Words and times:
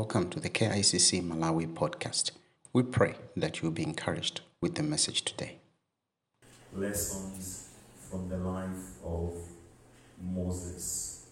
Welcome 0.00 0.28
to 0.30 0.40
the 0.40 0.50
KICC 0.50 1.22
Malawi 1.22 1.72
podcast. 1.72 2.32
We 2.72 2.82
pray 2.82 3.14
that 3.36 3.62
you'll 3.62 3.70
be 3.70 3.84
encouraged 3.84 4.40
with 4.60 4.74
the 4.74 4.82
message 4.82 5.22
today. 5.22 5.60
lessons 6.74 7.68
from 8.10 8.28
the 8.28 8.38
life 8.38 8.98
of 9.04 9.36
Moses. 10.20 11.26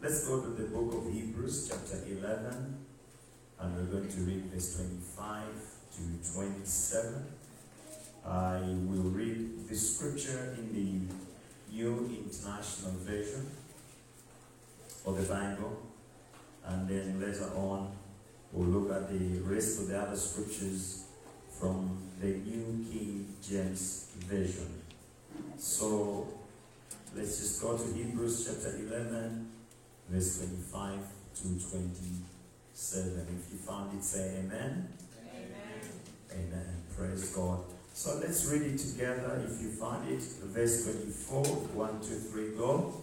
Let's 0.00 0.26
go 0.26 0.40
to 0.40 0.48
the 0.48 0.68
book 0.68 0.94
of 0.94 1.12
Hebrews, 1.12 1.68
chapter 1.68 1.98
11, 2.06 2.78
and 3.60 3.76
we're 3.76 3.92
going 3.94 4.08
to 4.08 4.20
read 4.20 4.46
verse 4.46 4.76
25 4.76 5.44
to 5.96 6.32
27. 6.32 7.26
I 8.24 8.60
will 8.88 9.10
read 9.20 9.68
the 9.68 9.76
scripture 9.76 10.56
in 10.56 10.66
the 10.72 11.74
New 11.76 12.08
International 12.24 12.92
Version 13.04 13.50
of 15.04 15.14
the 15.18 15.34
Bible, 15.34 15.89
and 16.66 16.88
then 16.88 17.20
later 17.20 17.50
on 17.56 17.92
we'll 18.52 18.68
look 18.68 18.92
at 18.96 19.08
the 19.10 19.40
rest 19.40 19.80
of 19.80 19.88
the 19.88 20.00
other 20.00 20.16
scriptures 20.16 21.04
from 21.58 21.98
the 22.20 22.26
New 22.26 22.84
King 22.90 23.34
James 23.42 24.08
Version. 24.26 24.82
So 25.58 26.28
let's 27.14 27.38
just 27.38 27.62
go 27.62 27.76
to 27.76 27.92
Hebrews 27.92 28.46
chapter 28.46 28.76
11, 28.76 29.50
verse 30.08 30.38
25 30.38 30.98
to 31.36 31.42
27. 31.42 32.24
If 32.74 33.52
you 33.52 33.58
found 33.58 33.98
it, 33.98 34.02
say 34.04 34.38
amen. 34.38 34.88
Amen. 35.34 35.90
Amen. 36.32 36.66
Praise 36.96 37.28
God. 37.30 37.60
So 37.92 38.18
let's 38.22 38.46
read 38.46 38.62
it 38.62 38.78
together. 38.78 39.42
If 39.44 39.60
you 39.60 39.70
find 39.70 40.08
it, 40.10 40.22
verse 40.44 40.84
24, 40.84 41.44
1, 41.44 42.00
2, 42.00 42.06
3, 42.06 42.56
go. 42.56 42.94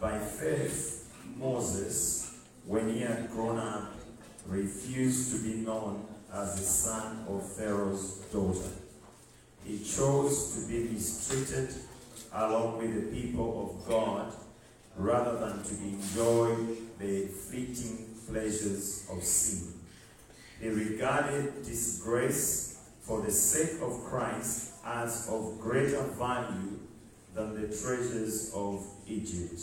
By 0.00 0.18
faith, 0.18 1.12
Moses, 1.36 2.27
when 2.68 2.86
he 2.90 3.00
had 3.00 3.30
grown 3.30 3.58
up, 3.58 3.94
refused 4.46 5.32
to 5.32 5.42
be 5.42 5.54
known 5.60 6.04
as 6.30 6.54
the 6.56 6.64
son 6.64 7.24
of 7.26 7.42
Pharaoh's 7.54 8.18
daughter. 8.30 8.70
He 9.64 9.78
chose 9.78 10.54
to 10.54 10.68
be 10.68 10.90
mistreated 10.90 11.74
along 12.30 12.78
with 12.78 12.94
the 12.94 13.20
people 13.20 13.70
of 13.70 13.88
God 13.88 14.34
rather 14.96 15.38
than 15.38 15.62
to 15.62 15.74
enjoy 15.76 16.56
the 16.98 17.26
fleeting 17.28 18.14
pleasures 18.28 19.06
of 19.10 19.22
sin. 19.24 19.72
He 20.60 20.68
regarded 20.68 21.64
disgrace 21.64 22.80
for 23.00 23.22
the 23.22 23.32
sake 23.32 23.80
of 23.80 24.04
Christ 24.04 24.72
as 24.84 25.26
of 25.30 25.58
greater 25.58 26.02
value 26.02 26.80
than 27.34 27.54
the 27.54 27.68
treasures 27.68 28.52
of 28.54 28.86
Egypt 29.06 29.58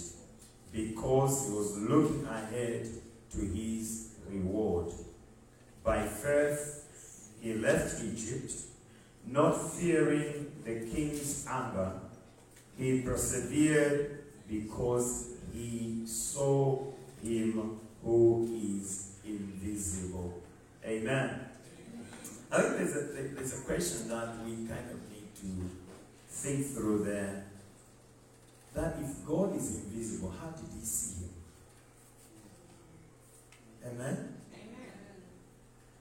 because 0.75 1.47
he 1.47 1.53
was 1.53 1.77
looking 1.77 2.25
ahead 2.25 2.87
to 3.35 3.45
his 3.45 4.15
reward. 4.29 4.91
By 5.83 6.05
faith, 6.07 7.31
he 7.41 7.53
left 7.53 8.03
Egypt, 8.03 8.53
not 9.27 9.53
fearing 9.53 10.51
the 10.63 10.79
king's 10.91 11.45
anger. 11.47 11.91
He 12.77 13.01
persevered 13.01 14.23
because 14.49 15.33
he 15.53 16.03
saw 16.05 16.83
him 17.21 17.79
who 18.03 18.47
is 18.51 19.15
invisible. 19.25 20.41
Amen. 20.85 21.39
I 22.51 22.61
think 22.61 22.77
there's 22.77 22.95
a, 22.95 23.35
there's 23.35 23.59
a 23.59 23.61
question 23.63 24.09
that 24.09 24.37
we 24.45 24.67
kind 24.67 24.89
of 24.91 24.99
need 25.09 25.33
to 25.41 25.69
think 26.29 26.65
through 26.67 27.03
there. 27.05 27.45
That 28.73 28.97
if 29.01 29.25
God 29.25 29.55
is 29.55 29.83
invisible, 29.85 30.33
how 30.39 30.49
did 30.49 30.69
he 30.77 30.85
see 30.85 31.23
him? 31.23 31.34
Amen? 33.85 34.33
Amen? 34.53 34.85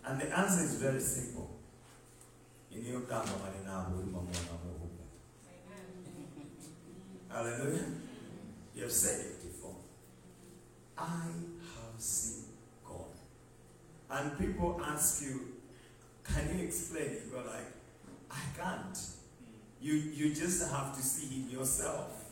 And 0.07 0.21
the 0.21 0.39
answer 0.39 0.65
is 0.65 0.75
very 0.75 1.01
simple. 1.01 1.51
In 2.73 3.03
kama 3.07 3.25
maninabu 3.25 3.99
ulimwamwona 3.99 4.59
Mungu. 4.65 4.89
Hallelujah. 7.29 7.85
You 8.75 8.83
have 8.83 8.93
said 8.93 9.21
it 9.21 9.43
before. 9.43 9.77
I 10.99 11.05
have 11.05 11.99
seen 11.99 12.45
God. 12.85 13.07
And 14.11 14.39
people 14.39 14.81
ask 14.85 15.23
you, 15.23 15.41
can 16.25 16.59
you 16.59 16.65
explain 16.65 17.05
it? 17.05 17.23
You're 17.31 17.45
like, 17.45 17.73
I 18.31 18.41
can't. 18.59 18.99
You, 19.81 19.95
you 19.95 20.35
just 20.35 20.71
have 20.71 20.97
to 20.97 21.03
see 21.03 21.27
him 21.27 21.51
yourself. 21.51 22.25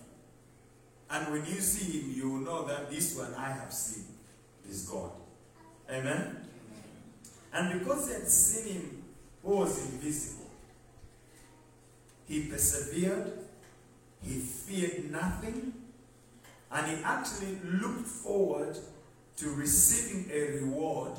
And 1.11 1.33
when 1.33 1.45
you 1.47 1.61
see 1.61 2.01
him, 2.01 2.13
you 2.17 2.31
will 2.31 2.41
know 2.41 2.67
that 2.67 2.91
this 2.91 3.17
one 3.17 3.35
I 3.35 3.51
have 3.53 3.73
seen 3.73 4.07
is 4.69 4.89
God. 4.89 5.11
Amen? 5.93 6.37
And 7.53 7.79
because 7.79 8.09
he 8.09 8.15
had 8.15 8.29
seen 8.29 8.75
him 8.75 9.05
who 9.45 9.57
was 9.57 9.93
invisible, 9.93 10.51
he 12.27 12.47
persevered, 12.47 13.33
he 14.23 14.39
feared 14.39 15.11
nothing, 15.11 15.75
and 16.71 16.87
he 16.87 17.05
actually 17.05 17.59
looked 17.63 18.07
forward 18.07 18.79
to 19.37 19.51
receiving 19.51 20.31
a 20.33 20.63
reward 20.63 21.13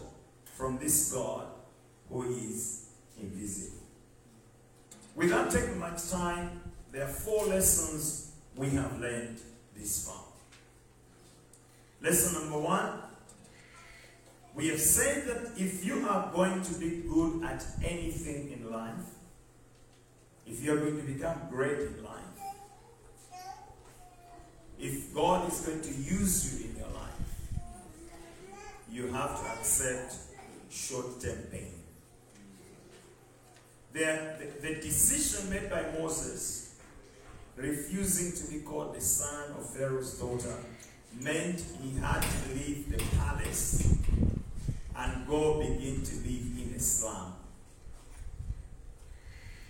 from 0.55 0.79
this 0.79 1.11
God 1.13 1.45
who 2.09 2.23
is 2.33 2.87
invisible. 3.21 3.77
Without 5.15 5.51
taking 5.51 5.77
much 5.77 6.09
time, 6.09 6.61
there 6.91 7.03
are 7.03 7.07
four 7.07 7.45
lessons 7.45 8.31
we 8.55 8.69
have 8.71 8.99
learned 8.99 9.39
this 9.75 10.07
far. 10.07 10.23
Lesson 12.01 12.41
number 12.41 12.59
one 12.59 13.02
we 14.55 14.67
have 14.67 14.79
said 14.79 15.25
that 15.25 15.51
if 15.57 15.83
you 15.83 16.07
are 16.07 16.31
going 16.31 16.61
to 16.61 16.73
be 16.75 17.03
good 17.09 17.43
at 17.43 17.65
anything 17.83 18.51
in 18.51 18.71
life, 18.71 18.93
if 20.45 20.63
you 20.63 20.73
are 20.73 20.77
going 20.77 20.97
to 20.97 21.11
become 21.11 21.37
great 21.49 21.79
in 21.79 22.03
life, 22.03 22.19
if 24.79 25.13
God 25.13 25.51
is 25.51 25.61
going 25.61 25.81
to 25.81 25.89
use 25.89 26.53
you 26.53 26.69
in 26.69 26.75
your 26.75 26.89
life, 26.89 27.13
you 28.91 29.07
have 29.07 29.41
to 29.41 29.59
accept 29.59 30.15
short 30.69 31.19
term 31.19 31.37
pain. 31.51 31.71
The, 33.93 34.35
the, 34.61 34.67
the 34.67 34.75
decision 34.81 35.49
made 35.49 35.69
by 35.69 35.83
Moses, 35.99 36.75
refusing 37.55 38.33
to 38.33 38.51
be 38.51 38.59
called 38.59 38.95
the 38.95 39.01
son 39.01 39.51
of 39.57 39.69
Pharaoh's 39.69 40.19
daughter, 40.19 40.57
meant 41.21 41.63
he 41.81 41.97
had 41.99 42.21
to 42.21 42.53
leave 42.53 42.91
the 42.91 43.03
palace 43.17 43.97
and 45.03 45.27
go 45.27 45.59
begin 45.59 46.01
to 46.01 46.15
live 46.15 46.47
in 46.57 46.73
Islam. 46.75 47.33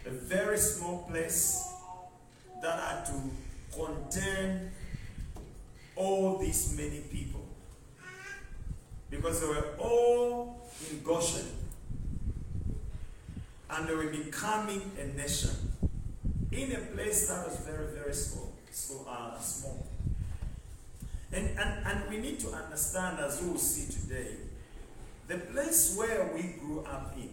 A 0.05 0.11
very 0.11 0.57
small 0.57 1.07
place 1.09 1.73
that 2.61 2.79
had 2.79 3.05
to 3.05 3.13
contain 3.75 4.71
all 5.95 6.37
these 6.37 6.75
many 6.77 6.99
people. 6.99 7.41
Because 9.09 9.41
they 9.41 9.47
were 9.47 9.69
all 9.79 10.61
in 10.91 11.01
Goshen. 11.01 11.47
And 13.69 13.87
they 13.87 13.95
were 13.95 14.11
becoming 14.11 14.91
a 14.99 15.17
nation 15.17 15.51
in 16.51 16.73
a 16.73 16.79
place 16.93 17.27
that 17.29 17.47
was 17.47 17.57
very, 17.59 17.87
very 17.87 18.13
small. 18.13 18.51
So, 18.71 19.05
uh, 19.09 19.39
small. 19.39 19.87
And, 21.31 21.57
and, 21.57 21.87
and 21.87 22.09
we 22.09 22.17
need 22.17 22.39
to 22.41 22.49
understand, 22.49 23.19
as 23.19 23.41
we 23.41 23.49
will 23.49 23.57
see 23.57 23.91
today, 23.91 24.35
the 25.27 25.37
place 25.37 25.95
where 25.97 26.31
we 26.35 26.55
grew 26.59 26.81
up 26.81 27.13
in 27.15 27.29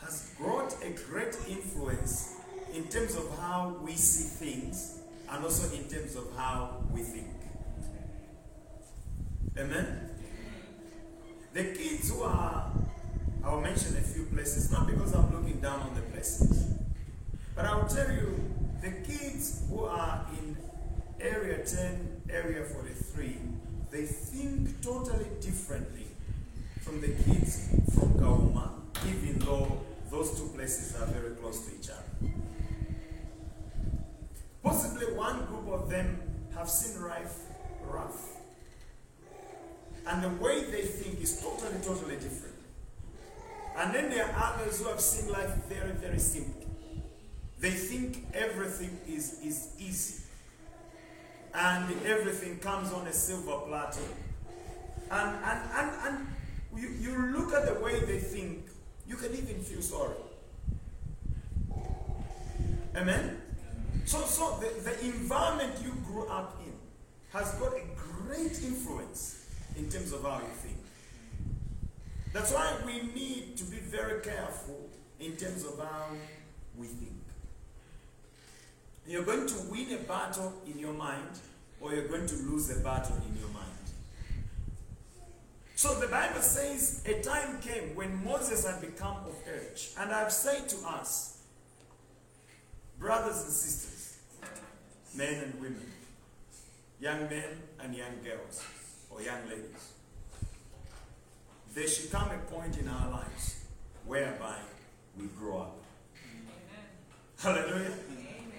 has 0.00 0.32
brought 0.38 0.74
a 0.84 0.90
great 1.10 1.36
influence 1.48 2.36
in 2.72 2.84
terms 2.88 3.16
of 3.16 3.36
how 3.38 3.76
we 3.82 3.92
see 3.92 4.46
things 4.46 5.00
and 5.30 5.44
also 5.44 5.74
in 5.76 5.84
terms 5.88 6.14
of 6.14 6.24
how 6.36 6.82
we 6.92 7.02
think. 7.02 7.26
Amen? 9.58 10.10
The 11.52 11.64
kids 11.64 12.10
who 12.10 12.22
are, 12.22 12.70
I 13.42 13.50
will 13.50 13.60
mention 13.60 13.96
a 13.96 14.00
few 14.00 14.24
places, 14.26 14.70
not 14.70 14.86
because 14.86 15.14
I'm 15.14 15.34
looking 15.34 15.60
down 15.60 15.80
on 15.80 15.94
the 15.94 16.02
places, 16.02 16.74
but 17.56 17.64
I 17.64 17.74
will 17.74 17.88
tell 17.88 18.10
you 18.10 18.40
the 18.80 18.92
kids 18.92 19.64
who 19.68 19.84
are 19.84 20.24
in 20.38 20.56
Area 21.20 21.64
10, 21.64 22.22
Area 22.30 22.62
43, 22.62 23.36
they 23.90 24.04
think 24.04 24.80
totally 24.82 25.26
differently 25.40 26.07
from 26.88 27.02
the 27.02 27.08
kids 27.08 27.68
from 27.94 28.14
Kauma, 28.14 28.70
even 29.06 29.38
though 29.40 29.78
those 30.10 30.38
two 30.38 30.48
places 30.56 30.96
are 30.96 31.04
very 31.06 31.34
close 31.36 31.66
to 31.66 31.74
each 31.78 31.90
other. 31.90 32.32
Possibly 34.62 35.12
one 35.12 35.44
group 35.44 35.68
of 35.68 35.90
them 35.90 36.18
have 36.54 36.70
seen 36.70 37.02
life 37.02 37.40
rough. 37.86 38.36
And 40.06 40.22
the 40.22 40.30
way 40.42 40.64
they 40.70 40.80
think 40.80 41.20
is 41.20 41.42
totally, 41.42 41.78
totally 41.84 42.16
different. 42.16 42.54
And 43.76 43.94
then 43.94 44.08
there 44.08 44.24
are 44.24 44.54
others 44.54 44.80
who 44.80 44.88
have 44.88 45.00
seen 45.00 45.30
life 45.30 45.54
very, 45.68 45.92
very 45.92 46.18
simple. 46.18 46.70
They 47.60 47.70
think 47.70 48.28
everything 48.32 48.98
is, 49.06 49.40
is 49.44 49.68
easy. 49.78 50.22
And 51.52 51.94
everything 52.06 52.58
comes 52.60 52.92
on 52.92 53.06
a 53.06 53.12
silver 53.12 53.58
platter. 53.66 54.00
And, 55.10 55.36
and, 55.44 55.60
and, 55.74 55.90
and 56.06 56.26
you, 56.78 56.88
you 57.00 57.18
look 57.36 57.52
at 57.52 57.66
the 57.66 57.80
way 57.80 58.00
they 58.00 58.18
think, 58.18 58.66
you 59.06 59.16
can 59.16 59.32
even 59.32 59.60
feel 59.60 59.82
sorry. 59.82 60.16
Amen? 62.96 63.40
So, 64.04 64.20
so 64.22 64.58
the, 64.60 64.80
the 64.82 65.04
environment 65.04 65.72
you 65.82 65.92
grew 66.06 66.26
up 66.26 66.60
in 66.64 66.72
has 67.32 67.52
got 67.54 67.74
a 67.74 67.82
great 67.96 68.62
influence 68.62 69.46
in 69.76 69.88
terms 69.88 70.12
of 70.12 70.22
how 70.22 70.38
you 70.38 70.54
think. 70.62 70.76
That's 72.32 72.52
why 72.52 72.76
we 72.84 73.02
need 73.14 73.56
to 73.56 73.64
be 73.64 73.76
very 73.78 74.22
careful 74.22 74.88
in 75.20 75.36
terms 75.36 75.64
of 75.64 75.78
how 75.78 76.06
we 76.76 76.86
think. 76.86 77.12
You're 79.06 79.24
going 79.24 79.46
to 79.46 79.54
win 79.70 79.92
a 79.92 80.02
battle 80.04 80.52
in 80.66 80.78
your 80.78 80.92
mind, 80.92 81.40
or 81.80 81.94
you're 81.94 82.08
going 82.08 82.26
to 82.26 82.36
lose 82.36 82.70
a 82.70 82.80
battle 82.80 83.16
in 83.16 83.40
your 83.40 83.48
mind. 83.48 83.77
So 85.78 85.94
the 85.94 86.08
Bible 86.08 86.40
says 86.40 87.04
a 87.06 87.22
time 87.22 87.60
came 87.60 87.94
when 87.94 88.24
Moses 88.24 88.66
had 88.66 88.80
become 88.80 89.18
of 89.18 89.36
age. 89.46 89.90
And 89.96 90.10
I've 90.10 90.32
said 90.32 90.68
to 90.70 90.76
us, 90.88 91.38
brothers 92.98 93.44
and 93.44 93.52
sisters, 93.52 94.18
men 95.14 95.34
and 95.34 95.54
women, 95.60 95.92
young 97.00 97.28
men 97.30 97.62
and 97.78 97.94
young 97.94 98.10
girls, 98.24 98.60
or 99.08 99.22
young 99.22 99.48
ladies, 99.48 99.92
there 101.76 101.86
should 101.86 102.10
come 102.10 102.28
a 102.32 102.38
point 102.52 102.76
in 102.76 102.88
our 102.88 103.12
lives 103.12 103.64
whereby 104.04 104.56
we 105.16 105.26
grow 105.38 105.58
up. 105.58 105.76
Amen. 106.34 107.64
Hallelujah. 107.68 107.92
Amen. 108.10 108.52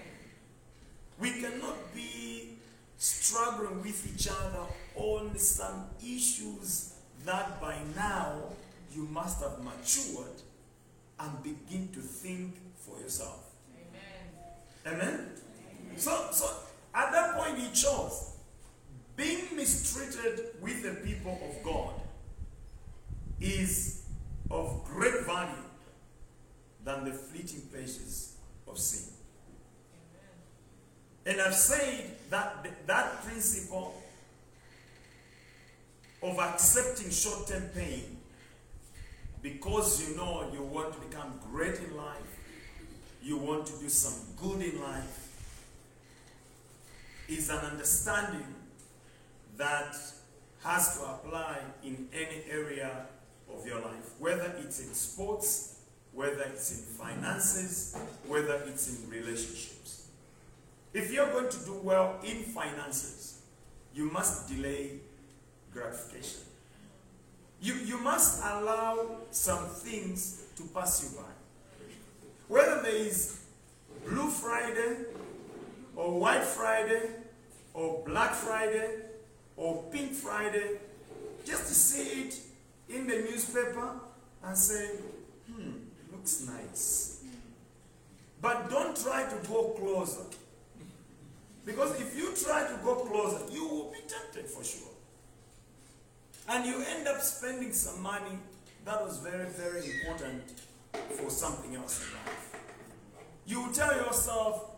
We 1.18 1.32
cannot 1.32 1.94
be 1.94 2.54
struggling 2.96 3.82
with 3.82 4.10
each 4.10 4.26
other 4.26 4.64
on 4.96 5.36
some 5.36 5.84
issues 6.02 6.89
that 7.24 7.60
by 7.60 7.76
now 7.94 8.34
you 8.92 9.02
must 9.04 9.42
have 9.42 9.62
matured 9.62 10.42
and 11.18 11.42
begin 11.42 11.88
to 11.92 12.00
think 12.00 12.56
for 12.76 12.98
yourself. 13.00 13.50
Amen. 14.86 15.02
Amen? 15.02 15.14
Amen. 15.14 15.98
So, 15.98 16.28
so 16.32 16.50
at 16.94 17.12
that 17.12 17.36
point 17.36 17.58
he 17.58 17.70
chose 17.72 18.32
being 19.16 19.44
mistreated 19.54 20.46
with 20.60 20.82
the 20.82 20.94
people 21.06 21.38
of 21.44 21.62
God 21.62 21.92
is 23.40 24.06
of 24.50 24.82
great 24.84 25.24
value 25.26 25.54
than 26.84 27.04
the 27.04 27.12
fleeting 27.12 27.60
pleasures 27.72 28.36
of 28.66 28.78
sin. 28.78 29.12
Amen. 31.26 31.38
And 31.38 31.46
I've 31.46 31.54
said 31.54 32.16
that 32.30 32.66
that 32.86 33.22
principle 33.24 33.99
of 36.30 36.38
accepting 36.38 37.10
short 37.10 37.48
term 37.48 37.62
pain 37.74 38.16
because 39.42 40.08
you 40.08 40.16
know 40.16 40.46
you 40.52 40.62
want 40.62 40.92
to 40.92 41.00
become 41.00 41.40
great 41.50 41.78
in 41.78 41.96
life, 41.96 42.38
you 43.22 43.36
want 43.36 43.66
to 43.66 43.72
do 43.78 43.88
some 43.88 44.14
good 44.36 44.62
in 44.62 44.80
life, 44.80 45.28
is 47.28 47.48
an 47.48 47.58
understanding 47.58 48.54
that 49.56 49.96
has 50.62 50.98
to 50.98 51.04
apply 51.04 51.58
in 51.82 52.08
any 52.12 52.42
area 52.50 53.06
of 53.52 53.66
your 53.66 53.80
life, 53.80 54.14
whether 54.18 54.54
it's 54.58 54.80
in 54.80 54.92
sports, 54.92 55.80
whether 56.12 56.42
it's 56.42 56.70
in 56.72 56.84
finances, 57.06 57.96
whether 58.26 58.62
it's 58.66 59.02
in 59.02 59.10
relationships. 59.10 60.08
If 60.92 61.12
you're 61.12 61.30
going 61.32 61.48
to 61.48 61.64
do 61.64 61.80
well 61.82 62.18
in 62.24 62.42
finances, 62.42 63.40
you 63.94 64.10
must 64.10 64.48
delay 64.48 65.00
gratification. 65.72 66.40
You, 67.60 67.74
you 67.74 67.98
must 67.98 68.42
allow 68.42 69.18
some 69.30 69.66
things 69.66 70.44
to 70.56 70.62
pass 70.74 71.02
you 71.02 71.18
by. 71.20 71.28
Whether 72.48 72.82
there 72.82 72.94
is 72.94 73.40
Blue 74.08 74.30
Friday, 74.30 75.04
or 75.94 76.18
White 76.18 76.42
Friday, 76.42 77.10
or 77.74 78.02
Black 78.06 78.32
Friday, 78.32 78.90
or 79.56 79.84
Pink 79.92 80.12
Friday, 80.12 80.78
just 81.44 81.66
to 81.66 81.74
see 81.74 82.22
it 82.22 82.40
in 82.88 83.06
the 83.06 83.16
newspaper 83.16 83.92
and 84.42 84.56
say, 84.56 84.90
hmm, 85.52 85.72
looks 86.12 86.46
nice. 86.46 87.24
But 88.40 88.70
don't 88.70 88.96
try 88.96 89.24
to 89.24 89.48
go 89.48 89.74
closer. 89.78 90.24
Because 91.64 92.00
if 92.00 92.16
you 92.16 92.34
try 92.42 92.66
to 92.66 92.78
go 92.82 92.94
closer, 92.96 93.52
you 93.52 93.68
will 93.68 93.92
be 93.92 93.98
tempted 94.08 94.50
for 94.50 94.64
sure. 94.64 94.89
And 96.48 96.66
you 96.66 96.82
end 96.82 97.06
up 97.08 97.20
spending 97.20 97.72
some 97.72 98.02
money 98.02 98.38
that 98.84 99.02
was 99.04 99.18
very, 99.18 99.46
very 99.50 99.84
important 100.00 100.42
for 100.92 101.30
something 101.30 101.74
else 101.76 102.02
in 102.04 102.14
life. 102.14 102.56
You 103.46 103.70
tell 103.72 103.94
yourself, 103.96 104.70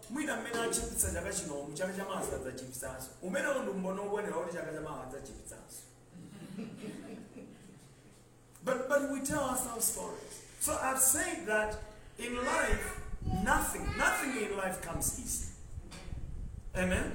but 8.64 8.88
but 8.88 9.10
we 9.10 9.20
tell 9.20 9.42
ourselves 9.44 9.84
stories 9.86 10.42
so 10.60 10.78
i've 10.82 10.98
said 10.98 11.46
that 11.46 11.76
in 12.18 12.36
life 12.44 13.00
nothing 13.42 13.86
nothing 13.96 14.36
in 14.44 14.56
life 14.56 14.80
comes 14.82 15.18
easy. 15.20 15.48
Amen? 16.76 17.12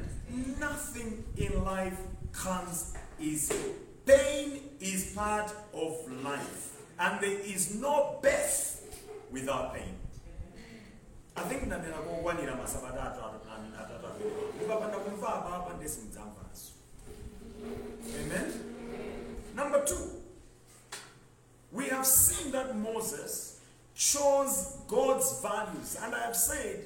Nothing 0.60 1.24
in 1.36 1.64
life 1.64 1.98
comes 2.32 2.94
easy 3.20 3.56
Pain 4.08 4.62
is 4.80 5.12
part 5.14 5.52
of 5.74 6.24
life, 6.24 6.72
and 7.00 7.20
there 7.22 7.40
is 7.46 7.76
no 7.76 8.20
best 8.22 8.84
without 9.32 9.74
pain. 9.76 9.96
I 11.36 11.42
think 11.42 11.64
ndamera 11.64 11.98
kuwanira 11.98 12.56
masabata 12.56 13.04
atatu 13.04 13.50
atatu 13.80 14.28
ukapanda 14.66 14.98
kumva 14.98 15.28
apa 15.36 15.74
ndesimdzamvaso 15.74 16.72
amen? 18.20 18.54
Number 19.56 19.86
two 19.86 20.18
we 21.72 21.90
have 21.90 22.06
seen 22.06 22.52
that 22.52 22.76
moses 22.76 23.60
chose 23.96 24.78
god's 24.88 25.42
values 25.42 25.98
and 26.04 26.16
i 26.16 26.20
have 26.20 26.36
said 26.36 26.86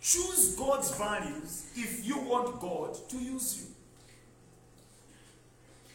choose 0.00 0.56
god's 0.56 0.90
values 0.96 1.64
if 1.76 2.04
you 2.06 2.18
want 2.18 2.60
god 2.60 2.96
to 3.08 3.16
use 3.18 3.58
you 3.60 3.69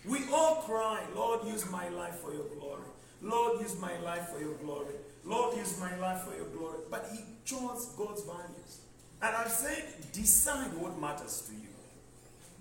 we 0.07 0.19
all 0.31 0.55
cry, 0.61 1.01
Lord, 1.15 1.45
use 1.45 1.69
my 1.71 1.89
life 1.89 2.15
for 2.15 2.33
your 2.33 2.45
glory. 2.57 2.83
Lord, 3.21 3.61
use 3.61 3.79
my 3.79 3.97
life 3.99 4.29
for 4.29 4.39
your 4.39 4.53
glory. 4.55 4.93
Lord, 5.23 5.57
use 5.57 5.79
my 5.79 5.95
life 5.97 6.21
for 6.21 6.35
your 6.35 6.47
glory. 6.47 6.79
But 6.91 7.07
he 7.11 7.21
chose 7.43 7.87
God's 7.97 8.23
values. 8.23 8.81
And 9.21 9.35
I've 9.35 9.49
said, 9.49 9.83
decide 10.13 10.73
what 10.77 10.99
matters 10.99 11.43
to 11.47 11.53
you. 11.53 11.69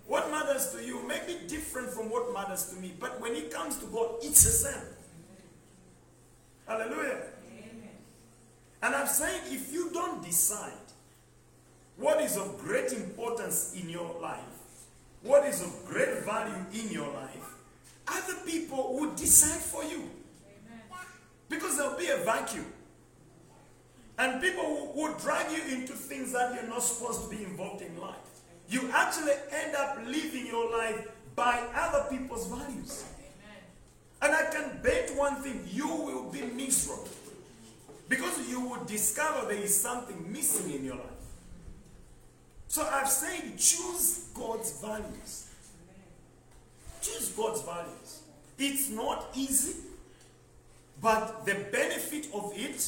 What 0.06 0.30
matters 0.30 0.72
to 0.72 0.84
you 0.84 1.06
may 1.06 1.20
be 1.26 1.46
different 1.46 1.90
from 1.90 2.10
what 2.10 2.32
matters 2.32 2.66
to 2.70 2.76
me. 2.76 2.94
But 2.98 3.20
when 3.20 3.34
it 3.34 3.50
comes 3.50 3.76
to 3.78 3.86
God, 3.86 4.16
it's 4.22 4.44
the 4.44 4.50
same. 4.50 4.86
Hallelujah. 6.66 7.22
Amen. 7.50 7.88
And 8.82 8.94
I'm 8.94 9.06
saying, 9.06 9.42
if 9.46 9.72
you 9.72 9.90
don't 9.92 10.24
decide 10.24 10.72
what 11.96 12.20
is 12.20 12.36
of 12.36 12.58
great 12.58 12.92
importance 12.92 13.74
in 13.78 13.88
your 13.88 14.18
life, 14.20 14.40
what 15.24 15.44
is 15.46 15.62
of 15.62 15.84
great 15.86 16.22
value 16.22 16.54
in 16.72 16.90
your 16.90 17.08
life, 17.08 17.54
other 18.06 18.34
people 18.46 18.94
will 18.94 19.14
decide 19.14 19.60
for 19.60 19.82
you. 19.82 19.96
Amen. 19.96 20.82
Because 21.48 21.78
there'll 21.78 21.98
be 21.98 22.08
a 22.08 22.18
vacuum. 22.18 22.66
And 24.18 24.40
people 24.40 24.92
will, 24.94 25.14
drag 25.18 25.50
you 25.50 25.76
into 25.76 25.92
things 25.94 26.32
that 26.32 26.54
you're 26.54 26.68
not 26.68 26.82
supposed 26.82 27.24
to 27.24 27.36
be 27.36 27.42
involved 27.42 27.82
in 27.82 28.00
life. 28.00 28.14
You 28.68 28.88
actually 28.92 29.32
end 29.50 29.74
up 29.74 29.98
living 30.06 30.46
your 30.46 30.70
life 30.70 31.08
by 31.34 31.64
other 31.74 32.08
people's 32.10 32.46
values. 32.46 33.04
And 34.22 34.32
I 34.32 34.44
can 34.52 34.80
bet 34.82 35.10
one 35.16 35.36
thing 35.36 35.66
you 35.70 35.88
will 35.88 36.30
be 36.30 36.42
miserable. 36.42 37.08
Because 38.08 38.48
you 38.48 38.60
will 38.60 38.84
discover 38.84 39.48
there 39.48 39.62
is 39.62 39.78
something 39.78 40.30
missing 40.32 40.72
in 40.72 40.84
your 40.84 40.96
life. 40.96 41.13
So 42.74 42.82
I've 42.90 43.08
said 43.08 43.56
choose 43.56 44.30
God's 44.34 44.80
values. 44.80 45.46
Choose 47.00 47.28
God's 47.28 47.62
values. 47.62 48.22
It's 48.58 48.90
not 48.90 49.28
easy, 49.32 49.76
but 51.00 51.46
the 51.46 51.54
benefit 51.70 52.26
of 52.34 52.52
it, 52.56 52.84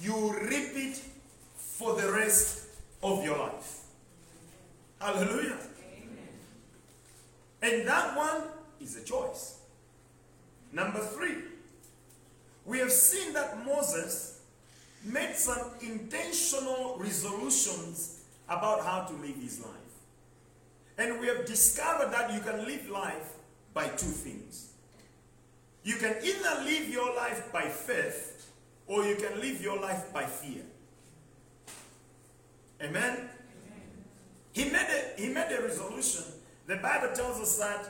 you 0.00 0.32
reap 0.40 0.70
it 0.76 1.00
for 1.56 2.00
the 2.00 2.12
rest 2.12 2.66
of 3.02 3.24
your 3.24 3.36
life. 3.36 3.80
Hallelujah. 5.00 5.58
Amen. 5.82 6.28
And 7.62 7.88
that 7.88 8.16
one 8.16 8.42
is 8.80 8.96
a 8.98 9.02
choice. 9.02 9.58
Number 10.72 11.00
three, 11.00 11.38
we 12.64 12.78
have 12.78 12.92
seen 12.92 13.32
that 13.32 13.66
Moses 13.66 14.42
made 15.04 15.34
some 15.34 15.72
intentional 15.82 16.98
resolutions 17.00 18.15
about 18.48 18.84
how 18.84 19.02
to 19.02 19.12
live 19.14 19.36
his 19.36 19.60
life. 19.60 19.70
And 20.98 21.20
we 21.20 21.26
have 21.26 21.44
discovered 21.44 22.12
that 22.12 22.32
you 22.32 22.40
can 22.40 22.64
live 22.64 22.88
life 22.88 23.32
by 23.74 23.88
two 23.88 24.06
things. 24.06 24.70
You 25.84 25.96
can 25.96 26.16
either 26.22 26.64
live 26.64 26.88
your 26.88 27.14
life 27.14 27.52
by 27.52 27.62
faith 27.62 28.50
or 28.86 29.04
you 29.04 29.16
can 29.16 29.40
live 29.40 29.62
your 29.62 29.80
life 29.80 30.12
by 30.12 30.24
fear. 30.24 30.62
Amen? 32.82 33.28
He 34.52 34.64
made 34.64 34.74
a, 34.74 35.20
he 35.20 35.28
made 35.28 35.52
a 35.52 35.62
resolution. 35.62 36.24
The 36.66 36.76
Bible 36.76 37.14
tells 37.14 37.40
us 37.40 37.58
that 37.58 37.88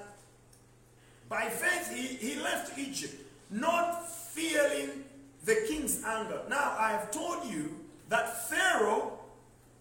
by 1.29 1.49
faith 1.49 1.95
he, 1.95 2.17
he 2.27 2.41
left 2.41 2.79
Egypt, 2.79 3.15
not 3.51 4.09
fearing 4.11 5.05
the 5.45 5.65
king's 5.69 6.03
anger. 6.05 6.43
Now, 6.49 6.77
I 6.79 6.91
have 6.91 7.11
told 7.11 7.47
you 7.51 7.75
that 8.09 8.49
Pharaoh 8.49 9.16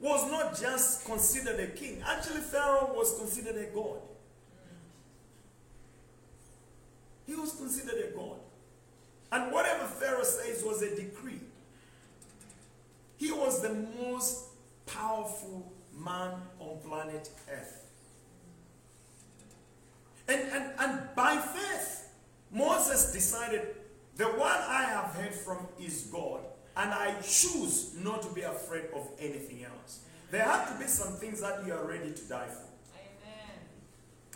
was 0.06 0.30
not 0.30 0.56
just 0.56 1.04
considered 1.04 1.60
a 1.60 1.68
king. 1.68 2.04
Actually, 2.06 2.42
Pharaoh 2.42 2.94
was 2.96 3.18
considered 3.18 3.56
a 3.58 3.66
god. 3.76 3.98
He 7.26 7.34
was 7.34 7.54
considered 7.54 8.12
a 8.14 8.16
god. 8.16 8.38
And 9.32 9.52
whatever 9.52 9.86
Pharaoh 9.86 10.24
says 10.24 10.64
was 10.64 10.84
a 10.84 10.96
decree. 10.96 11.40
He 13.18 13.32
was 13.32 13.64
the 13.64 13.74
most 14.00 14.46
powerful 14.86 15.74
man 15.98 16.34
on 16.60 16.78
planet 16.88 17.30
Earth. 17.52 17.90
And, 20.28 20.42
and, 20.52 20.72
and 20.78 21.02
by 21.16 21.38
faith, 21.38 22.10
Moses 22.52 23.12
decided 23.12 23.76
the 24.18 24.26
one 24.26 24.52
I 24.52 24.84
have 24.84 25.16
heard 25.16 25.34
from 25.34 25.68
is 25.80 26.04
God, 26.12 26.42
and 26.78 26.94
I 26.94 27.16
choose 27.22 27.96
not 28.04 28.22
to 28.24 28.30
be 28.30 28.42
afraid 28.42 28.86
of 28.94 29.10
anything 29.20 29.64
else. 29.64 30.02
There 30.32 30.44
have 30.44 30.74
to 30.74 30.84
be 30.84 30.90
some 30.90 31.14
things 31.14 31.42
that 31.42 31.66
you 31.66 31.74
are 31.74 31.86
ready 31.86 32.12
to 32.12 32.22
die 32.24 32.48
for. 32.48 32.68
Amen. 32.98 33.58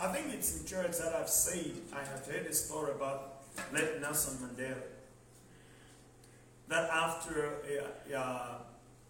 I 0.02 0.14
think 0.14 0.34
it's 0.34 0.60
in 0.60 0.66
church 0.66 0.98
that 1.00 1.14
I've 1.16 1.30
said, 1.30 1.72
I 1.94 2.00
have 2.00 2.26
heard 2.26 2.46
a 2.46 2.54
story 2.54 2.92
about 2.92 3.44
Nelson 3.74 4.38
Mandela. 4.38 4.82
That 6.70 6.90
after, 6.92 7.58
uh, 8.14 8.16
uh, 8.16 8.58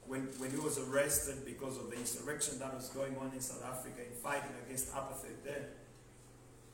when, 0.08 0.22
when 0.38 0.50
he 0.50 0.58
was 0.58 0.80
arrested 0.80 1.46
because 1.46 1.78
of 1.78 1.92
the 1.92 1.98
insurrection 1.98 2.58
that 2.60 2.74
was 2.74 2.90
going 2.90 3.16
on 3.18 3.32
in 3.34 3.42
South 3.42 3.64
Africa 3.66 4.02
in 4.02 4.16
fighting 4.16 4.56
against 4.66 4.92
apartheid 4.94 5.44
then, 5.44 5.66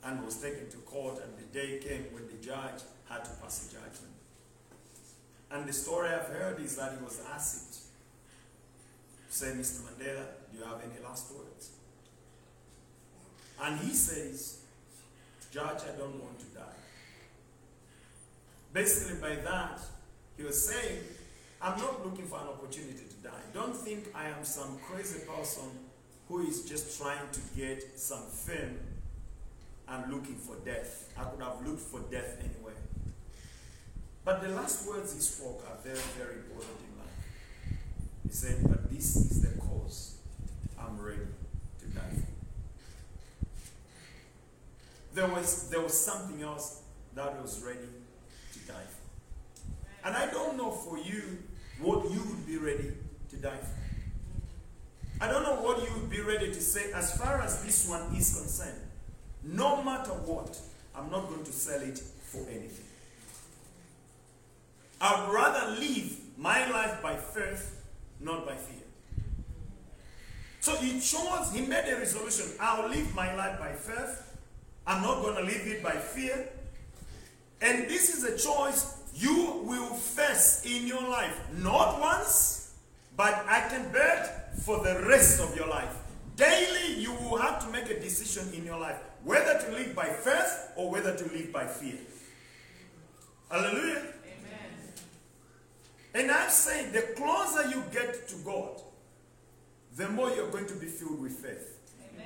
and 0.05 0.24
was 0.24 0.38
taken 0.38 0.69
to 0.69 0.77
court, 0.77 1.19
and 1.21 1.33
the 1.38 1.59
day 1.59 1.79
came 1.79 2.05
when 2.13 2.27
the 2.27 2.45
judge 2.45 2.83
had 3.09 3.25
to 3.25 3.31
pass 3.41 3.67
a 3.67 3.74
judgment. 3.74 4.14
And 5.55 5.65
the 5.65 5.71
story 5.71 6.09
I've 6.09 6.27
heard 6.27 6.59
is 6.59 6.75
that 6.75 6.97
he 7.00 7.03
was 7.03 7.21
asked, 7.33 7.83
say, 9.29 9.53
Mr. 9.53 9.83
Mandela, 9.83 10.25
do 10.51 10.57
you 10.57 10.65
have 10.65 10.81
any 10.83 11.01
last 11.01 11.31
words? 11.33 11.69
And 13.63 13.79
he 13.79 13.93
says, 13.93 14.59
Judge, 15.53 15.83
I 15.83 15.97
don't 15.97 16.21
want 16.21 16.39
to 16.39 16.45
die. 16.47 16.79
Basically, 18.74 19.17
by 19.21 19.41
that, 19.43 19.79
he 20.35 20.43
was 20.43 20.62
saying, 20.62 21.00
I'm 21.62 21.79
not 21.79 22.05
looking 22.05 22.25
for 22.25 22.38
an 22.39 22.47
opportunity 22.47 23.05
to 23.09 23.29
die. 23.29 23.43
Don't 23.53 23.77
think 23.77 24.07
I 24.13 24.27
am 24.27 24.43
some 24.43 24.77
crazy 24.89 25.19
person 25.19 25.69
who 26.27 26.45
is 26.45 26.65
just 26.65 27.00
trying 27.01 27.29
to 27.31 27.39
get 27.55 27.97
some 27.97 28.24
fame 28.24 28.77
and 29.88 30.12
looking 30.12 30.35
for 30.35 30.57
death. 30.65 31.13
I 31.17 31.24
could 31.24 31.41
have 31.41 31.65
looked 31.65 31.79
for 31.79 32.01
death 32.12 32.39
anywhere. 32.41 32.74
But 34.25 34.41
the 34.41 34.50
last 34.50 34.88
words 34.88 35.13
he 35.13 35.20
spoke 35.20 35.63
are 35.70 35.77
very, 35.84 36.00
very 36.17 36.38
important 36.38 36.79
in 36.79 36.98
life. 36.98 37.79
He 38.24 38.34
said, 38.34 38.58
But 38.63 38.91
this 38.91 39.15
is 39.15 39.44
the 39.44 39.62
cause 39.62 40.17
I'm 40.79 41.00
ready 41.00 41.27
to 41.79 41.86
die 41.86 42.01
for. 42.12 43.46
There 45.13 45.27
was, 45.27 45.70
there 45.70 45.82
was 45.82 45.98
something 45.98 46.41
else 46.41 46.82
that 47.13 47.39
was 47.39 47.62
ready 47.63 47.88
to 48.53 48.60
die 48.67 48.74
for. 48.89 50.08
And 50.08 50.17
I 50.17 50.25
don't 50.32 50.58
know 50.58 50.72
for 50.72 50.98
you 50.98 51.44
what 51.79 52.10
you 52.12 52.20
would 52.20 52.48
be 52.48 52.58
ready 52.58 52.94
to 53.29 53.36
die 53.36 53.58
for. 53.58 55.24
I 55.24 55.32
don't 55.32 55.44
know 55.44 55.62
what 55.62 55.77
you 55.88 55.94
would 56.00 56.10
be 56.10 56.22
ready 56.22 56.48
to 56.48 56.62
say 56.62 56.91
as 56.94 57.15
far 57.17 57.41
as 57.41 57.63
this 57.63 57.88
one 57.88 58.13
is 58.15 58.36
concerned. 58.36 58.82
No 59.44 59.84
matter 59.84 60.12
what, 60.12 60.60
I'm 60.96 61.12
not 61.12 61.29
going 61.29 61.44
to 61.44 61.51
sell 61.53 61.82
it 61.82 62.00
for 62.00 62.39
anything. 62.50 62.85
I'd 65.05 65.31
rather 65.31 65.79
live 65.79 66.17
my 66.35 66.67
life 66.71 67.01
by 67.03 67.15
faith, 67.15 67.85
not 68.19 68.43
by 68.45 68.55
fear. 68.55 68.81
So 70.62 70.75
he 70.77 71.00
chose, 71.00 71.53
he 71.53 71.62
made 71.62 71.88
a 71.93 71.97
resolution 72.00 72.45
I'll 72.59 72.89
live 72.89 73.13
my 73.13 73.35
life 73.35 73.59
by 73.59 73.74
faith. 73.74 74.35
I'm 74.88 75.03
not 75.03 75.21
going 75.21 75.35
to 75.35 75.43
live 75.43 75.67
it 75.67 75.83
by 75.83 75.91
fear. 75.91 76.50
And 77.62 77.88
this 77.88 78.15
is 78.15 78.24
a 78.24 78.35
choice 78.35 78.97
you 79.13 79.62
will 79.63 79.93
face 79.93 80.63
in 80.65 80.88
your 80.88 81.07
life. 81.07 81.39
Not 81.57 82.00
once, 82.00 82.74
but 83.15 83.45
I 83.47 83.62
can 83.69 83.91
bet 83.91 84.57
for 84.59 84.83
the 84.83 85.05
rest 85.07 85.39
of 85.39 85.55
your 85.55 85.67
life. 85.67 85.95
Daily, 86.35 87.00
you 87.00 87.13
will 87.13 87.38
have 87.38 87.63
to 87.63 87.71
make 87.71 87.91
a 87.91 88.00
decision 88.00 88.51
in 88.55 88.65
your 88.65 88.79
life 88.79 88.97
whether 89.24 89.59
to 89.59 89.71
live 89.71 89.95
by 89.95 90.05
faith 90.05 90.71
or 90.75 90.89
whether 90.89 91.15
to 91.15 91.24
live 91.25 91.51
by 91.53 91.67
fear. 91.67 91.97
Hallelujah. 93.51 94.14
And 96.15 96.31
I'm 96.31 96.50
saying 96.50 96.93
the 96.93 97.01
closer 97.01 97.67
you 97.67 97.84
get 97.91 98.25
to 98.29 98.36
God, 98.38 98.81
the 99.98 100.07
more 100.07 100.29
you're 100.31 100.50
going 100.50 100.65
to 100.67 100.75
be 100.75 100.86
filled 100.86 101.22
with 101.22 101.34
faith. 101.34 101.77
Amen. 102.13 102.25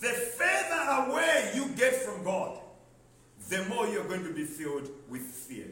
The 0.00 0.08
further 0.08 1.08
away 1.08 1.52
you 1.54 1.68
get 1.76 1.94
from 1.94 2.24
God, 2.24 2.58
the 3.48 3.64
more 3.66 3.86
you're 3.86 4.08
going 4.08 4.24
to 4.24 4.32
be 4.32 4.42
filled 4.42 4.90
with 5.08 5.22
fear. 5.22 5.66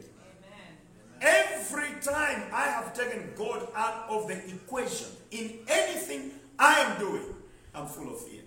Amen. 1.19 1.51
Every 1.51 1.89
time 2.01 2.43
I 2.53 2.67
have 2.67 2.93
taken 2.93 3.33
God 3.35 3.67
out 3.75 4.05
of 4.07 4.29
the 4.29 4.37
equation 4.47 5.07
in 5.31 5.59
anything 5.67 6.31
I 6.57 6.79
am 6.79 6.99
doing, 6.99 7.35
I'm 7.73 7.87
full 7.87 8.13
of 8.13 8.21
fear. 8.21 8.43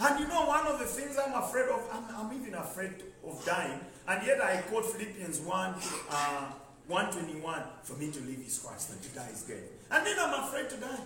And 0.00 0.20
you 0.20 0.28
know, 0.28 0.44
one 0.44 0.66
of 0.66 0.78
the 0.78 0.84
things 0.84 1.16
I'm 1.16 1.32
afraid 1.42 1.70
of, 1.70 1.82
I'm, 1.90 2.04
I'm 2.14 2.38
even 2.38 2.52
afraid 2.54 2.92
of 3.26 3.42
dying. 3.46 3.80
And 4.06 4.26
yet 4.26 4.42
I 4.42 4.58
quote 4.58 4.84
Philippians 4.84 5.40
1, 5.40 5.74
uh, 6.10 6.44
121, 6.88 7.62
for 7.84 7.94
me 7.94 8.10
to 8.10 8.20
live 8.20 8.40
is 8.46 8.58
Christ 8.58 8.90
and 8.90 9.02
to 9.02 9.08
die 9.10 9.28
is 9.32 9.42
gain. 9.42 9.58
And 9.90 10.06
then 10.06 10.16
I'm 10.18 10.44
afraid 10.44 10.68
to 10.70 10.76
die. 10.76 11.00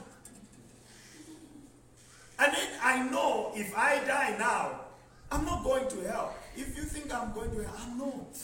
And 2.39 2.53
then 2.53 2.69
I 2.83 3.09
know 3.09 3.53
if 3.55 3.77
I 3.77 4.05
die 4.05 4.37
now, 4.39 4.81
I'm 5.31 5.45
not 5.45 5.65
going 5.65 5.89
to 5.89 6.01
hell. 6.09 6.35
If 6.57 6.77
you 6.77 6.85
think 6.85 7.13
I'm 7.15 7.33
going 7.33 7.51
to 7.51 7.65
hell, 7.65 7.75
I'm 7.79 7.99
not. 7.99 8.39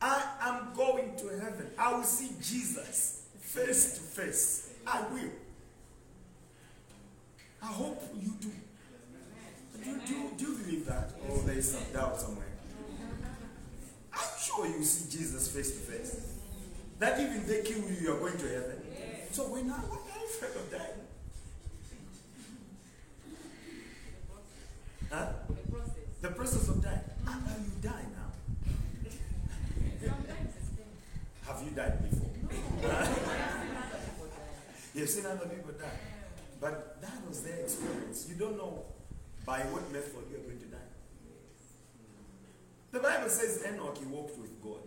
I 0.00 0.22
am 0.42 0.74
going 0.74 1.16
to 1.16 1.28
heaven. 1.28 1.70
I 1.78 1.94
will 1.94 2.02
see 2.02 2.30
Jesus 2.40 3.22
face 3.40 3.94
to 3.94 4.00
face. 4.00 4.70
I 4.86 5.00
will. 5.12 5.30
I 7.62 7.66
hope 7.66 8.02
you 8.20 8.32
do. 8.40 8.50
Do, 9.82 10.00
do, 10.06 10.30
do 10.36 10.44
you 10.44 10.58
believe 10.58 10.86
that? 10.86 11.10
Or 11.28 11.38
there 11.38 11.56
is 11.56 11.72
some 11.72 11.84
doubt 11.92 12.20
somewhere? 12.20 12.53
I'm 14.16 14.38
sure 14.40 14.66
you 14.66 14.84
see 14.84 15.10
Jesus 15.10 15.48
face 15.48 15.70
to 15.72 15.78
face. 15.78 16.32
That 16.98 17.18
even 17.20 17.46
they 17.46 17.62
kill 17.62 17.78
you, 17.78 17.96
you 18.00 18.12
are 18.12 18.18
going 18.18 18.38
to 18.38 18.48
heaven. 18.48 18.80
So 19.32 19.44
when 19.44 19.70
I, 19.70 19.74
when 19.74 19.98
are 19.98 20.18
you 20.20 20.26
afraid 20.26 20.54
of 20.54 20.70
dying? 20.70 21.00
Huh? 25.10 25.26
The 25.48 25.72
process. 25.72 26.04
The 26.20 26.28
process 26.28 26.68
of 26.68 26.82
dying. 26.82 27.00
How 27.24 27.32
how 27.32 27.56
you 27.58 27.72
die 27.82 28.06
now? 28.14 28.30
Sometimes 30.00 30.54
it's 30.56 30.70
painful. 30.70 31.46
Have 31.46 31.62
you 31.64 31.70
died 31.74 32.10
before? 32.10 32.30
I 32.84 32.94
have 32.94 33.08
seen 33.08 33.26
other 33.76 33.98
people 34.06 34.26
die. 34.30 34.54
You've 34.94 35.08
seen 35.08 35.26
other 35.26 35.46
people 35.46 35.72
die. 35.72 35.98
But 36.60 37.00
that 37.02 37.28
was 37.28 37.42
their 37.42 37.56
experience. 37.56 38.26
You 38.28 38.36
don't 38.36 38.56
know 38.56 38.84
by 39.44 39.60
what 39.60 39.90
method 39.92 40.24
you're 40.30 40.40
going 40.40 40.58
to. 40.58 40.63
The 42.94 43.00
Bible 43.00 43.28
says 43.28 43.64
Enoch 43.66 43.98
he 43.98 44.06
walked 44.06 44.38
with 44.38 44.62
God. 44.62 44.78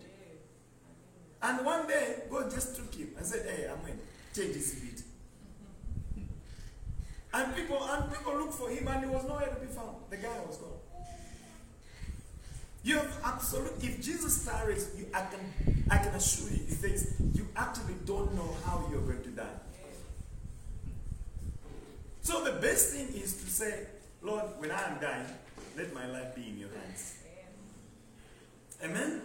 And 1.42 1.66
one 1.66 1.88
day, 1.88 2.24
God 2.32 2.50
just 2.50 2.78
took 2.78 2.96
him 2.96 3.10
and 3.18 3.26
said, 3.26 3.46
Hey, 3.46 3.70
I'm 3.70 3.82
going 3.82 4.00
to 4.00 4.42
change 4.42 4.56
his 4.56 4.76
beat. 4.76 5.04
And 7.34 7.54
people 7.54 7.84
and 7.84 8.10
people 8.10 8.34
looked 8.38 8.54
for 8.54 8.70
him 8.70 8.88
and 8.88 9.04
he 9.04 9.10
was 9.10 9.26
nowhere 9.26 9.50
to 9.50 9.60
be 9.60 9.68
found. 9.68 9.98
The 10.10 10.16
guy 10.16 10.40
was 10.48 10.56
gone. 10.56 10.70
You 12.82 12.96
have 12.96 13.20
absolute 13.26 13.74
if 13.84 14.02
Jesus 14.02 14.46
tarries, 14.46 14.90
you 14.98 15.08
I 15.14 15.24
can 15.24 15.86
I 15.92 15.98
can 15.98 16.16
assure 16.16 16.50
you 16.50 16.60
things 16.60 17.14
you 17.36 17.46
actually 17.58 17.96
don't 18.06 18.34
know 18.36 18.56
how 18.66 18.88
you're 18.90 19.02
going 19.02 19.22
to 19.24 19.30
die. 19.32 19.60
So 22.22 22.46
the 22.46 22.54
best 22.54 22.94
thing 22.94 23.10
is 23.22 23.34
to 23.34 23.50
say, 23.50 23.88
Lord, 24.22 24.46
when 24.60 24.72
I 24.72 24.82
am 24.94 25.02
dying, 25.02 25.28
let 25.76 25.94
my 25.94 26.08
life 26.08 26.34
be 26.36 26.48
in 26.48 26.58
your 26.58 26.70
hands. 26.70 27.17
Amen? 28.84 29.22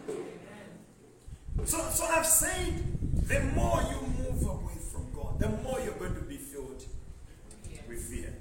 So, 1.64 1.78
so 1.90 2.04
I've 2.04 2.26
said, 2.26 2.74
the 3.28 3.40
more 3.54 3.82
you 3.82 4.00
move 4.24 4.42
away 4.42 4.78
from 4.90 5.12
God, 5.14 5.38
the 5.38 5.48
more 5.48 5.78
you're 5.80 5.94
going 5.94 6.14
to 6.14 6.22
be 6.22 6.36
filled 6.36 6.82
with 7.88 8.02
fear. 8.02 8.34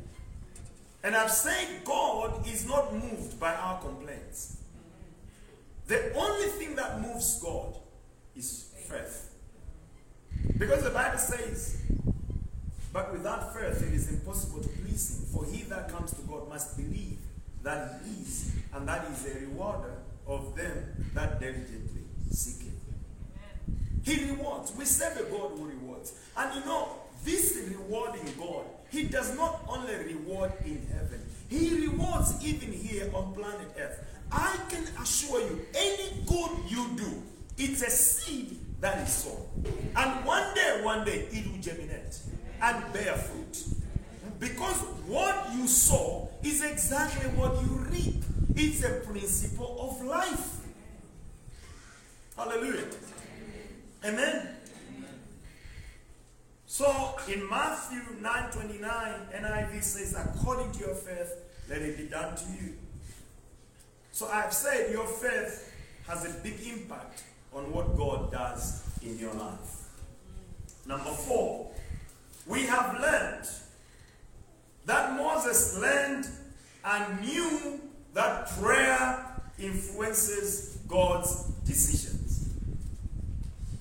And 1.03 1.15
I've 1.15 1.31
said 1.31 1.67
God 1.83 2.47
is 2.47 2.65
not 2.65 2.93
moved 2.93 3.39
by 3.39 3.53
our 3.55 3.79
complaints. 3.81 4.57
The 5.87 6.13
only 6.15 6.47
thing 6.47 6.75
that 6.75 7.01
moves 7.01 7.39
God 7.41 7.75
is 8.35 8.71
faith. 8.87 9.35
Because 10.57 10.83
the 10.83 10.91
Bible 10.91 11.17
says, 11.17 11.81
but 12.93 13.11
without 13.11 13.53
faith 13.53 13.81
it 13.81 13.93
is 13.93 14.09
impossible 14.09 14.61
to 14.61 14.69
please 14.69 15.19
him. 15.19 15.25
For 15.33 15.45
he 15.45 15.63
that 15.63 15.89
comes 15.89 16.11
to 16.13 16.21
God 16.21 16.47
must 16.49 16.77
believe 16.77 17.17
that 17.63 18.01
he 18.05 18.21
is, 18.21 18.55
and 18.73 18.87
that 18.87 19.05
he 19.07 19.13
is 19.13 19.35
a 19.35 19.39
rewarder 19.39 19.95
of 20.31 20.55
them 20.55 21.11
that 21.13 21.39
diligently 21.39 22.01
seek 22.31 22.67
him. 22.67 22.81
He 24.03 24.31
rewards. 24.31 24.73
We 24.75 24.85
serve 24.85 25.17
a 25.17 25.23
God 25.29 25.51
who 25.55 25.65
rewards. 25.65 26.13
And 26.37 26.55
you 26.55 26.65
know, 26.65 26.89
this 27.23 27.59
rewarding 27.69 28.33
God, 28.39 28.65
He 28.89 29.03
does 29.03 29.35
not 29.35 29.63
only 29.67 29.95
reward 29.95 30.53
in 30.65 30.87
heaven, 30.91 31.21
He 31.49 31.87
rewards 31.87 32.43
even 32.43 32.71
here 32.71 33.11
on 33.13 33.33
planet 33.33 33.67
Earth. 33.77 33.99
I 34.31 34.57
can 34.69 34.83
assure 35.01 35.41
you, 35.41 35.65
any 35.75 36.23
good 36.25 36.51
you 36.67 36.89
do, 36.95 37.21
it's 37.57 37.81
a 37.83 37.89
seed 37.89 38.57
that 38.79 39.05
is 39.05 39.13
sown. 39.13 39.45
And 39.95 40.25
one 40.25 40.55
day, 40.55 40.81
one 40.83 41.05
day, 41.05 41.27
it 41.31 41.51
will 41.51 41.61
germinate 41.61 42.19
and 42.61 42.93
bear 42.93 43.13
fruit. 43.15 43.65
Because 44.39 44.77
what 45.05 45.53
you 45.53 45.67
sow 45.67 46.29
is 46.41 46.63
exactly 46.63 47.29
what 47.31 47.53
you 47.61 47.77
reap. 47.91 48.23
It's 48.55 48.83
a 48.83 49.01
principle 49.05 49.77
of 49.79 50.05
life. 50.05 50.57
Hallelujah. 52.35 52.87
Amen. 54.05 54.49
So 56.65 57.15
in 57.27 57.47
Matthew 57.49 57.99
9:29, 58.21 59.31
NIV 59.33 59.83
says, 59.83 60.15
according 60.15 60.71
to 60.71 60.79
your 60.79 60.95
faith, 60.95 61.33
let 61.69 61.81
it 61.81 61.97
be 61.97 62.05
done 62.05 62.35
to 62.35 62.45
you. 62.51 62.73
So 64.11 64.27
I've 64.27 64.53
said 64.53 64.91
your 64.91 65.05
faith 65.05 65.71
has 66.07 66.25
a 66.25 66.39
big 66.41 66.55
impact 66.65 67.23
on 67.53 67.71
what 67.71 67.97
God 67.97 68.31
does 68.31 68.83
in 69.01 69.19
your 69.19 69.33
life. 69.33 69.89
Number 70.85 71.11
four, 71.11 71.71
we 72.47 72.63
have 72.63 72.99
learned 72.99 73.47
that 74.85 75.15
Moses 75.15 75.77
learned 75.77 76.27
and 76.83 77.21
knew 77.21 77.79
that 78.13 78.49
prayer 78.59 79.25
influences 79.57 80.79
God's 80.87 81.45
decisions. 81.65 82.49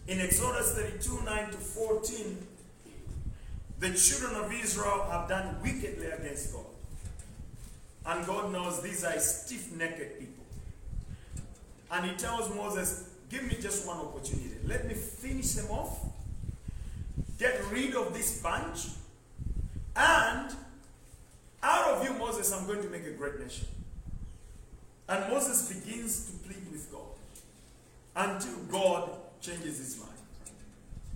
In 0.07 0.21
Exodus 0.21 0.75
32 0.75 1.25
9 1.25 1.51
to 1.51 1.57
14, 1.57 2.47
the 3.79 3.91
children 3.95 4.45
of 4.45 4.53
Israel 4.53 5.07
have 5.11 5.29
done 5.29 5.57
wickedly 5.63 6.07
against 6.07 6.53
God. 6.53 6.65
And 8.07 8.27
God 8.27 8.53
knows 8.53 8.83
these 8.83 9.05
are 9.05 9.19
stiff 9.19 9.73
necked 9.73 10.19
people. 10.19 10.45
And 11.91 12.11
He 12.11 12.17
tells 12.17 12.55
Moses, 12.55 13.09
Give 13.31 13.45
me 13.45 13.57
just 13.61 13.87
one 13.87 13.99
opportunity. 13.99 14.57
Let 14.67 14.89
me 14.89 14.95
finish 14.95 15.53
them 15.53 15.71
off, 15.71 16.01
get 17.39 17.61
rid 17.71 17.95
of 17.95 18.13
this 18.13 18.43
bunch, 18.43 18.89
and 19.95 20.51
out 21.63 21.89
of 21.91 22.05
you, 22.05 22.15
Moses, 22.15 22.53
I'm 22.53 22.67
going 22.67 22.83
to 22.83 22.89
make 22.89 23.07
a 23.07 23.13
great 23.13 23.39
nation. 23.39 23.67
And 25.11 25.29
Moses 25.29 25.69
begins 25.73 26.27
to 26.27 26.49
plead 26.49 26.71
with 26.71 26.89
God 26.93 27.03
until 28.15 28.57
God 28.71 29.11
changes 29.41 29.79
his 29.79 29.99
mind. 29.99 30.11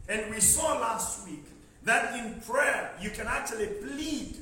And 0.09 0.35
we 0.35 0.41
saw 0.41 0.81
last 0.81 1.27
week 1.29 1.45
that 1.85 2.19
in 2.19 2.41
prayer, 2.41 2.91
you 3.01 3.11
can 3.11 3.29
actually 3.29 3.69
plead 3.69 4.37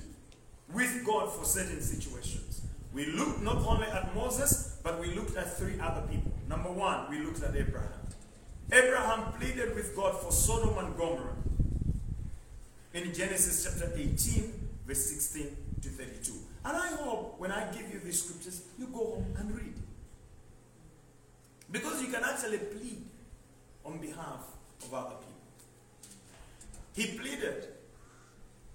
with 0.72 1.04
God 1.04 1.30
for 1.30 1.44
certain 1.44 1.82
situations. 1.82 2.62
We 2.94 3.06
looked 3.06 3.42
not 3.42 3.58
only 3.66 3.88
at 3.88 4.14
Moses, 4.14 4.78
but 4.82 4.98
we 4.98 5.08
looked 5.08 5.36
at 5.36 5.54
three 5.58 5.78
other 5.80 6.02
people. 6.08 6.32
Number 6.48 6.72
one, 6.72 7.10
we 7.10 7.18
looked 7.18 7.42
at 7.42 7.54
Abraham. 7.54 7.90
Abraham 8.72 9.32
pleaded 9.34 9.74
with 9.74 9.94
God 9.94 10.18
for 10.18 10.32
Sodom 10.32 10.78
and 10.78 10.96
Gomorrah 10.96 11.36
in 12.94 13.12
Genesis 13.12 13.64
chapter 13.64 13.92
18, 13.94 14.52
verse 14.86 15.06
16 15.10 15.56
to 15.82 15.88
32. 15.90 16.32
And 16.64 16.76
I 16.76 16.88
hope 16.88 17.36
when 17.38 17.50
I 17.50 17.70
give 17.72 17.92
you 17.92 18.00
these 18.00 18.22
scriptures, 18.22 18.62
you 18.78 18.86
go 18.86 18.98
home 18.98 19.34
and 19.38 19.56
read. 19.56 19.74
Because 21.70 22.02
you 22.02 22.08
can 22.08 22.22
actually 22.22 22.58
plead 22.58 23.02
on 23.84 23.98
behalf 23.98 24.46
of 24.84 24.94
other 24.94 25.16
people. 25.16 25.32
He 26.94 27.18
pleaded. 27.18 27.68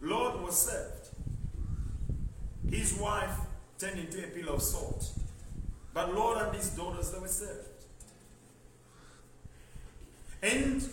Lot 0.02 0.42
was 0.44 0.70
served. 0.70 1.10
His 2.70 2.94
wife 2.96 3.38
turned 3.80 4.00
into 4.00 4.24
a 4.24 4.28
pillar 4.28 4.54
of 4.54 4.62
salt. 4.62 5.12
But 5.94 6.14
Lot 6.14 6.48
and 6.48 6.56
his 6.56 6.70
daughters, 6.72 7.12
they 7.12 7.20
were 7.20 7.28
served. 7.28 7.70
And 10.42 10.88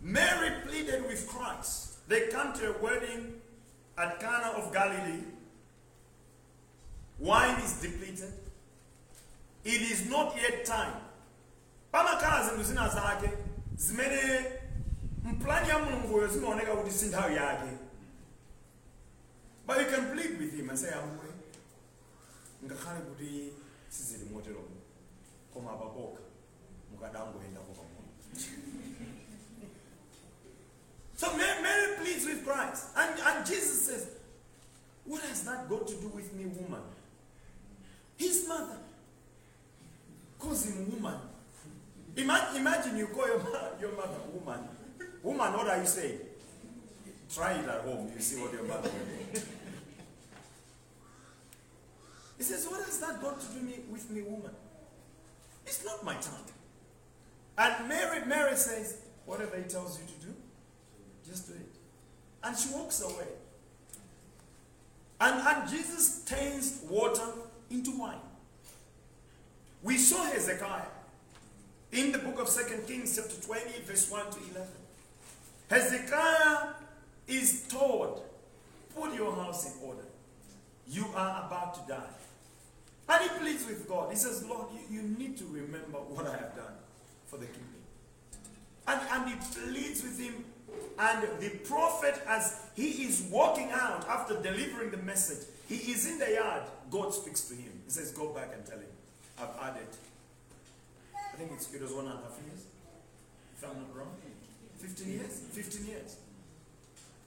Mary 0.00 0.50
pleaded 0.66 1.06
with 1.06 1.28
Christ. 1.28 2.08
They 2.08 2.28
come 2.28 2.52
to 2.54 2.74
a 2.74 2.78
wedding 2.78 3.34
at 3.98 4.20
Cana 4.20 4.52
of 4.56 4.72
Galilee. 4.72 5.22
Wine 7.18 7.56
is 7.64 7.80
depleted. 7.80 8.32
It 9.64 9.82
is 9.82 10.08
not 10.10 10.36
yet 10.36 10.64
time. 10.64 10.94
pamakhala 11.92 12.48
zinthu 12.48 12.62
zina 12.62 12.88
zake 12.88 13.30
zimene 13.76 14.44
mplani 15.24 15.68
ya 15.68 15.78
mulunguyo 15.78 16.26
zimaoneka 16.28 16.76
kuti 16.76 16.90
si 16.90 17.06
nthawi 17.06 17.36
yake 17.36 17.70
but 19.66 19.78
you 19.78 19.86
can 19.86 20.10
plead 20.12 20.40
with 20.40 20.54
him 20.56 20.70
and 20.70 20.78
say 20.78 20.90
ambuye 20.94 21.32
ngakhale 22.64 23.00
kuti 23.00 23.52
sizili 23.88 24.24
moteromo 24.24 24.76
koma 25.54 25.72
apapoka 25.72 26.20
mukadangoendako 26.92 27.72
pamwe 27.72 28.36
so 31.20 31.26
Mary 31.36 31.96
pleads 31.96 32.26
with 32.26 32.44
Christ 32.44 32.84
and, 32.96 33.20
and 33.20 33.46
Jesus 33.46 33.86
says 33.86 34.06
what 35.06 35.22
has 35.22 35.42
that 35.44 35.68
got 35.68 35.86
to 35.88 35.94
do 35.94 36.08
with 36.08 36.32
me 36.34 36.44
woman 36.46 36.82
his 38.16 38.46
mother 38.48 38.78
calls 40.38 40.66
him 40.66 40.90
woman 40.90 41.18
Imagine, 42.16 42.56
imagine 42.56 42.96
you 42.96 43.06
call 43.08 43.26
your, 43.26 43.42
your 43.80 43.92
mother 43.92 44.18
woman. 44.32 44.60
Woman, 45.22 45.52
what 45.52 45.68
are 45.68 45.78
you 45.78 45.86
saying? 45.86 46.18
Try 47.32 47.52
it 47.52 47.68
at 47.68 47.82
home. 47.82 48.10
You 48.14 48.20
see 48.20 48.40
what 48.40 48.52
your 48.52 48.62
mother 48.62 48.88
will 48.88 49.34
do. 49.34 49.40
He 52.38 52.42
says, 52.42 52.66
What 52.66 52.84
has 52.84 52.98
that 53.00 53.20
got 53.20 53.40
to 53.40 53.46
do 53.48 53.60
me, 53.60 53.74
with 53.90 54.10
me, 54.10 54.22
woman? 54.22 54.52
It's 55.66 55.84
not 55.84 56.04
my 56.04 56.14
time. 56.14 56.44
And 57.58 57.88
Mary, 57.88 58.24
Mary 58.26 58.56
says, 58.56 58.98
Whatever 59.26 59.56
he 59.56 59.64
tells 59.64 59.98
you 59.98 60.06
to 60.06 60.26
do, 60.26 60.34
just 61.28 61.48
do 61.48 61.54
it. 61.54 61.74
And 62.44 62.56
she 62.56 62.70
walks 62.72 63.02
away. 63.02 63.26
And, 65.20 65.46
and 65.46 65.68
Jesus 65.68 66.24
turns 66.24 66.82
water 66.88 67.26
into 67.70 67.98
wine. 67.98 68.18
We 69.82 69.98
saw 69.98 70.24
Hezekiah 70.24 70.86
in 71.92 72.12
the 72.12 72.18
book 72.18 72.40
of 72.40 72.48
Second 72.48 72.86
Kings, 72.86 73.16
chapter 73.16 73.40
20, 73.40 73.80
verse 73.84 74.10
1 74.10 74.30
to 74.30 74.38
11. 74.50 74.68
Hezekiah 75.70 76.74
is 77.28 77.66
told, 77.68 78.22
Put 78.94 79.14
your 79.14 79.34
house 79.34 79.66
in 79.66 79.86
order. 79.86 80.04
You 80.88 81.04
are 81.14 81.46
about 81.46 81.74
to 81.74 81.92
die. 81.92 82.08
And 83.08 83.22
he 83.22 83.38
pleads 83.38 83.66
with 83.66 83.88
God. 83.88 84.10
He 84.10 84.16
says, 84.16 84.44
Lord, 84.44 84.68
you, 84.72 84.96
you 84.96 85.02
need 85.02 85.36
to 85.38 85.44
remember 85.44 85.98
what 85.98 86.26
I 86.26 86.32
have 86.32 86.56
done 86.56 86.72
for 87.26 87.36
the 87.36 87.46
kingdom. 87.46 87.62
And, 88.88 89.00
and 89.10 89.28
he 89.28 89.60
pleads 89.60 90.02
with 90.02 90.18
him. 90.18 90.44
And 90.98 91.40
the 91.40 91.50
prophet, 91.64 92.20
as 92.26 92.60
he 92.74 93.04
is 93.04 93.28
walking 93.30 93.70
out 93.70 94.08
after 94.08 94.40
delivering 94.40 94.90
the 94.90 94.96
message, 94.98 95.46
he 95.68 95.92
is 95.92 96.10
in 96.10 96.18
the 96.18 96.32
yard. 96.32 96.62
God 96.90 97.12
speaks 97.12 97.42
to 97.48 97.54
him. 97.54 97.72
He 97.84 97.90
says, 97.90 98.12
Go 98.12 98.32
back 98.32 98.50
and 98.54 98.64
tell 98.64 98.78
him, 98.78 98.86
I've 99.38 99.70
added 99.70 99.88
I 101.36 101.38
think 101.38 101.52
it's, 101.52 101.68
it 101.74 101.82
was 101.82 101.92
one 101.92 102.06
and 102.06 102.14
a 102.14 102.16
half 102.16 102.40
years, 102.48 102.64
if 103.52 103.62
I'm 103.62 103.76
not 103.76 103.94
wrong. 103.94 104.08
15 104.78 105.12
years? 105.12 105.40
15 105.52 105.86
years. 105.86 106.16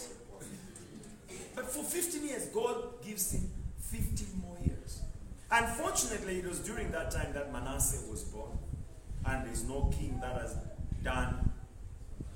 But 1.55 1.65
for 1.65 1.83
15 1.83 2.27
years, 2.27 2.45
God 2.53 3.01
gives 3.03 3.31
him 3.33 3.49
15 3.81 4.27
more 4.39 4.59
years. 4.63 5.01
Unfortunately, 5.49 6.37
it 6.37 6.45
was 6.47 6.59
during 6.59 6.91
that 6.91 7.09
time 7.09 7.33
that 7.33 7.51
Manasseh 7.51 8.07
was 8.11 8.23
born. 8.25 8.59
And 9.25 9.45
there's 9.45 9.63
no 9.65 9.91
king 9.97 10.19
that 10.21 10.41
has 10.41 10.55
done 11.03 11.51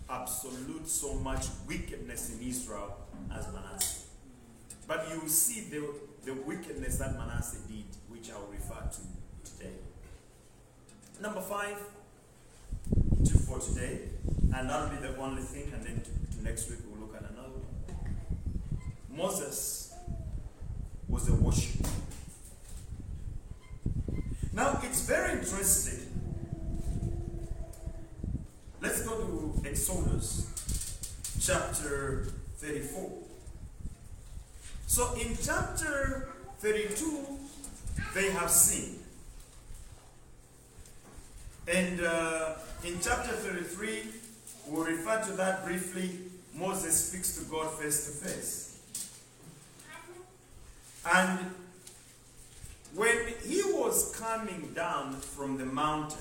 absolute 0.09 0.87
so 0.87 1.13
much 1.15 1.45
wickedness 1.67 2.31
in 2.33 2.47
Israel 2.47 2.97
as 3.33 3.47
Manasseh. 3.53 4.07
But 4.87 5.07
you 5.09 5.27
see 5.29 5.69
the, 5.69 5.87
the 6.25 6.33
wickedness 6.33 6.97
that 6.97 7.17
Manasseh 7.17 7.59
did, 7.67 7.85
which 8.09 8.29
I'll 8.31 8.47
refer 8.51 8.81
to 8.89 9.51
today. 9.51 9.75
Number 11.21 11.41
five, 11.41 11.77
to, 13.25 13.37
for 13.37 13.59
today, 13.59 13.99
and 14.53 14.69
that'll 14.69 14.89
be 14.89 14.97
the 14.97 15.15
only 15.17 15.43
thing, 15.43 15.71
and 15.73 15.85
then 15.85 16.01
to, 16.01 16.37
to 16.37 16.43
next 16.43 16.69
week 16.69 16.79
we'll 16.89 17.07
look 17.07 17.15
at 17.15 17.21
another 17.29 17.49
one. 17.49 19.17
Moses 19.17 19.93
was 21.07 21.29
a 21.29 21.35
worshiper. 21.35 21.89
Now 24.53 24.79
it's 24.83 25.01
very 25.01 25.39
interesting. 25.39 26.10
Let's 28.81 29.03
go 29.03 29.15
to 29.15 29.61
Exodus 29.69 30.47
chapter 31.39 32.25
34. 32.57 33.11
So 34.87 35.13
in 35.21 35.37
chapter 35.39 36.29
32, 36.59 37.25
they 38.15 38.31
have 38.31 38.49
sinned. 38.49 38.97
And 41.67 42.01
uh, 42.01 42.55
in 42.83 42.99
chapter 43.01 43.33
33, 43.33 44.03
we'll 44.67 44.85
refer 44.85 45.21
to 45.25 45.31
that 45.33 45.63
briefly. 45.63 46.17
Moses 46.55 47.09
speaks 47.09 47.37
to 47.37 47.45
God 47.45 47.71
face 47.79 48.05
to 48.07 48.27
face. 48.27 48.79
And 51.13 51.39
when 52.95 53.33
he 53.45 53.61
was 53.73 54.15
coming 54.15 54.71
down 54.73 55.13
from 55.17 55.57
the 55.57 55.65
mountain, 55.65 56.17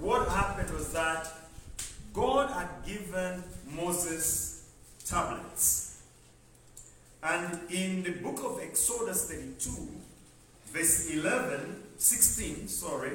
what 0.00 0.28
happened 0.28 0.70
was 0.70 0.92
that 0.92 1.28
God 2.12 2.50
had 2.50 2.68
given 2.86 3.42
Moses 3.70 4.70
tablets. 5.04 6.02
And 7.22 7.60
in 7.70 8.02
the 8.02 8.12
book 8.12 8.38
of 8.44 8.60
Exodus 8.62 9.30
32, 9.30 9.88
verse 10.72 11.10
11, 11.10 11.82
16, 11.96 12.68
sorry, 12.68 13.12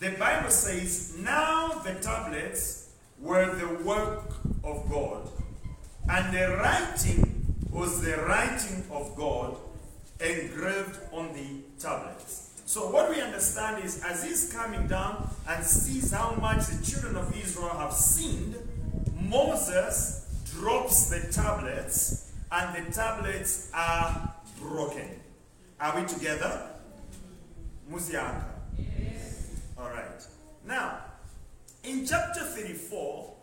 the 0.00 0.10
Bible 0.10 0.50
says, 0.50 1.16
Now 1.18 1.68
the 1.68 1.94
tablets 1.94 2.90
were 3.20 3.54
the 3.54 3.84
work 3.84 4.34
of 4.64 4.90
God, 4.90 5.28
and 6.08 6.34
the 6.34 6.56
writing 6.56 7.56
was 7.70 8.02
the 8.02 8.16
writing 8.16 8.84
of 8.90 9.14
God 9.16 9.56
engraved 10.20 10.98
on 11.12 11.32
the 11.32 11.62
tablets. 11.78 12.43
So, 12.74 12.90
what 12.90 13.08
we 13.08 13.20
understand 13.20 13.84
is 13.84 14.02
as 14.02 14.24
he's 14.24 14.52
coming 14.52 14.88
down 14.88 15.30
and 15.48 15.64
sees 15.64 16.10
how 16.10 16.34
much 16.40 16.66
the 16.66 16.84
children 16.84 17.14
of 17.14 17.32
Israel 17.40 17.68
have 17.68 17.92
sinned, 17.92 18.56
Moses 19.16 20.26
drops 20.56 21.08
the 21.08 21.20
tablets, 21.32 22.32
and 22.50 22.74
the 22.74 22.90
tablets 22.90 23.70
are 23.72 24.34
broken. 24.60 25.08
Are 25.78 26.00
we 26.00 26.04
together? 26.04 26.68
Musiaka. 27.88 28.42
All 29.78 29.90
right. 29.90 30.26
Now, 30.66 30.98
in 31.84 32.04
chapter 32.04 32.40
34, 32.40 33.34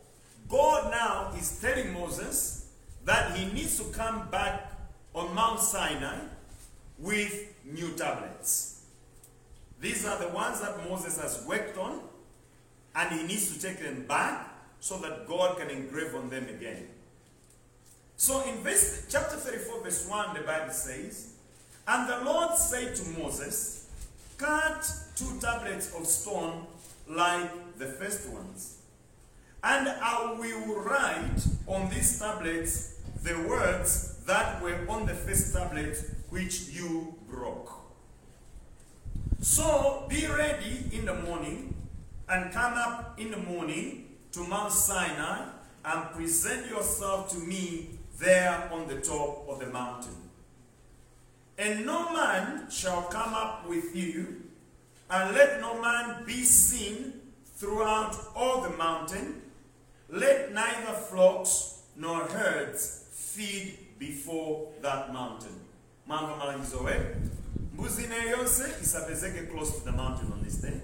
God 0.49 0.91
now 0.91 1.31
is 1.39 1.57
telling 1.61 1.93
Moses 1.93 2.67
that 3.05 3.37
he 3.37 3.45
needs 3.53 3.77
to 3.77 3.97
come 3.97 4.27
back 4.29 4.73
on 5.15 5.33
Mount 5.33 5.61
Sinai 5.61 6.17
with 6.99 7.53
new 7.63 7.93
tablets. 7.93 8.80
These 9.81 10.05
are 10.05 10.19
the 10.19 10.29
ones 10.29 10.61
that 10.61 10.87
Moses 10.87 11.19
has 11.19 11.43
worked 11.47 11.77
on, 11.77 12.01
and 12.95 13.19
he 13.19 13.25
needs 13.25 13.51
to 13.53 13.59
take 13.59 13.79
them 13.79 14.05
back 14.07 14.47
so 14.79 14.97
that 14.99 15.27
God 15.27 15.57
can 15.57 15.69
engrave 15.69 16.13
on 16.15 16.29
them 16.29 16.47
again. 16.47 16.87
So 18.15 18.43
in 18.43 18.57
verse, 18.57 19.07
chapter 19.09 19.35
34, 19.35 19.83
verse 19.83 20.07
1, 20.07 20.35
the 20.35 20.41
Bible 20.41 20.71
says, 20.71 21.33
And 21.87 22.07
the 22.07 22.23
Lord 22.23 22.55
said 22.57 22.95
to 22.95 23.09
Moses, 23.19 23.89
Cut 24.37 24.87
two 25.15 25.39
tablets 25.39 25.93
of 25.95 26.05
stone 26.05 26.67
like 27.07 27.77
the 27.79 27.87
first 27.87 28.29
ones, 28.29 28.77
and 29.63 29.87
I 29.87 30.35
will 30.39 30.81
write 30.81 31.45
on 31.67 31.89
these 31.89 32.19
tablets 32.19 32.99
the 33.23 33.37
words 33.47 34.23
that 34.25 34.61
were 34.61 34.79
on 34.87 35.07
the 35.07 35.13
first 35.13 35.53
tablet 35.53 35.97
which 36.29 36.69
you 36.69 37.15
broke. 37.27 37.80
So 39.43 40.05
be 40.07 40.27
ready 40.27 40.85
in 40.91 41.07
the 41.07 41.15
morning 41.15 41.73
and 42.29 42.53
come 42.53 42.73
up 42.75 43.19
in 43.19 43.31
the 43.31 43.37
morning 43.37 44.05
to 44.33 44.41
Mount 44.41 44.71
Sinai 44.71 45.47
and 45.83 46.11
present 46.11 46.69
yourself 46.69 47.31
to 47.31 47.39
me 47.39 47.89
there 48.19 48.69
on 48.71 48.87
the 48.87 49.01
top 49.01 49.49
of 49.49 49.59
the 49.59 49.65
mountain. 49.65 50.15
And 51.57 51.87
no 51.87 52.13
man 52.13 52.69
shall 52.69 53.01
come 53.03 53.33
up 53.33 53.67
with 53.67 53.95
you, 53.95 54.43
and 55.09 55.35
let 55.35 55.59
no 55.59 55.81
man 55.81 56.23
be 56.23 56.43
seen 56.43 57.13
throughout 57.57 58.15
all 58.35 58.61
the 58.61 58.77
mountain. 58.77 59.41
Let 60.07 60.53
neither 60.53 60.93
flocks 60.93 61.81
nor 61.95 62.25
herds 62.25 63.05
feed 63.11 63.79
before 63.97 64.69
that 64.83 65.11
mountain. 65.11 65.61
Mambo 66.05 66.35
malangizowe. 66.35 67.40
Mbuzi 68.11 68.25
na 68.25 68.31
yonse 68.31 68.63
isapezeke 68.83 69.41
close 69.51 69.71
to 69.71 69.79
the 69.85 69.91
mountain 69.91 70.31
on 70.33 70.43
this 70.43 70.55
day. 70.61 70.81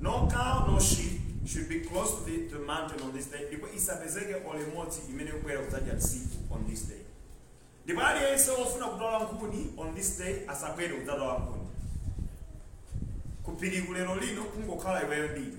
No 0.00 0.28
cow, 0.32 0.66
no 0.66 0.78
sheep 0.78 1.20
should 1.46 1.68
be 1.68 1.80
close 1.80 2.14
to 2.18 2.24
the, 2.30 2.48
to 2.48 2.58
the 2.58 2.64
mountain 2.64 3.00
on 3.02 3.12
this 3.12 3.26
day. 3.26 3.46
Because 3.50 3.74
isapezeke 3.74 4.34
ole 4.46 4.66
moti 4.74 5.00
imene 5.08 5.30
kukwera 5.32 5.60
kudzaja 5.60 5.94
tsiku 5.96 6.54
on 6.54 6.66
this 6.66 6.88
day. 6.88 6.96
ndipo 7.84 8.00
aliyense 8.02 8.50
ofuna 8.50 8.86
kutola 8.86 9.18
nkhuni 9.18 9.72
on 9.76 9.94
this 9.94 10.18
day 10.18 10.34
asakwere 10.48 10.94
kudzatola 10.94 11.38
nkhuni 11.38 11.66
kupiriku 13.42 13.92
lero 13.94 14.14
lino 14.16 14.44
kungokhala 14.44 15.02
iweyo 15.04 15.28
ndine 15.28 15.56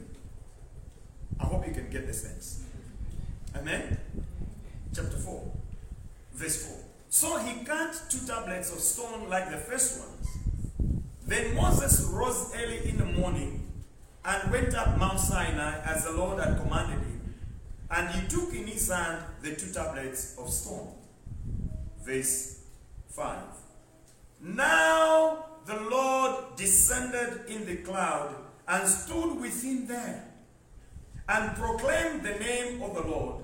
i 1.39 1.45
hope 1.45 1.67
you 1.67 1.73
can 1.75 1.87
get 1.89 2.05
the 2.07 2.13
sense 2.13 2.57
amen 3.59 3.97
chapter 4.95 5.19
4 5.19 5.39
verse 6.33 6.65
4 6.65 6.75
so 7.09 7.37
he 7.37 7.53
cut 7.65 8.09
two 8.09 8.27
tablets 8.27 8.71
of 8.73 8.79
stone 8.79 9.23
like 9.29 9.49
the 9.51 9.57
first 9.71 9.99
ones 9.99 10.20
then 11.31 11.55
moses 11.55 12.01
rose 12.11 12.51
early 12.55 12.89
in 12.89 12.97
the 12.97 13.05
morning 13.05 13.71
and 14.25 14.51
went 14.51 14.73
up 14.75 14.97
mount 14.97 15.19
sinai 15.19 15.79
as 15.83 16.03
the 16.05 16.11
lord 16.11 16.43
had 16.43 16.57
commanded 16.61 16.99
him 16.99 17.35
and 17.89 18.09
he 18.09 18.27
took 18.27 18.53
in 18.53 18.67
his 18.67 18.89
hand 18.89 19.23
the 19.41 19.55
two 19.55 19.71
tablets 19.71 20.35
of 20.37 20.49
stone 20.49 20.93
verse 22.03 22.61
5. 23.09 23.37
Now 24.41 25.45
the 25.65 25.79
Lord 25.79 26.55
descended 26.55 27.41
in 27.47 27.65
the 27.65 27.77
cloud 27.77 28.35
and 28.67 28.87
stood 28.87 29.39
within 29.39 29.87
there 29.87 30.27
and 31.29 31.55
proclaimed 31.55 32.23
the 32.23 32.35
name 32.39 32.81
of 32.81 32.95
the 32.95 33.01
Lord. 33.01 33.43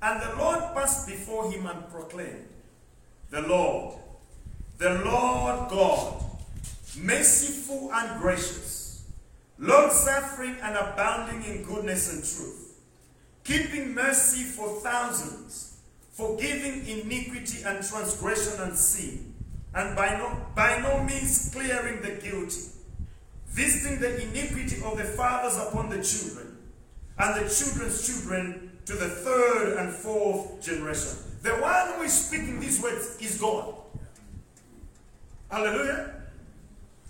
And 0.00 0.22
the 0.22 0.36
Lord 0.36 0.60
passed 0.74 1.08
before 1.08 1.50
him 1.50 1.66
and 1.66 1.90
proclaimed, 1.90 2.46
The 3.30 3.42
Lord, 3.42 3.98
the 4.78 4.94
Lord 5.04 5.70
God, 5.70 6.22
merciful 6.98 7.90
and 7.92 8.20
gracious, 8.20 9.04
long 9.58 9.90
suffering 9.90 10.56
and 10.62 10.76
abounding 10.76 11.44
in 11.44 11.62
goodness 11.64 12.12
and 12.12 12.22
truth, 12.22 12.80
keeping 13.44 13.94
mercy 13.94 14.42
for 14.42 14.80
thousands 14.80 15.66
forgiving 16.16 16.86
iniquity 16.88 17.62
and 17.66 17.84
transgression 17.84 18.58
and 18.62 18.74
sin, 18.74 19.34
and 19.74 19.94
by 19.94 20.16
no, 20.16 20.34
by 20.54 20.78
no 20.78 21.04
means 21.04 21.50
clearing 21.52 22.00
the 22.00 22.12
guilty, 22.22 22.62
visiting 23.48 24.00
the 24.00 24.22
iniquity 24.22 24.82
of 24.82 24.96
the 24.96 25.04
fathers 25.04 25.58
upon 25.58 25.90
the 25.90 26.02
children, 26.02 26.56
and 27.18 27.34
the 27.34 27.54
children's 27.54 28.06
children 28.06 28.78
to 28.86 28.94
the 28.94 29.08
third 29.08 29.76
and 29.76 29.92
fourth 29.92 30.62
generation. 30.62 31.18
The 31.42 31.50
one 31.50 31.92
who 31.92 32.02
is 32.04 32.14
speaking 32.14 32.60
these 32.60 32.82
words 32.82 33.18
is 33.20 33.38
God. 33.38 33.74
Hallelujah. 35.50 36.14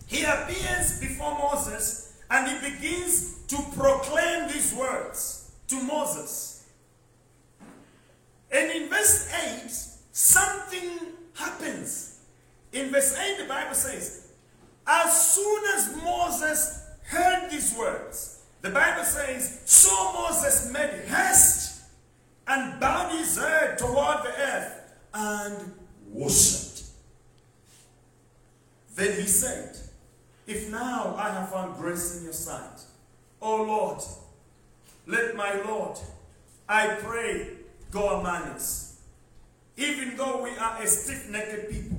He 0.07 0.23
appears 0.23 1.01
before 1.01 1.37
Moses 1.38 2.23
and 2.31 2.49
he 2.49 2.71
begins 2.71 3.42
to 3.49 3.57
proclaim 3.77 4.49
these 4.49 4.75
words 4.75 5.53
to 5.69 5.83
Moses. 5.83 6.64
And 8.51 8.71
in 8.71 8.88
verse 8.88 9.33
8, 9.64 9.71
something 10.12 10.90
happens. 11.35 12.21
In 12.73 12.90
verse 12.90 13.16
8, 13.16 13.38
the 13.38 13.49
Bible 13.49 13.75
says, 13.75 14.29
As 14.87 15.35
soon 15.35 15.62
as 15.75 15.97
Moses 16.03 16.85
heard 17.05 17.51
these 17.51 17.75
words, 17.77 18.42
the 18.62 18.71
Bible 18.71 19.05
says, 19.05 19.62
So 19.64 20.12
Moses 20.12 20.73
made 20.73 21.05
haste 21.07 21.83
and 22.47 22.81
bowed 22.81 23.12
his 23.12 23.37
head 23.37 23.79
toward 23.79 24.25
the 24.25 24.33
earth 24.38 24.81
and 25.14 25.73
worshipped. 26.12 26.83
Then 28.95 29.21
he 29.21 29.27
said, 29.27 29.77
If 30.46 30.70
now 30.70 31.14
I 31.18 31.30
have 31.30 31.50
found 31.50 31.76
grace 31.76 32.18
in 32.18 32.24
your 32.24 32.32
sight, 32.32 32.80
O 33.40 33.62
Lord, 33.62 34.00
let 35.06 35.35
my 35.37 35.61
Lord, 35.62 35.98
I 36.68 36.96
pray, 37.00 37.48
go 37.90 38.20
among 38.20 38.42
us. 38.42 39.00
Even 39.76 40.16
though 40.16 40.42
we 40.42 40.50
are 40.56 40.82
a 40.82 40.87
stiff 40.87 41.28
necked 41.30 41.70
people, 41.70 41.98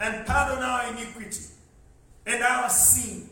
and 0.00 0.26
pardon 0.26 0.62
our 0.62 0.92
iniquity 0.92 1.44
and 2.26 2.42
our 2.42 2.68
sin, 2.68 3.28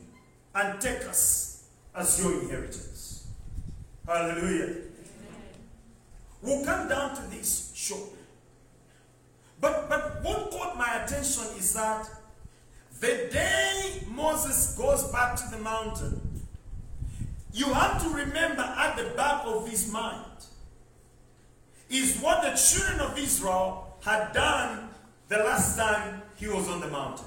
and 0.54 0.80
take 0.80 1.04
us 1.06 1.68
as 1.94 2.22
your 2.22 2.40
inheritance. 2.40 3.26
Hallelujah. 4.06 4.76
We'll 6.42 6.64
come 6.64 6.88
down 6.88 7.14
to 7.16 7.22
this 7.30 7.72
shortly. 7.74 8.18
But, 9.61 9.88
but 9.88 10.22
what 10.22 10.50
caught 10.50 10.78
my 10.78 11.02
attention 11.04 11.44
is 11.58 11.74
that 11.74 12.08
the 13.00 13.28
day 13.32 14.02
Moses 14.11 14.74
goes 14.76 15.04
back 15.12 15.37
to 15.37 15.48
the 15.50 15.58
mountain, 15.58 16.20
you 17.52 17.66
have 17.72 18.02
to 18.02 18.08
remember 18.11 18.62
at 18.62 18.96
the 18.96 19.11
back 19.16 19.42
of 19.46 19.68
his 19.68 19.92
mind 19.92 20.24
is 21.90 22.20
what 22.20 22.42
the 22.42 22.50
children 22.50 23.00
of 23.00 23.18
Israel 23.18 23.96
had 24.04 24.32
done 24.32 24.90
the 25.28 25.38
last 25.38 25.76
time 25.76 26.22
he 26.37 26.48
was 26.48 26.68
on 26.68 26.80
the 26.80 26.88
mountain. 26.88 27.26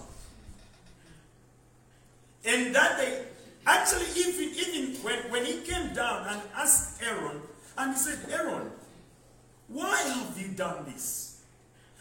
And 2.46 2.74
that 2.76 2.98
they 2.98 3.24
actually 3.66 4.08
even 4.18 4.56
even 4.56 4.96
when, 5.04 5.18
when 5.32 5.46
he 5.46 5.62
came 5.62 5.94
down 5.94 6.28
and 6.28 6.42
asked 6.56 7.02
Aaron, 7.04 7.42
and 7.78 7.92
he 7.92 7.98
said, 7.98 8.20
Aaron, 8.32 8.72
why 9.68 9.98
have 9.98 10.40
you 10.40 10.50
done 10.50 10.86
this? 10.86 11.42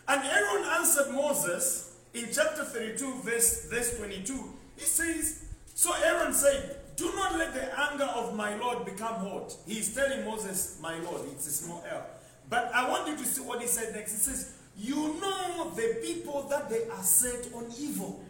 And 0.09 0.23
Aaron 0.25 0.65
answered 0.65 1.13
Moses 1.13 1.90
in 2.15 2.27
chapter 2.33 2.65
32, 2.65 3.23
verse, 3.23 3.67
verse 3.71 3.97
22. 3.99 4.33
He 4.77 4.85
says, 4.85 5.45
So 5.75 5.93
Aaron 6.05 6.33
said, 6.33 6.77
Do 6.97 7.13
not 7.15 7.39
let 7.39 7.55
the 7.55 7.81
anger 7.81 8.05
of 8.05 8.35
my 8.35 8.57
Lord 8.57 8.85
become 8.85 9.15
hot. 9.15 9.55
He's 9.67 9.95
telling 9.95 10.25
Moses, 10.25 10.79
My 10.83 10.99
Lord, 11.01 11.23
it's 11.33 11.47
a 11.47 11.51
small 11.51 11.85
L. 11.91 12.07
But 12.49 12.73
I 12.75 12.89
want 12.89 13.09
you 13.09 13.17
to 13.17 13.25
see 13.25 13.43
what 13.43 13.61
he 13.61 13.67
said 13.69 13.95
next. 13.95 14.13
He 14.13 14.19
says, 14.19 14.55
You 14.77 15.21
know 15.21 15.73
the 15.77 16.01
people 16.03 16.43
that 16.49 16.69
they 16.69 16.89
are 16.89 17.03
set 17.03 17.53
on 17.55 17.67
evil. 17.79 18.25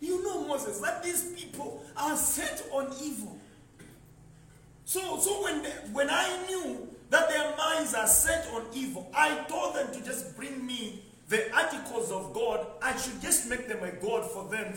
You 0.00 0.22
know, 0.24 0.46
Moses, 0.46 0.78
that 0.80 1.02
these 1.02 1.32
people 1.32 1.84
are 1.96 2.16
set 2.16 2.66
on 2.72 2.92
evil. 3.02 3.38
So, 4.84 5.18
so 5.18 5.44
when, 5.44 5.62
they, 5.62 5.70
when 5.92 6.10
I 6.10 6.44
knew 6.46 6.88
that 7.10 7.28
their 7.28 7.56
minds 7.56 7.94
are 7.94 8.06
set 8.06 8.48
on 8.52 8.64
evil, 8.74 9.08
I 9.14 9.44
told 9.48 9.76
them 9.76 9.92
to 9.92 10.04
just 10.04 10.36
bring 10.36 10.66
me 10.66 11.02
the 11.32 11.42
articles 11.56 12.10
of 12.12 12.32
God. 12.34 12.66
I 12.82 12.96
should 12.96 13.20
just 13.20 13.48
make 13.48 13.66
them 13.68 13.82
a 13.82 13.90
God 14.06 14.30
for 14.30 14.44
them 14.48 14.68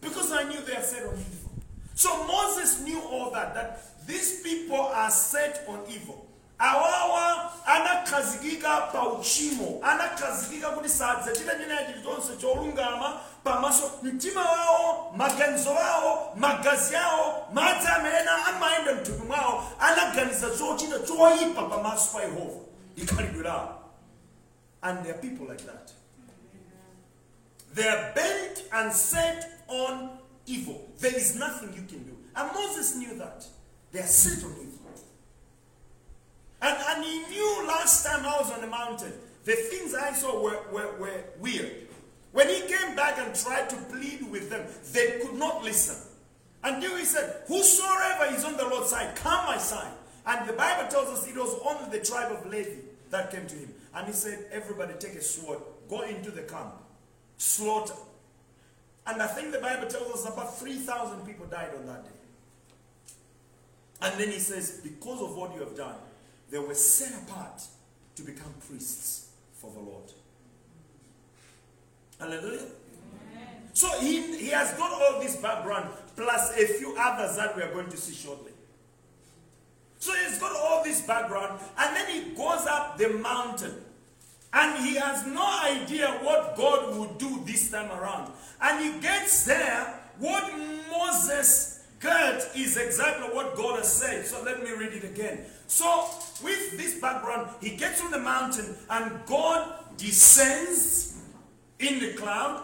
because 0.00 0.30
I 0.32 0.42
knew 0.44 0.60
they 0.60 0.76
are 0.76 0.82
set 0.82 1.02
on 1.06 1.14
evil. 1.14 1.52
So 1.94 2.08
Moses 2.26 2.80
knew 2.84 3.00
all 3.00 3.30
that, 3.32 3.54
that 3.54 4.06
these 4.06 4.42
people 4.42 4.76
are 4.80 5.10
set 5.10 5.64
on 5.68 5.80
evil. 5.88 6.26
awawa 6.58 7.52
anakhazikika 7.66 8.80
pa 8.92 9.08
uchimo 9.08 9.80
anakhazikika 9.82 10.70
kuti 10.70 10.88
sadzachita 10.88 11.52
china 11.58 11.76
chilichonse 11.86 12.36
cholungama 12.40 13.20
pamaso 13.44 13.90
mtima 14.02 14.40
wawo 14.50 15.12
maganizo 15.16 15.70
wawo 15.70 16.32
magazi 16.36 16.96
awo 16.96 17.46
madzi 17.52 17.88
amene 17.88 18.16
amayenda 18.48 18.94
mthupi 18.94 19.26
mwawo 19.26 19.64
anaganiza 19.80 20.50
chochita 20.50 20.98
choyipa 20.98 21.62
pamaso 21.62 22.12
pa 22.12 22.22
yehova 22.22 22.60
ikhalidwe 22.96 23.42
lawo 23.42 23.68
and 24.82 25.02
there 25.02 25.14
are 25.14 25.20
people 25.28 25.52
like 25.52 25.64
that 25.64 25.90
they 27.74 27.86
are 27.88 28.12
bent 28.14 28.64
and 28.72 28.92
set 28.92 29.62
on 29.68 30.10
evil 30.46 30.88
there 30.98 31.14
is 31.14 31.36
nothing 31.36 31.68
you 31.74 31.82
can 31.82 32.02
do 32.04 32.16
and 32.36 32.52
moses 32.54 32.96
knew 32.96 33.16
that 33.16 33.44
they 33.92 34.00
are 34.00 34.06
set 34.06 34.44
on 34.44 34.52
evil 34.52 34.82
and, 36.62 36.78
and 36.90 37.04
he 37.04 37.18
knew 37.28 37.64
last 37.66 38.06
time 38.06 38.24
I 38.24 38.38
was 38.38 38.52
on 38.52 38.60
the 38.60 38.68
mountain, 38.68 39.12
the 39.44 39.52
things 39.56 39.94
I 39.94 40.12
saw 40.12 40.40
were, 40.40 40.60
were, 40.72 40.96
were 40.96 41.24
weird. 41.40 41.88
When 42.30 42.48
he 42.48 42.60
came 42.60 42.94
back 42.94 43.18
and 43.18 43.34
tried 43.34 43.68
to 43.70 43.76
plead 43.76 44.30
with 44.30 44.48
them, 44.48 44.64
they 44.92 45.18
could 45.20 45.34
not 45.34 45.64
listen. 45.64 45.96
Until 46.62 46.96
he 46.96 47.04
said, 47.04 47.42
Whosoever 47.48 48.32
is 48.32 48.44
on 48.44 48.56
the 48.56 48.64
Lord's 48.64 48.90
side, 48.90 49.16
come 49.16 49.44
my 49.46 49.58
side. 49.58 49.92
And 50.24 50.48
the 50.48 50.52
Bible 50.52 50.88
tells 50.88 51.08
us 51.08 51.26
it 51.26 51.36
was 51.36 51.58
only 51.66 51.98
the 51.98 52.04
tribe 52.04 52.30
of 52.30 52.46
Levi 52.46 52.70
that 53.10 53.32
came 53.32 53.46
to 53.48 53.56
him. 53.56 53.74
And 53.96 54.06
he 54.06 54.12
said, 54.12 54.46
Everybody 54.52 54.94
take 55.00 55.14
a 55.14 55.20
sword, 55.20 55.58
go 55.90 56.02
into 56.02 56.30
the 56.30 56.42
camp, 56.42 56.74
slaughter. 57.42 57.94
And 59.06 59.20
I 59.20 59.26
think 59.26 59.50
the 59.50 59.58
Bible 59.58 59.88
tells 59.88 60.12
us 60.12 60.32
about 60.32 60.58
3,000 60.58 61.26
people 61.26 61.46
died 61.46 61.70
on 61.76 61.86
that 61.86 62.04
day. 62.04 62.10
And 64.00 64.20
then 64.20 64.28
he 64.28 64.38
says, 64.38 64.80
Because 64.82 65.20
of 65.22 65.36
what 65.36 65.54
you 65.54 65.60
have 65.60 65.76
done, 65.76 65.96
they 66.50 66.58
were 66.58 66.74
set 66.74 67.22
apart 67.22 67.62
to 68.14 68.22
become 68.22 68.54
priests 68.68 69.30
for 69.54 69.72
the 69.72 69.80
Lord. 69.80 70.12
Hallelujah. 72.20 72.66
So 73.74 73.88
he, 74.00 74.36
he 74.36 74.48
has 74.48 74.74
got 74.74 74.92
all 74.92 75.20
this 75.20 75.36
background 75.36 75.88
plus 76.14 76.56
a 76.56 76.66
few 76.66 76.94
others 76.98 77.36
that 77.36 77.56
we 77.56 77.62
are 77.62 77.72
going 77.72 77.88
to 77.88 77.96
see 77.96 78.14
shortly. 78.14 78.52
So 79.98 80.12
he's 80.14 80.38
got 80.38 80.54
all 80.54 80.84
this 80.84 81.00
background 81.00 81.58
and 81.78 81.96
then 81.96 82.10
he 82.10 82.30
goes 82.34 82.66
up 82.66 82.98
the 82.98 83.08
mountain 83.08 83.82
and 84.52 84.84
he 84.84 84.96
has 84.96 85.26
no 85.26 85.46
idea 85.64 86.08
what 86.22 86.56
God 86.56 86.96
would 86.96 87.18
do 87.18 87.42
this 87.44 87.70
time 87.70 87.90
around. 87.90 88.32
And 88.60 88.84
he 88.84 89.00
gets 89.00 89.44
there, 89.44 90.00
what 90.18 90.44
Moses 90.90 91.86
got 92.00 92.44
is 92.54 92.76
exactly 92.76 93.34
what 93.34 93.56
God 93.56 93.78
has 93.78 93.92
said. 93.92 94.26
So 94.26 94.42
let 94.42 94.62
me 94.62 94.70
read 94.72 94.92
it 94.92 95.04
again. 95.04 95.40
So, 95.66 96.08
with 96.42 96.76
this 96.76 97.00
background, 97.00 97.48
he 97.60 97.76
gets 97.76 98.02
on 98.02 98.10
the 98.10 98.18
mountain 98.18 98.76
and 98.90 99.20
God 99.26 99.72
descends 99.96 101.22
in 101.78 101.98
the 101.98 102.12
cloud 102.14 102.62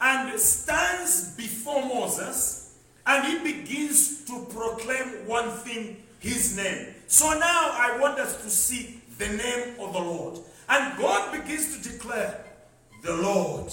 and 0.00 0.38
stands 0.38 1.34
before 1.36 1.82
Moses 1.82 2.78
and 3.06 3.26
he 3.26 3.52
begins 3.52 4.24
to 4.26 4.46
proclaim 4.50 5.26
one 5.26 5.50
thing 5.50 6.02
his 6.20 6.56
name. 6.56 6.94
So 7.06 7.26
now 7.38 7.70
I 7.72 7.98
want 8.00 8.18
us 8.18 8.42
to 8.42 8.50
see 8.50 9.00
the 9.18 9.28
name 9.28 9.80
of 9.80 9.92
the 9.92 9.98
Lord. 9.98 10.38
And 10.68 10.98
God 10.98 11.32
begins 11.32 11.76
to 11.76 11.92
declare, 11.92 12.44
the 13.02 13.14
Lord. 13.14 13.72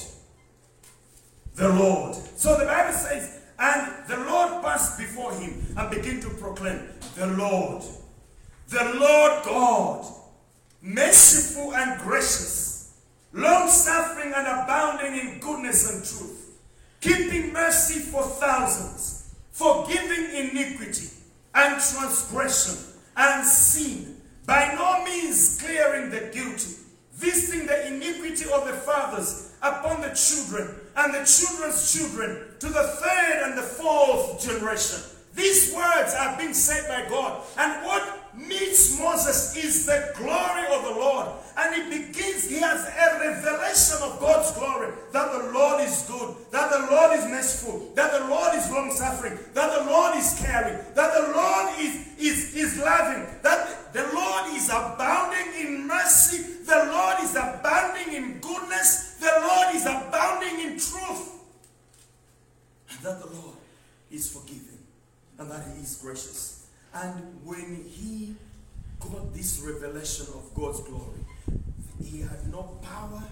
The 1.56 1.70
Lord. 1.70 2.16
So 2.16 2.58
the 2.58 2.66
Bible 2.66 2.94
says, 2.94 3.42
and 3.60 3.92
the 4.08 4.18
Lord 4.18 4.64
passed 4.64 4.98
before 4.98 5.34
him 5.34 5.66
and 5.78 5.90
began 5.90 6.20
to 6.22 6.30
proclaim, 6.30 6.82
the 7.16 7.28
Lord. 7.28 7.84
The 8.70 8.84
Lord 8.96 9.44
God, 9.44 10.06
merciful 10.82 11.74
and 11.74 12.00
gracious, 12.02 12.98
long 13.34 13.68
suffering 13.70 14.34
and 14.36 14.48
abounding 14.48 15.20
in 15.20 15.40
goodness 15.40 15.92
and 15.92 16.06
truth, 16.06 16.58
keeping 17.02 17.52
mercy 17.52 18.00
for 18.00 18.24
thousands, 18.24 19.36
forgiving 19.52 20.36
iniquity 20.36 21.10
and 21.54 21.82
transgression 21.82 22.78
and 23.18 23.46
sin, 23.46 24.19
by 24.50 24.74
no 24.74 25.06
means 25.06 25.62
clearing 25.62 26.10
the 26.10 26.22
guilty, 26.34 26.74
visiting 27.14 27.68
the 27.68 27.86
iniquity 27.86 28.52
of 28.52 28.66
the 28.66 28.74
fathers 28.74 29.54
upon 29.62 30.02
the 30.02 30.10
children 30.10 30.76
and 30.96 31.14
the 31.14 31.24
children's 31.24 31.94
children 31.94 32.48
to 32.60 32.66
the 32.66 32.84
third 33.00 33.44
and 33.44 33.56
the 33.56 33.62
fourth 33.62 34.42
generation. 34.42 35.00
These 35.36 35.72
words 35.76 36.16
are 36.16 36.36
being 36.36 36.56
said 36.56 36.88
by 36.88 37.08
God. 37.08 37.44
And 37.60 37.86
what 37.86 38.19
meets 38.48 38.98
Moses 39.00 39.56
is 39.58 39.86
the 39.86 40.14
glory 40.16 40.66
of 40.74 40.84
the 40.84 41.00
Lord. 41.00 41.28
And 41.58 41.76
he 41.76 42.00
begins, 42.00 42.50
he 42.50 42.60
has 42.60 42.88
a 42.88 43.20
revelation 43.20 43.98
of 44.04 44.20
God's 44.20 44.52
glory 44.52 44.94
that 45.12 45.32
the 45.32 45.52
Lord 45.52 45.82
is 45.82 46.06
good, 46.08 46.36
that 46.52 46.72
the 46.72 46.88
Lord 46.92 47.20
is 47.20 47.26
merciful, 47.26 47.92
that 47.96 48.12
the 48.12 48.28
Lord 48.28 48.56
is 48.56 48.72
long 48.72 48.92
suffering, 48.92 49.38
that 49.54 49.80
the 49.80 49.92
Lord 49.92 50.16
is 50.16 50.40
caring, 50.40 50.78
that 50.96 51.14
the 51.14 51.34
Lord 51.36 51.80
is, 51.80 52.08
is, 52.18 52.56
is 52.56 52.78
loving, 52.80 53.26
that 53.44 53.94
the 53.94 54.10
Lord 54.14 54.54
is 54.54 54.70
abounding 54.70 55.54
in 55.60 55.88
mercy, 55.88 56.64
the 56.64 56.90
Lord 56.92 57.18
is 57.22 57.36
abounding 57.36 58.14
in 58.14 58.40
goodness, 58.40 59.18
the 59.20 59.32
Lord 59.42 59.76
is 59.76 59.86
abounding 59.86 60.60
in 60.62 60.72
truth, 60.80 61.36
and 62.92 63.00
that 63.02 63.20
the 63.20 63.28
Lord 63.36 63.56
is 64.12 64.32
forgiving 64.32 64.80
and 65.40 65.50
that 65.50 65.64
He 65.74 65.82
is 65.82 65.98
gracious. 66.02 66.59
And 66.94 67.46
when 67.46 67.86
he 67.88 68.36
got 69.00 69.34
this 69.34 69.62
revelation 69.66 70.28
of 70.34 70.54
God's 70.56 70.82
glory, 70.82 71.26
he 72.04 72.22
had 72.22 72.52
no 72.52 72.64
power 72.82 73.24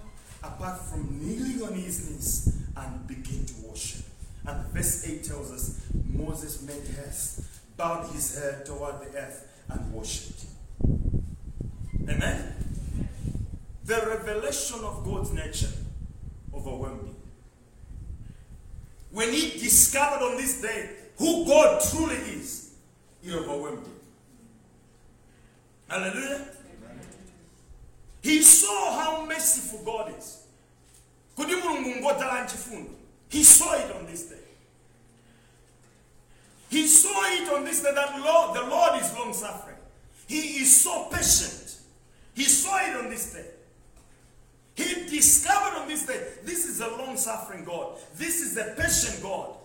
apart 0.42 0.80
from 0.80 1.18
kneeling 1.20 1.62
on 1.62 1.74
his 1.74 2.08
knees 2.08 2.56
and 2.76 3.06
begin 3.06 3.44
to 3.44 3.54
worship. 3.66 4.04
And 4.46 4.66
verse 4.68 5.06
8 5.06 5.24
tells 5.24 5.50
us 5.50 5.80
Moses 6.06 6.62
made 6.62 6.96
haste, 6.96 7.42
bowed 7.76 8.10
his 8.12 8.38
head 8.38 8.64
toward 8.64 9.00
the 9.00 9.18
earth, 9.18 9.46
and 9.68 9.92
worshipped. 9.92 10.44
Amen? 12.08 12.54
The 13.84 13.96
revelation 14.06 14.80
of 14.84 15.04
God's 15.04 15.32
nature 15.32 15.72
overwhelmed 16.54 17.08
him. 17.08 17.16
When 19.10 19.32
he 19.32 19.58
discovered 19.58 20.24
on 20.24 20.36
this 20.36 20.60
day 20.60 20.90
who 21.18 21.44
God 21.46 21.82
truly 21.90 22.16
is, 22.16 22.67
he 23.22 23.34
overwhelmed 23.34 23.86
him. 23.86 23.92
Hallelujah. 25.88 26.46
He 28.22 28.42
saw 28.42 29.00
how 29.00 29.24
merciful 29.26 29.80
God 29.84 30.12
is. 30.18 30.44
Kuti 31.36 31.54
mulungu 31.54 32.00
ngodala 32.00 32.44
nchifundo. 32.44 32.90
He 33.28 33.42
saw 33.44 33.74
it 33.74 33.94
on 33.96 34.06
this 34.06 34.22
day. 34.24 34.36
He 36.70 36.86
saw 36.86 37.24
it 37.32 37.48
on 37.52 37.64
this 37.64 37.82
day 37.82 37.94
that 37.94 38.20
Lord, 38.20 38.56
the 38.56 38.62
Lord 38.68 39.00
is 39.02 39.14
long 39.14 39.32
suffering. 39.32 39.76
He 40.26 40.60
is 40.60 40.82
so 40.82 41.08
patient. 41.10 41.78
He 42.34 42.44
saw 42.44 42.76
it 42.78 42.96
on 42.96 43.08
this 43.08 43.32
day. 43.32 43.46
He 44.74 45.08
discovered 45.08 45.80
on 45.80 45.88
this 45.88 46.06
day 46.06 46.20
this 46.44 46.64
is 46.66 46.80
a 46.80 46.88
long 46.88 47.16
suffering 47.16 47.64
God, 47.64 47.96
this 48.14 48.40
is 48.40 48.56
a 48.56 48.74
patient 48.76 49.22
God. 49.22 49.57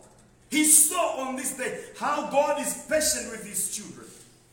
He 0.53 0.65
saw 0.65 1.17
on 1.17 1.35
this 1.35 1.57
day 1.57 1.79
how 1.97 2.29
God 2.29 2.61
is 2.61 2.85
patient 2.87 3.31
with 3.31 3.43
his 3.43 3.75
children, 3.75 4.05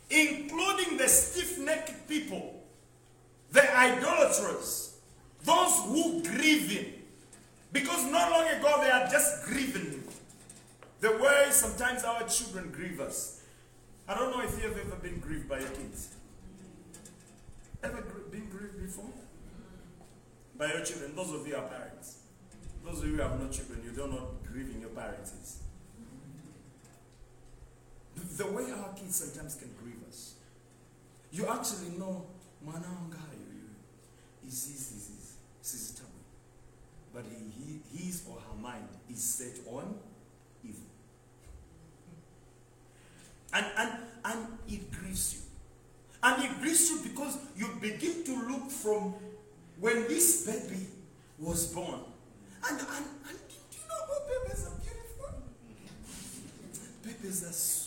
including 0.08 0.96
the 0.96 1.06
stiff 1.06 1.58
necked 1.58 2.08
people, 2.08 2.64
the 3.52 3.76
idolaters, 3.76 4.96
those 5.44 5.74
who 5.84 6.22
grieve 6.22 6.70
him. 6.70 6.86
Because 7.70 8.10
not 8.10 8.30
long 8.30 8.48
ago 8.48 8.78
they 8.80 8.90
are 8.90 9.06
just 9.10 9.44
grieving 9.44 9.90
him. 9.90 10.04
The 11.00 11.18
way 11.18 11.48
sometimes 11.50 12.02
our 12.02 12.26
children 12.26 12.72
grieve 12.72 12.98
us. 12.98 13.42
I 14.08 14.14
don't 14.14 14.30
know 14.30 14.42
if 14.42 14.56
you 14.56 14.70
have 14.70 14.78
ever 14.78 14.96
been 14.96 15.20
grieved 15.20 15.50
by 15.50 15.58
your 15.58 15.68
kids. 15.68 16.14
Ever 17.84 18.02
been 18.30 18.48
grieved 18.48 18.80
before? 18.80 19.10
By 20.56 20.72
your 20.72 20.82
children, 20.82 21.14
those 21.14 21.30
of 21.30 21.46
you 21.46 21.56
are 21.56 21.68
parents. 21.68 22.20
Those 22.86 23.00
of 23.00 23.04
you 23.04 23.16
who 23.16 23.22
have 23.22 23.38
no 23.38 23.48
children, 23.50 23.82
you 23.84 23.90
don't 23.90 24.12
know 24.12 24.28
grieving 24.50 24.80
your 24.80 24.90
parents 24.90 25.34
is. 25.34 25.58
The 28.36 28.46
way 28.46 28.70
our 28.70 28.92
kids 28.94 29.16
sometimes 29.16 29.54
can 29.54 29.70
grieve 29.82 30.02
us. 30.08 30.34
You 31.32 31.46
actually 31.46 31.98
know, 31.98 32.26
mwana 32.66 32.86
his, 34.44 35.34
is 35.74 35.90
tabu. 35.92 36.08
But 37.14 37.24
he, 37.24 37.80
he, 37.94 38.06
his 38.06 38.22
or 38.28 38.38
her 38.40 38.60
mind 38.60 38.88
is 39.10 39.22
set 39.22 39.58
on 39.72 39.94
evil. 40.64 40.80
And, 43.52 43.66
and, 43.76 43.90
and 44.24 44.46
it 44.68 44.90
grieves 44.92 45.34
you. 45.34 45.40
And 46.22 46.44
it 46.44 46.60
grieves 46.60 46.90
you 46.90 47.00
because 47.02 47.38
you 47.56 47.68
begin 47.80 48.24
to 48.24 48.48
look 48.48 48.70
from 48.70 49.14
when 49.78 50.06
this 50.08 50.46
baby 50.46 50.86
was 51.38 51.72
born. 51.72 52.00
And, 52.68 52.78
and, 52.78 53.06
and 53.28 53.38
do 53.48 53.76
you 53.76 53.88
know 53.88 54.04
what 54.06 54.28
babies 54.28 54.66
are 54.66 54.78
beautiful? 54.80 55.42
Babies 57.02 57.44
are 57.44 57.52
sweet. 57.52 57.79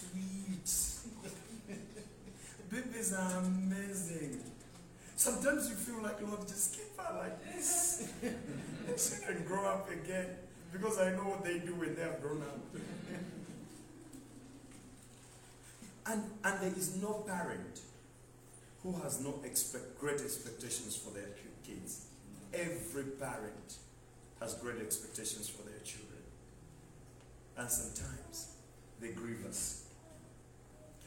Babies 2.74 3.14
are 3.14 3.38
amazing. 3.40 4.42
Sometimes 5.16 5.70
you 5.70 5.76
feel 5.76 6.02
like, 6.02 6.20
Lord, 6.22 6.48
just 6.48 6.74
keep 6.74 6.98
her 7.00 7.18
like 7.18 7.54
this. 7.54 8.10
and 8.24 9.00
she 9.00 9.24
can 9.26 9.44
grow 9.46 9.66
up 9.66 9.90
again. 9.92 10.28
Because 10.72 10.98
I 11.00 11.12
know 11.12 11.30
what 11.30 11.44
they 11.44 11.60
do 11.60 11.76
when 11.76 11.96
they 11.96 12.02
have 12.02 12.20
grown 12.22 12.42
up. 12.42 12.60
and, 16.08 16.24
and 16.44 16.62
there 16.62 16.74
is 16.76 17.00
no 17.02 17.24
parent 17.28 17.82
who 18.82 18.94
has 19.04 19.22
no 19.22 19.40
expect, 19.46 20.00
great 20.00 20.20
expectations 20.20 20.96
for 20.96 21.12
their 21.12 21.30
kids. 21.64 22.08
Every 22.54 23.04
parent 23.04 23.76
has 24.40 24.56
great 24.56 24.82
expectations 24.82 25.48
for 25.48 25.62
their 25.62 25.80
children. 25.80 26.10
And 27.56 27.70
sometimes 27.70 28.56
they 29.00 29.10
grieve 29.10 29.46
us. 29.48 29.83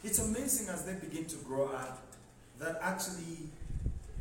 It's 0.07 0.21
amazing 0.21 0.69
as 0.69 0.85
they 0.85 0.95
begin 0.95 1.25
to 1.25 1.37
grow 1.39 1.65
up 1.67 2.01
that 2.61 2.79
actually 2.81 3.51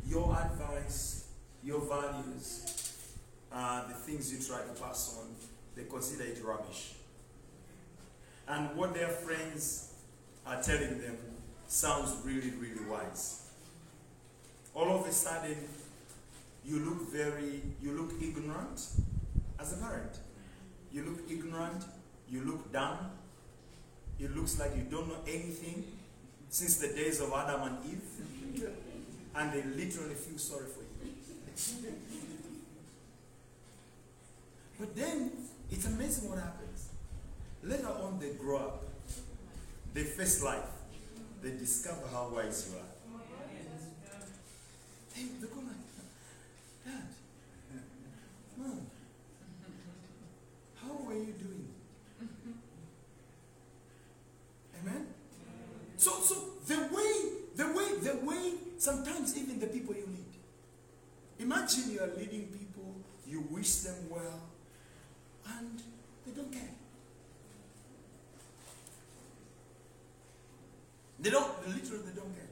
your 0.04 0.36
advice, 0.36 1.28
your 1.62 1.80
values, 1.80 2.92
uh, 3.52 3.86
the 3.86 3.94
things 3.94 4.32
you 4.32 4.44
try 4.44 4.62
to 4.62 4.82
pass 4.82 5.16
on, 5.16 5.28
they 5.76 5.88
consider 5.88 6.24
it 6.24 6.42
rubbish. 6.44 6.94
And 8.48 8.76
what 8.76 8.94
their 8.94 9.10
friends 9.10 9.94
are 10.44 10.60
telling 10.60 11.00
them 11.00 11.18
sounds 11.68 12.16
really, 12.24 12.50
really 12.50 12.84
wise. 12.90 13.48
All 14.74 14.90
of 14.90 15.06
a 15.06 15.12
sudden, 15.12 15.56
you 16.64 16.80
look 16.80 17.12
very, 17.12 17.62
you 17.80 17.92
look 17.92 18.10
ignorant 18.20 18.88
as 19.60 19.72
a 19.72 19.76
parent. 19.76 20.18
You 20.90 21.04
look 21.04 21.30
ignorant, 21.30 21.84
you 22.28 22.42
look 22.42 22.72
dumb, 22.72 23.12
it 24.18 24.34
looks 24.36 24.58
like 24.58 24.74
you 24.76 24.82
don't 24.90 25.08
know 25.08 25.20
anything 25.26 25.84
since 26.48 26.78
the 26.78 26.88
days 26.88 27.20
of 27.20 27.32
Adam 27.32 27.62
and 27.62 27.76
Eve, 27.84 28.70
and 29.34 29.52
they 29.52 29.62
literally 29.62 30.14
feel 30.14 30.38
sorry 30.38 30.66
for 30.66 30.80
you. 30.80 30.86
But 34.78 34.94
then, 34.94 35.30
it's 35.70 35.86
amazing 35.86 36.28
what 36.30 36.38
happens. 36.38 36.88
Later 37.62 37.88
on, 37.88 38.18
they 38.20 38.30
grow 38.32 38.58
up, 38.58 38.84
they 39.92 40.04
face 40.04 40.42
life, 40.42 40.68
they 41.42 41.50
discover 41.50 42.06
how 42.12 42.30
wise 42.32 42.70
you 42.70 42.78
are. 42.78 42.84
Hey, 45.14 45.24
they 45.40 45.46
go 45.46 45.56
like, 45.56 45.86
Dad, 46.84 47.08
Mom, 48.58 48.86
how 50.76 51.08
are 51.08 51.14
you 51.14 51.32
doing? 51.32 51.68
Amen? 54.82 55.06
So, 55.96 56.10
so 56.20 56.34
the 56.66 56.76
way, 56.94 57.30
the 57.56 57.66
way, 57.72 57.98
the 58.02 58.26
way, 58.26 58.52
sometimes 58.76 59.36
even 59.38 59.58
the 59.58 59.68
people 59.68 59.94
you 59.94 60.06
lead. 60.06 60.34
Imagine 61.38 61.92
you 61.92 62.00
are 62.00 62.10
leading 62.18 62.48
people, 62.48 62.94
you 63.26 63.40
wish 63.50 63.76
them 63.76 64.10
well, 64.10 64.42
and 65.58 65.80
they 66.26 66.32
don't 66.32 66.52
care. 66.52 66.74
They 71.26 71.32
don't, 71.32 71.58
literally, 71.66 72.04
they 72.06 72.14
don't 72.20 72.32
care. 72.36 72.46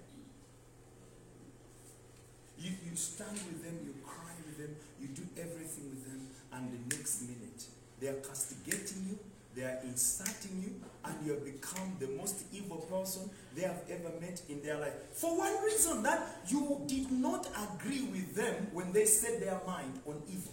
You, 2.58 2.72
you 2.90 2.96
stand 2.96 3.30
with 3.30 3.62
them, 3.62 3.78
you 3.86 3.94
cry 4.04 4.32
with 4.44 4.58
them, 4.58 4.74
you 5.00 5.06
do 5.14 5.22
everything 5.40 5.90
with 5.90 6.04
them, 6.04 6.26
and 6.52 6.72
the 6.72 6.96
next 6.96 7.22
minute, 7.22 7.66
they 8.00 8.08
are 8.08 8.14
castigating 8.14 9.10
you, 9.10 9.18
they 9.54 9.62
are 9.62 9.78
insulting 9.84 10.60
you, 10.60 10.74
and 11.04 11.14
you 11.24 11.34
have 11.34 11.44
become 11.44 11.96
the 12.00 12.08
most 12.20 12.46
evil 12.52 12.78
person 12.78 13.30
they 13.54 13.62
have 13.62 13.80
ever 13.88 14.10
met 14.20 14.42
in 14.48 14.60
their 14.60 14.80
life. 14.80 14.94
For 15.12 15.38
one 15.38 15.64
reason 15.64 16.02
that 16.02 16.26
you 16.48 16.82
did 16.88 17.12
not 17.12 17.46
agree 17.70 18.02
with 18.02 18.34
them 18.34 18.70
when 18.72 18.92
they 18.92 19.04
set 19.04 19.38
their 19.38 19.60
mind 19.64 20.00
on 20.04 20.20
evil. 20.28 20.52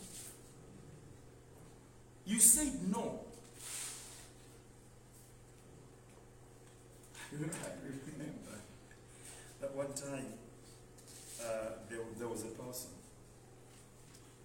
You 2.27 2.37
said 2.37 2.87
no. 2.87 3.21
That 9.71 9.77
one 9.77 9.93
time 9.93 10.33
uh, 11.41 11.79
there, 11.89 11.99
there 12.19 12.27
was 12.27 12.43
a 12.43 12.47
person 12.61 12.89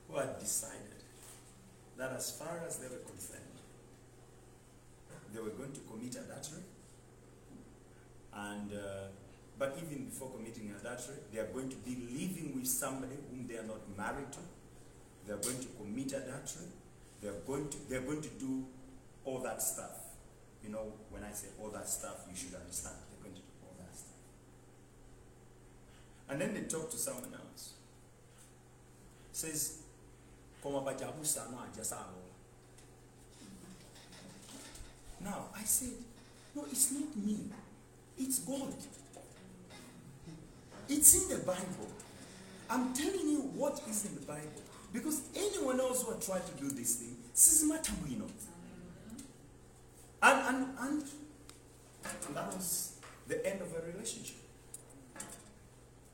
who 0.08 0.18
had 0.18 0.38
decided 0.38 1.02
that 1.98 2.12
as 2.12 2.30
far 2.30 2.62
as 2.64 2.76
they 2.76 2.86
were 2.86 3.02
concerned, 3.02 3.42
they 5.34 5.40
were 5.40 5.50
going 5.50 5.72
to 5.72 5.80
commit 5.80 6.14
adultery. 6.14 6.62
And, 8.34 8.72
uh, 8.72 9.08
but 9.58 9.76
even 9.82 10.04
before 10.04 10.30
committing 10.30 10.72
adultery, 10.78 11.16
they 11.32 11.40
are 11.40 11.50
going 11.52 11.70
to 11.70 11.76
be 11.76 11.96
living 12.12 12.52
with 12.54 12.68
somebody 12.68 13.16
whom 13.30 13.48
they 13.48 13.56
are 13.56 13.66
not 13.66 13.82
married 13.96 14.30
to. 14.32 14.38
They 15.26 15.32
are 15.32 15.42
going 15.42 15.58
to 15.58 15.68
commit 15.76 16.12
adultery. 16.12 16.70
They 17.20 17.28
are 17.28 17.40
going 17.46 17.68
to, 17.70 17.76
they 17.88 17.96
are 17.96 18.06
going 18.06 18.22
to 18.22 18.30
do 18.38 18.64
all 19.24 19.40
that 19.40 19.60
stuff. 19.60 20.06
You 20.62 20.70
know, 20.70 20.92
when 21.10 21.24
I 21.24 21.32
say 21.32 21.48
all 21.60 21.70
that 21.70 21.88
stuff, 21.88 22.26
you 22.30 22.36
should 22.36 22.54
understand. 22.54 22.94
They're 23.10 23.24
going 23.24 23.34
to 23.34 23.42
do 23.42 23.54
all 23.66 23.74
that 23.78 23.96
stuff. 23.96 24.12
And 26.28 26.40
then 26.40 26.54
they 26.54 26.62
talk 26.62 26.90
to 26.90 26.96
someone 26.96 27.32
else. 27.34 27.74
Says. 29.32 29.78
Now 35.22 35.46
I 35.54 35.62
said, 35.62 35.92
no, 36.54 36.64
it's 36.70 36.92
not 36.92 37.16
me. 37.16 37.38
It's 38.18 38.38
God. 38.40 38.74
It's 40.88 41.14
in 41.22 41.28
the 41.36 41.44
Bible. 41.44 41.88
I'm 42.68 42.92
telling 42.94 43.28
you 43.28 43.40
what 43.54 43.80
is 43.88 44.06
in 44.06 44.14
the 44.16 44.26
Bible. 44.26 44.62
Because 44.92 45.22
anyone 45.36 45.80
else 45.80 46.02
who 46.02 46.14
tried 46.20 46.46
to 46.46 46.52
do 46.62 46.70
this 46.70 46.96
thing, 46.96 47.16
this 47.32 47.62
is 47.62 47.70
matamino. 47.70 48.28
And, 50.22 50.56
and, 50.56 50.78
and, 50.80 51.02
and 52.26 52.36
that 52.36 52.46
was 52.54 52.98
the 53.28 53.44
end 53.46 53.60
of 53.60 53.68
a 53.74 53.86
relationship. 53.92 54.45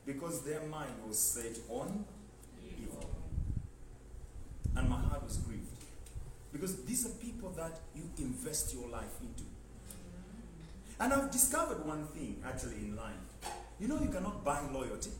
Because 0.05 0.41
their 0.41 0.61
mind 0.61 0.93
was 1.07 1.17
set 1.17 1.57
on 1.69 2.05
evil. 2.77 3.09
And 4.75 4.89
my 4.89 4.97
heart 4.97 5.23
was 5.23 5.37
grieved. 5.37 5.67
Because 6.51 6.83
these 6.83 7.05
are 7.05 7.09
people 7.09 7.49
that 7.51 7.79
you 7.95 8.03
invest 8.19 8.73
your 8.73 8.89
life 8.89 9.19
into. 9.21 9.43
And 10.99 11.13
I've 11.13 11.31
discovered 11.31 11.85
one 11.85 12.07
thing 12.07 12.37
actually 12.45 12.75
in 12.75 12.95
life. 12.95 13.13
You 13.79 13.87
know, 13.87 13.99
you 13.99 14.09
cannot 14.09 14.43
buy 14.43 14.61
loyalty. 14.71 15.11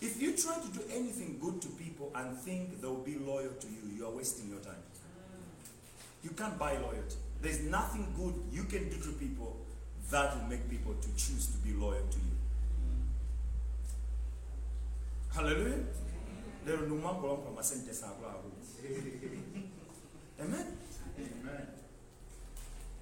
If 0.00 0.20
you 0.20 0.36
try 0.36 0.56
to 0.58 0.68
do 0.68 0.80
anything 0.92 1.38
good 1.40 1.60
to 1.62 1.68
people 1.68 2.12
and 2.14 2.36
think 2.36 2.80
they'll 2.80 2.96
be 2.96 3.16
loyal 3.16 3.50
to 3.50 3.66
you, 3.66 3.96
you 3.96 4.06
are 4.06 4.10
wasting 4.10 4.48
your 4.48 4.60
time. 4.60 4.82
You 6.22 6.30
can't 6.30 6.58
buy 6.58 6.72
loyalty. 6.72 7.16
There's 7.40 7.60
nothing 7.60 8.06
good 8.16 8.34
you 8.52 8.64
can 8.64 8.88
do 8.88 8.96
to 8.96 9.12
people 9.18 9.56
that 10.10 10.34
will 10.36 10.48
make 10.48 10.68
people 10.70 10.94
to 10.94 11.08
choose 11.16 11.46
to 11.46 11.58
be 11.58 11.72
loyal 11.72 12.06
to 12.10 12.18
you. 12.18 12.36
hallelujah. 15.34 15.84
Lero 16.66 16.82
ndi 16.82 16.92
umwambo 16.92 17.26
lwankula 17.26 17.50
masentesi 17.56 18.04
akuluakulu 18.04 18.52
amen. 20.40 20.66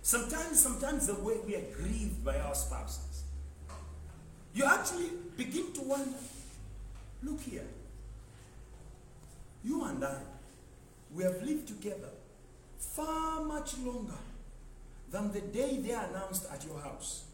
Sometimes 0.03 0.63
sometimes 0.63 1.07
the 1.07 1.13
way 1.15 1.37
we 1.47 1.57
are 1.57 1.67
grieved 1.77 2.25
by 2.25 2.39
our 2.41 2.55
spouses 2.55 3.25
you 4.55 4.65
actually 4.65 5.11
begin 5.37 5.73
to 5.73 5.83
wonder 5.83 6.19
look 7.23 7.41
here. 7.41 7.67
You 9.65 9.85
and 9.85 10.05
i 10.05 10.21
we 11.15 11.25
have 11.25 11.43
lived 11.43 11.67
together 11.69 12.11
far 12.79 13.45
much 13.45 13.77
longer 13.79 14.19
than 15.11 15.33
the 15.33 15.41
day 15.41 15.79
they 15.79 15.93
are 15.93 16.07
announced 16.07 16.47
at 16.53 16.65
your 16.65 16.81
house 16.81 17.25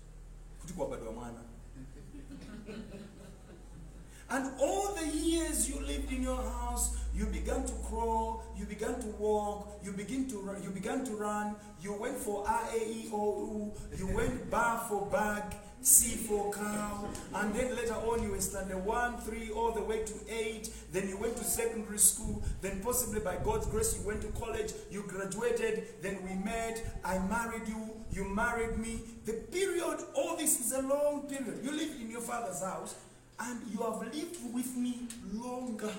and 4.30 4.50
all 4.58 4.94
the 4.94 5.06
years 5.06 5.68
you 5.68 5.80
lived 5.80 6.10
in 6.10 6.22
your 6.22 6.42
house, 6.42 6.96
you 7.14 7.26
began 7.26 7.64
to 7.66 7.72
crawl, 7.88 8.42
you 8.56 8.64
began 8.64 8.98
to 9.00 9.06
walk, 9.18 9.68
you 9.84 9.92
begin 9.92 10.28
to 10.30 10.56
you 10.62 10.70
began 10.70 11.04
to 11.04 11.12
run, 11.12 11.54
you 11.82 11.92
went 11.92 12.16
for 12.16 12.48
R 12.48 12.68
A 12.72 12.78
E 12.78 13.10
O 13.12 13.72
U, 13.92 13.98
you 13.98 14.06
went 14.16 14.50
bar 14.50 14.86
for 14.88 15.06
bag, 15.06 15.42
C 15.82 16.16
for 16.16 16.52
cow, 16.52 17.08
and 17.34 17.52
then 17.54 17.74
later 17.74 17.94
on 17.94 18.22
you 18.22 18.30
were 18.30 18.40
standard 18.40 18.84
one, 18.84 19.18
three, 19.18 19.50
all 19.50 19.72
the 19.72 19.82
way 19.82 20.04
to 20.04 20.14
eight, 20.30 20.70
then 20.92 21.08
you 21.08 21.16
went 21.16 21.36
to 21.36 21.44
secondary 21.44 21.98
school, 21.98 22.40
then 22.60 22.80
possibly 22.80 23.18
by 23.18 23.36
God's 23.42 23.66
grace 23.66 23.98
you 23.98 24.06
went 24.06 24.22
to 24.22 24.28
college, 24.40 24.72
you 24.92 25.02
graduated, 25.08 25.88
then 26.00 26.22
we 26.22 26.34
met, 26.44 26.84
I 27.04 27.18
married 27.18 27.66
you, 27.66 27.90
you 28.12 28.24
married 28.24 28.78
me. 28.78 29.00
The 29.26 29.32
period, 29.32 29.98
all 30.14 30.36
this 30.36 30.60
is 30.60 30.72
a 30.72 30.82
long 30.82 31.22
period. 31.28 31.60
You 31.64 31.72
lived 31.72 32.00
in 32.00 32.10
your 32.10 32.20
father's 32.20 32.62
house, 32.62 32.94
and 33.40 33.60
you 33.72 33.78
have 33.78 34.00
lived 34.02 34.54
with 34.54 34.76
me 34.76 35.08
longer 35.32 35.92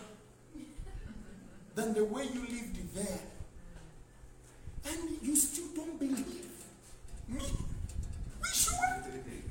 than 1.76 1.94
the 1.94 2.06
way 2.06 2.24
you 2.24 2.42
lived 2.42 2.96
there. 2.96 3.20
And 4.86 5.18
you 5.22 5.36
still 5.36 5.68
don't 5.76 6.00
believe 6.00 6.26
me. 6.26 6.42
We 7.34 7.40
should. 8.54 9.43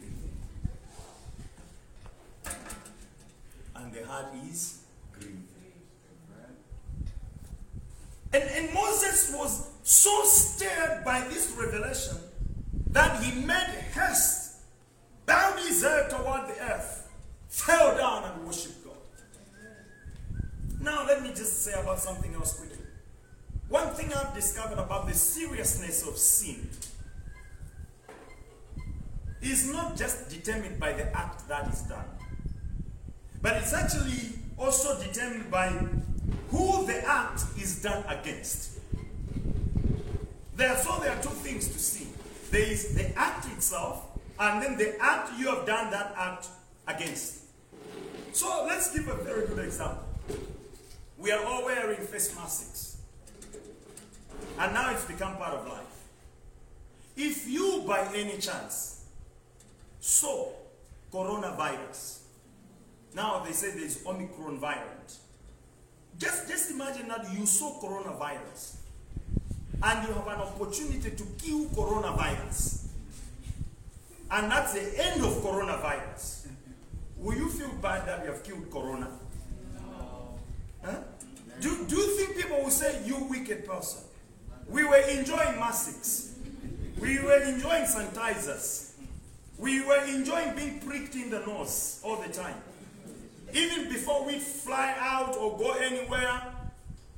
And 3.82 3.92
the 3.92 4.06
heart 4.06 4.26
is 4.48 4.84
grieved. 5.12 5.48
And, 8.32 8.42
and 8.44 8.72
Moses 8.72 9.34
was 9.36 9.68
so 9.82 10.24
stirred 10.24 11.02
by 11.04 11.20
this 11.28 11.54
revelation 11.58 12.16
that 12.90 13.22
he 13.22 13.44
made 13.44 13.84
haste, 13.92 14.60
bowed 15.26 15.58
his 15.58 15.82
head 15.82 16.08
toward 16.10 16.48
the 16.48 16.62
earth, 16.62 17.10
fell 17.48 17.96
down 17.96 18.24
and 18.24 18.46
worshiped 18.46 18.84
God. 18.84 18.94
Now, 20.80 21.04
let 21.06 21.22
me 21.22 21.30
just 21.30 21.62
say 21.64 21.72
about 21.78 21.98
something 21.98 22.32
else 22.34 22.58
quickly. 22.58 22.78
One 23.68 23.88
thing 23.90 24.12
I've 24.12 24.34
discovered 24.34 24.78
about 24.78 25.08
the 25.08 25.14
seriousness 25.14 26.06
of 26.06 26.16
sin 26.16 26.68
is 29.42 29.70
not 29.70 29.96
just 29.96 30.30
determined 30.30 30.78
by 30.78 30.92
the 30.92 31.14
act 31.16 31.48
that 31.48 31.68
is 31.68 31.82
done, 31.82 32.04
but 33.42 33.56
it's 33.56 33.74
actually 33.74 34.38
also 34.56 35.02
determined 35.02 35.50
by 35.50 35.68
who 36.50 36.86
the 36.86 37.04
act 37.06 37.42
is 37.60 37.82
done 37.82 38.04
against. 38.06 38.78
Therefore, 40.54 41.00
there 41.00 41.10
are 41.10 41.22
two 41.22 41.30
things 41.30 41.66
to 41.68 41.78
see 41.78 42.06
there 42.50 42.70
is 42.70 42.94
the 42.94 43.18
act 43.18 43.46
itself, 43.46 44.06
and 44.38 44.62
then 44.62 44.76
the 44.76 44.94
act 45.00 45.30
you 45.38 45.48
have 45.48 45.66
done 45.66 45.90
that 45.90 46.14
act 46.16 46.48
against. 46.86 47.40
So, 48.32 48.66
let's 48.68 48.94
give 48.96 49.08
a 49.08 49.14
very 49.24 49.46
good 49.46 49.58
example. 49.58 50.04
We 51.18 51.32
are 51.32 51.42
all 51.44 51.64
wearing 51.64 52.00
face 52.00 52.34
masks, 52.36 52.98
and 54.58 54.74
now 54.74 54.92
it's 54.92 55.06
become 55.06 55.36
part 55.36 55.54
of 55.54 55.66
life. 55.66 55.82
If 57.16 57.48
you, 57.48 57.84
by 57.86 58.06
any 58.14 58.38
chance, 58.38 59.04
saw 60.00 60.50
coronavirus, 61.12 62.21
now 63.14 63.40
they 63.40 63.52
say 63.52 63.70
there's 63.70 64.04
Omicron 64.06 64.58
variant. 64.58 65.18
Just, 66.18 66.48
just 66.48 66.70
imagine 66.70 67.08
that 67.08 67.26
you 67.32 67.46
saw 67.46 67.80
coronavirus 67.80 68.76
and 69.82 70.08
you 70.08 70.14
have 70.14 70.26
an 70.28 70.40
opportunity 70.40 71.10
to 71.10 71.24
kill 71.38 71.64
coronavirus. 71.66 72.86
And 74.30 74.50
that's 74.50 74.72
the 74.72 75.04
end 75.04 75.22
of 75.22 75.32
coronavirus. 75.42 76.46
Will 77.18 77.36
you 77.36 77.48
feel 77.48 77.70
bad 77.80 78.06
that 78.06 78.24
you 78.24 78.30
have 78.30 78.42
killed 78.42 78.70
corona? 78.70 79.08
Huh? 80.82 80.96
Do, 81.60 81.84
do 81.86 81.96
you 81.96 82.16
think 82.16 82.36
people 82.36 82.62
will 82.62 82.70
say, 82.70 83.02
you 83.04 83.16
wicked 83.28 83.66
person? 83.66 84.02
We 84.68 84.84
were 84.84 84.96
enjoying 84.96 85.58
masks. 85.58 86.34
We 86.98 87.18
were 87.18 87.36
enjoying 87.42 87.84
sanitizers. 87.84 88.92
We 89.58 89.84
were 89.84 90.02
enjoying 90.06 90.56
being 90.56 90.80
pricked 90.80 91.14
in 91.14 91.30
the 91.30 91.40
nose 91.40 92.00
all 92.02 92.16
the 92.16 92.32
time. 92.32 92.56
Even 93.52 93.88
before 93.88 94.24
we 94.24 94.38
fly 94.38 94.94
out 94.98 95.36
or 95.36 95.58
go 95.58 95.72
anywhere, 95.72 96.42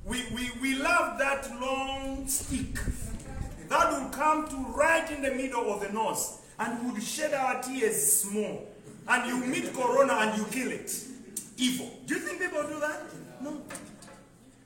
we, 0.05 0.23
we, 0.35 0.49
we 0.61 0.75
love 0.75 1.17
that 1.17 1.49
long 1.61 2.27
stick 2.27 2.77
that 3.69 3.91
will 3.91 4.09
come 4.09 4.47
to 4.49 4.57
right 4.77 5.09
in 5.11 5.21
the 5.21 5.31
middle 5.31 5.73
of 5.73 5.81
the 5.81 5.91
nose 5.91 6.39
and 6.59 6.91
would 6.91 7.01
shed 7.01 7.33
our 7.33 7.61
tears 7.61 8.21
small. 8.21 8.67
And 9.07 9.27
you 9.27 9.45
meet 9.45 9.73
corona 9.73 10.13
and 10.13 10.37
you 10.37 10.45
kill 10.45 10.71
it. 10.71 10.91
Evil. 11.57 11.89
Do 12.05 12.15
you 12.15 12.19
think 12.19 12.41
people 12.41 12.63
do 12.63 12.79
that? 12.79 13.01
No. 13.41 13.61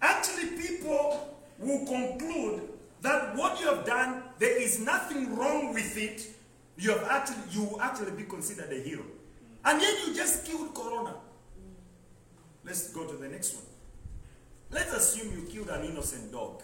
Actually, 0.02 0.58
people 0.58 1.38
will 1.60 1.86
conclude 1.86 2.62
that 3.02 3.36
what 3.36 3.60
you 3.60 3.68
have 3.68 3.86
done, 3.86 4.24
there 4.40 4.62
is 4.62 4.80
nothing 4.80 5.36
wrong 5.36 5.74
with 5.74 5.98
it. 5.98 6.28
You 6.78 6.92
have 6.92 7.04
actually 7.10 7.38
you 7.52 7.64
will 7.64 7.82
actually 7.82 8.12
be 8.12 8.24
considered 8.24 8.72
a 8.72 8.82
hero. 8.82 9.04
And 9.66 9.82
yet 9.82 10.08
you 10.08 10.16
just 10.16 10.46
killed 10.46 10.74
corona. 10.74 11.16
Let's 12.70 12.94
go 12.94 13.04
to 13.04 13.16
the 13.18 13.28
next 13.28 13.56
one. 13.56 13.64
Let's 14.70 14.94
assume 14.94 15.34
you 15.34 15.48
killed 15.52 15.70
an 15.70 15.86
innocent 15.86 16.32
dog. 16.32 16.62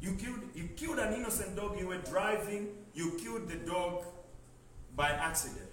You 0.00 0.14
killed, 0.14 0.38
you 0.54 0.68
killed 0.76 1.00
an 1.00 1.14
innocent 1.14 1.56
dog, 1.56 1.76
you 1.80 1.88
were 1.88 1.98
driving, 1.98 2.68
you 2.94 3.18
killed 3.20 3.48
the 3.48 3.56
dog 3.56 4.04
by 4.94 5.08
accident. 5.08 5.66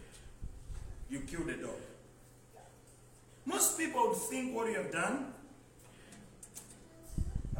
You 1.08 1.20
killed 1.20 1.50
the 1.50 1.54
dog. 1.54 1.78
Most 3.46 3.78
people 3.78 4.08
would 4.08 4.18
think 4.18 4.56
what 4.56 4.68
you 4.68 4.78
have 4.78 4.92
done 4.92 5.32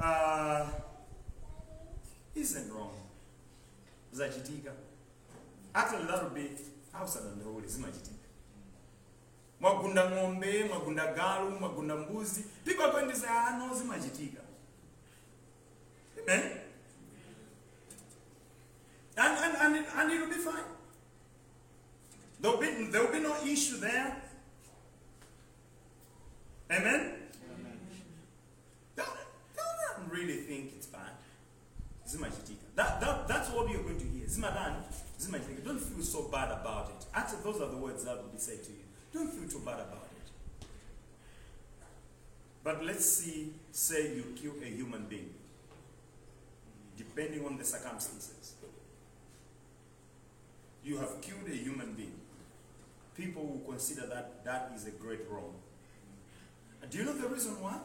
uh, 0.02 0.66
isn't 2.34 2.74
wrong. 2.74 2.94
Zachitika. 4.16 4.72
Actually, 5.76 6.06
that 6.08 6.24
would 6.24 6.34
be 6.34 6.50
outside 6.96 7.22
the 7.38 7.44
rule, 7.46 7.62
zimachitika. 7.62 8.21
Mwagunda 9.62 10.10
ng'ombe 10.10 10.64
mwagunda 10.64 11.14
galu 11.14 11.52
mwagunda 11.52 11.96
mbuzi. 11.96 12.46
Going 12.66 13.10
to 13.10 13.16
say 13.16 13.28
ah 13.30 13.74
zimachitika 13.74 14.42
amen 16.22 16.62
and, 19.18 19.38
and, 19.38 19.56
and, 19.58 19.76
it, 19.76 19.86
and 19.96 20.12
it'll 20.12 20.28
be 20.28 20.34
fine. 20.36 20.64
There'll 22.40 22.58
be, 22.58 22.88
there'll 22.92 23.12
be 23.12 23.20
no 23.20 23.36
issue 23.46 23.78
there. 23.78 24.16
Amen? 26.72 27.14
Don't, 28.96 29.08
don't 29.56 30.10
really 30.10 30.38
think 30.38 30.72
it's 30.76 30.88
bad. 30.88 31.12
That, 32.76 33.00
that, 33.02 33.28
that's 33.28 33.50
what 33.52 33.70
you're 33.70 33.84
going 33.84 34.00
to 34.00 34.06
hear. 34.06 34.26
Zimadani. 34.26 35.64
Don't 35.64 35.80
feel 35.80 36.04
so 36.04 36.24
bad 36.30 36.52
about 36.52 36.90
it. 36.90 37.06
Actually 37.14 37.44
those 37.44 37.62
are 37.62 37.70
the 37.70 37.78
words 37.78 38.04
that 38.06 38.18
will 38.18 38.30
be 38.30 38.40
said 38.40 38.64
to 38.64 38.72
you 38.72 38.91
don't 39.14 39.30
feel 39.30 39.50
too 39.50 39.66
bad 39.66 39.80
about 39.80 40.08
it. 40.12 40.68
But 42.64 42.86
let's 42.86 43.06
see, 43.06 43.54
say 43.72 44.16
you 44.16 44.36
kill 44.36 44.54
a 44.62 44.66
human 44.66 45.06
being, 45.06 45.34
depending 46.98 47.46
on 47.46 47.58
the 47.58 47.66
circumstances. 47.66 48.54
You 50.84 50.98
have 50.98 51.22
killed 51.22 51.48
a 51.52 51.56
human 51.56 51.94
being. 51.94 52.14
People 53.16 53.46
will 53.46 53.72
consider 53.74 54.08
that 54.08 54.44
that 54.46 54.72
is 54.76 54.88
a 54.88 54.92
great 54.92 55.22
wrong. 55.30 55.54
And 56.82 56.90
do 56.90 57.00
you 57.00 57.04
know 57.06 57.14
the 57.14 57.28
reason 57.28 57.62
why? 57.62 57.78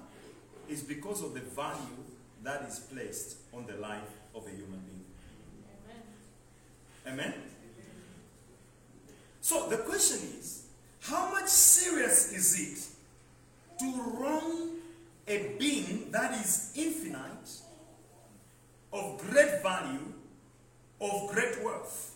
It's 0.69 0.83
because 0.83 1.23
of 1.23 1.35
the 1.35 1.41
value 1.41 2.05
that 2.43 2.63
is 2.69 2.79
placed 2.79 3.39
on 3.53 3.67
the 3.67 3.75
life 3.75 4.09
of 4.35 4.47
a 4.47 4.51
human 4.51 4.81
being. 4.81 5.05
Amen? 7.07 7.31
Amen? 7.31 7.35
So 9.41 9.69
the 9.69 9.79
question 9.79 10.29
is, 10.39 10.66
how 11.09 11.31
much 11.31 11.49
serious 11.49 12.33
is 12.33 12.61
it 12.61 13.79
to 13.79 14.03
wrong 14.19 14.71
a 15.29 15.55
being 15.59 16.11
that 16.11 16.33
is 16.45 16.73
infinite, 16.77 17.51
of 18.93 19.19
great 19.19 19.63
value, 19.63 20.13
of 21.01 21.29
great 21.29 21.63
worth? 21.65 22.15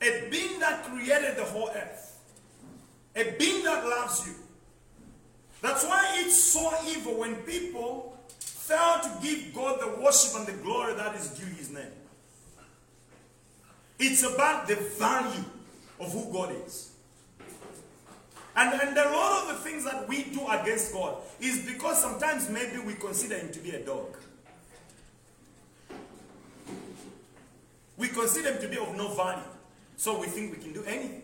A 0.00 0.28
being 0.30 0.58
that 0.60 0.84
created 0.84 1.36
the 1.36 1.44
whole 1.44 1.70
earth. 1.74 2.08
a 3.14 3.36
being 3.38 3.62
that 3.64 3.84
loves 3.84 4.26
you. 4.26 4.34
That's 5.60 5.84
why 5.84 6.22
it's 6.24 6.42
so 6.42 6.72
evil 6.88 7.18
when 7.18 7.36
people 7.36 8.18
fail 8.40 9.00
to 9.02 9.10
give 9.22 9.54
God 9.54 9.80
the 9.80 10.00
worship 10.02 10.36
and 10.38 10.46
the 10.46 10.62
glory 10.62 10.94
that 10.94 11.14
is 11.14 11.28
due 11.28 11.46
his 11.46 11.70
name. 11.70 11.92
It's 13.98 14.22
about 14.22 14.66
the 14.66 14.76
value 14.76 15.44
of 16.00 16.12
who 16.12 16.32
God 16.32 16.54
is. 16.66 16.91
And, 18.54 18.80
and 18.80 18.96
a 18.96 19.04
lot 19.04 19.42
of 19.42 19.48
the 19.48 19.54
things 19.68 19.84
that 19.84 20.06
we 20.08 20.24
do 20.24 20.46
against 20.48 20.92
God 20.92 21.16
is 21.40 21.64
because 21.66 22.00
sometimes 22.00 22.50
maybe 22.50 22.78
we 22.78 22.94
consider 22.94 23.36
him 23.38 23.50
to 23.52 23.58
be 23.60 23.70
a 23.70 23.84
dog. 23.84 24.16
We 27.96 28.08
consider 28.08 28.52
him 28.52 28.60
to 28.60 28.68
be 28.68 28.78
of 28.78 28.94
no 28.96 29.08
value. 29.14 29.42
So 29.96 30.18
we 30.18 30.26
think 30.26 30.56
we 30.56 30.62
can 30.62 30.72
do 30.72 30.82
anything. 30.84 31.22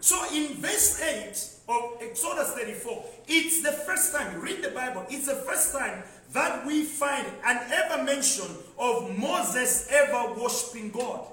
So 0.00 0.24
in 0.32 0.54
verse 0.54 1.02
8 1.02 1.50
of 1.68 1.98
Exodus 2.00 2.52
34, 2.52 3.04
it's 3.26 3.62
the 3.62 3.72
first 3.72 4.14
time, 4.14 4.40
read 4.40 4.62
the 4.62 4.70
Bible, 4.70 5.04
it's 5.10 5.26
the 5.26 5.34
first 5.34 5.72
time 5.72 6.04
that 6.32 6.64
we 6.64 6.84
find 6.84 7.26
an 7.44 7.58
ever 7.72 8.04
mention 8.04 8.46
of 8.78 9.18
Moses 9.18 9.88
ever 9.90 10.34
worshiping 10.40 10.90
God. 10.90 11.26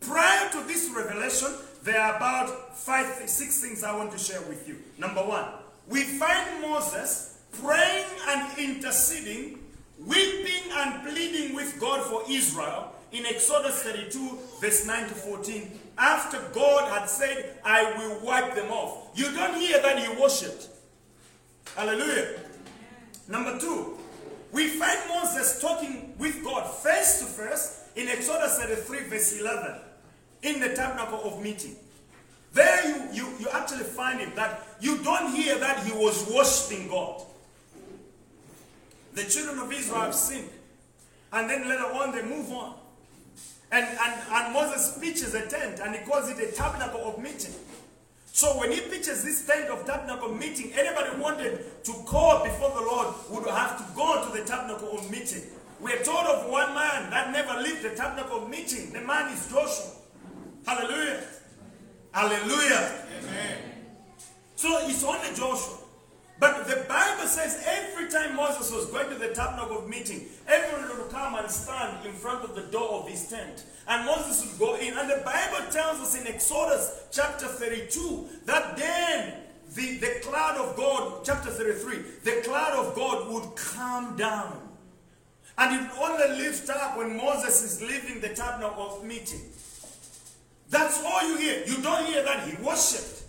Prior 0.00 0.48
to 0.50 0.60
this 0.68 0.92
revelation, 0.94 1.48
there 1.88 2.00
are 2.02 2.16
about 2.16 2.76
five, 2.76 3.06
six 3.26 3.62
things 3.62 3.82
I 3.82 3.96
want 3.96 4.12
to 4.12 4.18
share 4.18 4.42
with 4.42 4.68
you. 4.68 4.76
Number 4.98 5.22
one, 5.22 5.46
we 5.88 6.02
find 6.02 6.60
Moses 6.60 7.38
praying 7.52 8.04
and 8.28 8.58
interceding, 8.58 9.60
weeping 9.98 10.70
and 10.70 11.02
pleading 11.02 11.56
with 11.56 11.80
God 11.80 12.04
for 12.04 12.22
Israel 12.30 12.92
in 13.10 13.24
Exodus 13.24 13.82
32, 13.82 14.38
verse 14.60 14.86
9 14.86 15.08
to 15.08 15.14
14, 15.14 15.80
after 15.96 16.38
God 16.52 16.92
had 16.92 17.08
said, 17.08 17.56
I 17.64 17.96
will 17.96 18.20
wipe 18.20 18.54
them 18.54 18.70
off. 18.70 19.08
You 19.14 19.32
don't 19.32 19.58
hear 19.58 19.80
that 19.80 19.98
he 19.98 20.20
worshipped. 20.20 20.68
Hallelujah. 21.74 22.34
Number 23.28 23.58
two, 23.58 23.96
we 24.52 24.68
find 24.68 24.98
Moses 25.08 25.58
talking 25.58 26.14
with 26.18 26.44
God 26.44 26.68
face 26.70 27.20
to 27.20 27.24
face 27.24 27.84
in 27.96 28.08
Exodus 28.08 28.58
33, 28.58 29.08
verse 29.08 29.40
11, 29.40 29.74
in 30.42 30.60
the 30.60 30.74
tabernacle 30.74 31.20
of 31.24 31.42
meeting. 31.42 31.76
There 32.52 32.88
you, 32.88 33.12
you, 33.12 33.32
you 33.40 33.48
actually 33.52 33.84
find 33.84 34.20
it 34.20 34.34
that 34.36 34.66
you 34.80 34.98
don't 35.02 35.34
hear 35.34 35.58
that 35.58 35.84
he 35.84 35.92
was 35.92 36.30
worshiping 36.34 36.88
God. 36.88 37.22
The 39.14 39.24
children 39.24 39.58
of 39.58 39.72
Israel 39.72 40.00
have 40.02 40.14
sinned. 40.14 40.48
And 41.32 41.50
then 41.50 41.68
later 41.68 41.84
on 41.84 42.12
they 42.12 42.22
move 42.22 42.50
on. 42.52 42.74
And, 43.70 43.84
and, 43.84 44.22
and 44.30 44.54
Moses 44.54 44.98
pitches 44.98 45.34
a 45.34 45.46
tent 45.46 45.80
and 45.80 45.94
he 45.94 46.04
calls 46.04 46.30
it 46.30 46.38
a 46.38 46.52
tabernacle 46.52 47.02
of 47.04 47.18
meeting. 47.22 47.54
So 48.32 48.58
when 48.58 48.70
he 48.70 48.80
pitches 48.80 49.24
this 49.24 49.44
tent 49.46 49.68
of 49.68 49.84
tabernacle 49.84 50.34
meeting, 50.34 50.72
anybody 50.74 51.20
wanted 51.20 51.84
to 51.84 51.92
call 52.06 52.44
before 52.44 52.70
the 52.70 52.80
Lord 52.80 53.14
would 53.30 53.46
have 53.48 53.76
to 53.78 53.96
go 53.96 54.24
to 54.24 54.38
the 54.38 54.44
tabernacle 54.46 54.96
of 54.96 55.10
meeting. 55.10 55.42
We're 55.80 56.02
told 56.02 56.26
of 56.26 56.48
one 56.48 56.74
man 56.74 57.10
that 57.10 57.32
never 57.32 57.60
left 57.60 57.82
the 57.82 57.90
tabernacle 57.90 58.44
of 58.44 58.48
meeting. 58.48 58.92
The 58.92 59.00
man 59.00 59.32
is 59.32 59.50
Joshua. 59.50 59.92
Hallelujah. 60.66 61.22
Hallelujah. 62.12 63.04
Amen. 63.18 63.58
So 64.56 64.78
it's 64.82 65.04
only 65.04 65.34
Joshua. 65.34 65.78
But 66.40 66.68
the 66.68 66.84
Bible 66.88 67.26
says 67.26 67.64
every 67.66 68.08
time 68.08 68.36
Moses 68.36 68.72
was 68.72 68.86
going 68.86 69.08
to 69.08 69.16
the 69.16 69.34
tabernacle 69.34 69.78
of 69.78 69.88
meeting, 69.88 70.26
everyone 70.46 70.96
would 70.98 71.10
come 71.10 71.34
and 71.34 71.50
stand 71.50 72.06
in 72.06 72.12
front 72.12 72.44
of 72.44 72.54
the 72.54 72.62
door 72.62 73.00
of 73.00 73.08
his 73.08 73.28
tent. 73.28 73.64
And 73.88 74.06
Moses 74.06 74.46
would 74.46 74.58
go 74.58 74.76
in. 74.76 74.96
And 74.96 75.10
the 75.10 75.22
Bible 75.24 75.70
tells 75.72 75.98
us 75.98 76.20
in 76.20 76.26
Exodus 76.28 77.06
chapter 77.10 77.46
32 77.46 78.28
that 78.44 78.76
then 78.76 79.34
the, 79.74 79.98
the 79.98 80.20
cloud 80.22 80.58
of 80.58 80.76
God, 80.76 81.24
chapter 81.24 81.50
33, 81.50 81.98
the 82.22 82.42
cloud 82.42 82.74
of 82.74 82.94
God 82.94 83.32
would 83.32 83.56
come 83.56 84.16
down. 84.16 84.60
And 85.56 85.74
it 85.74 85.90
only 85.98 86.40
lift 86.40 86.70
up 86.70 86.96
when 86.96 87.16
Moses 87.16 87.64
is 87.64 87.82
leaving 87.82 88.20
the 88.20 88.28
tabernacle 88.28 88.96
of 88.96 89.04
meeting. 89.04 89.40
That's 90.70 91.02
all 91.04 91.28
you 91.28 91.38
hear. 91.38 91.64
You 91.66 91.82
don't 91.82 92.06
hear 92.06 92.22
that 92.24 92.48
he 92.48 92.62
worshipped. 92.62 93.22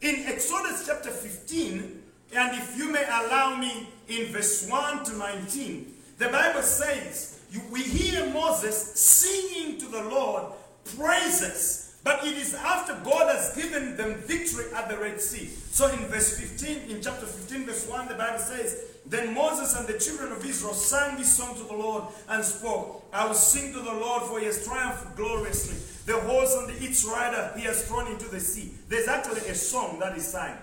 In 0.00 0.24
Exodus 0.26 0.86
chapter 0.86 1.10
15, 1.10 2.02
and 2.36 2.58
if 2.58 2.76
you 2.76 2.92
may 2.92 3.04
allow 3.04 3.56
me, 3.56 3.88
in 4.08 4.32
verse 4.32 4.68
1 4.68 5.04
to 5.04 5.16
19, 5.16 5.94
the 6.18 6.28
Bible 6.28 6.62
says, 6.62 7.40
you, 7.50 7.60
we 7.70 7.82
hear 7.82 8.28
Moses 8.30 8.76
singing 8.76 9.78
to 9.80 9.86
the 9.86 10.04
Lord 10.04 10.52
praises, 10.96 11.96
but 12.04 12.24
it 12.24 12.36
is 12.36 12.54
after 12.54 12.94
God 13.04 13.34
has 13.34 13.54
given 13.54 13.96
them 13.96 14.14
victory 14.14 14.66
at 14.74 14.88
the 14.88 14.96
Red 14.96 15.20
Sea. 15.20 15.46
So 15.46 15.88
in 15.88 15.98
verse 16.06 16.38
15, 16.38 16.90
in 16.90 17.02
chapter 17.02 17.26
15, 17.26 17.66
verse 17.66 17.86
1, 17.88 18.08
the 18.08 18.14
Bible 18.14 18.38
says, 18.38 18.82
Then 19.08 19.34
Moses 19.34 19.74
and 19.74 19.88
the 19.88 19.98
children 19.98 20.32
of 20.32 20.44
Israel 20.44 20.74
sang 20.74 21.16
this 21.16 21.34
song 21.34 21.56
to 21.56 21.64
the 21.64 21.72
Lord 21.72 22.04
and 22.28 22.44
spoke, 22.44 23.06
I 23.12 23.26
will 23.26 23.34
sing 23.34 23.72
to 23.72 23.80
the 23.80 23.94
Lord, 23.94 24.24
for 24.24 24.38
he 24.38 24.44
has 24.44 24.66
triumphed 24.66 25.16
gloriously. 25.16 25.76
The 26.04 26.20
horse 26.20 26.54
and 26.54 26.68
the 26.68 26.84
its 26.84 27.04
rider 27.04 27.52
he 27.56 27.64
has 27.64 27.86
thrown 27.86 28.06
into 28.10 28.28
the 28.28 28.40
sea. 28.40 28.72
There's 28.88 29.08
actually 29.08 29.48
a 29.48 29.54
song 29.54 29.98
that 30.00 30.16
is 30.16 30.26
sang 30.26 30.56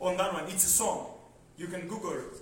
on 0.00 0.16
that 0.16 0.32
one. 0.32 0.44
It's 0.44 0.64
a 0.64 0.68
song. 0.68 1.06
You 1.58 1.66
can 1.66 1.86
Google 1.86 2.12
it. 2.12 2.34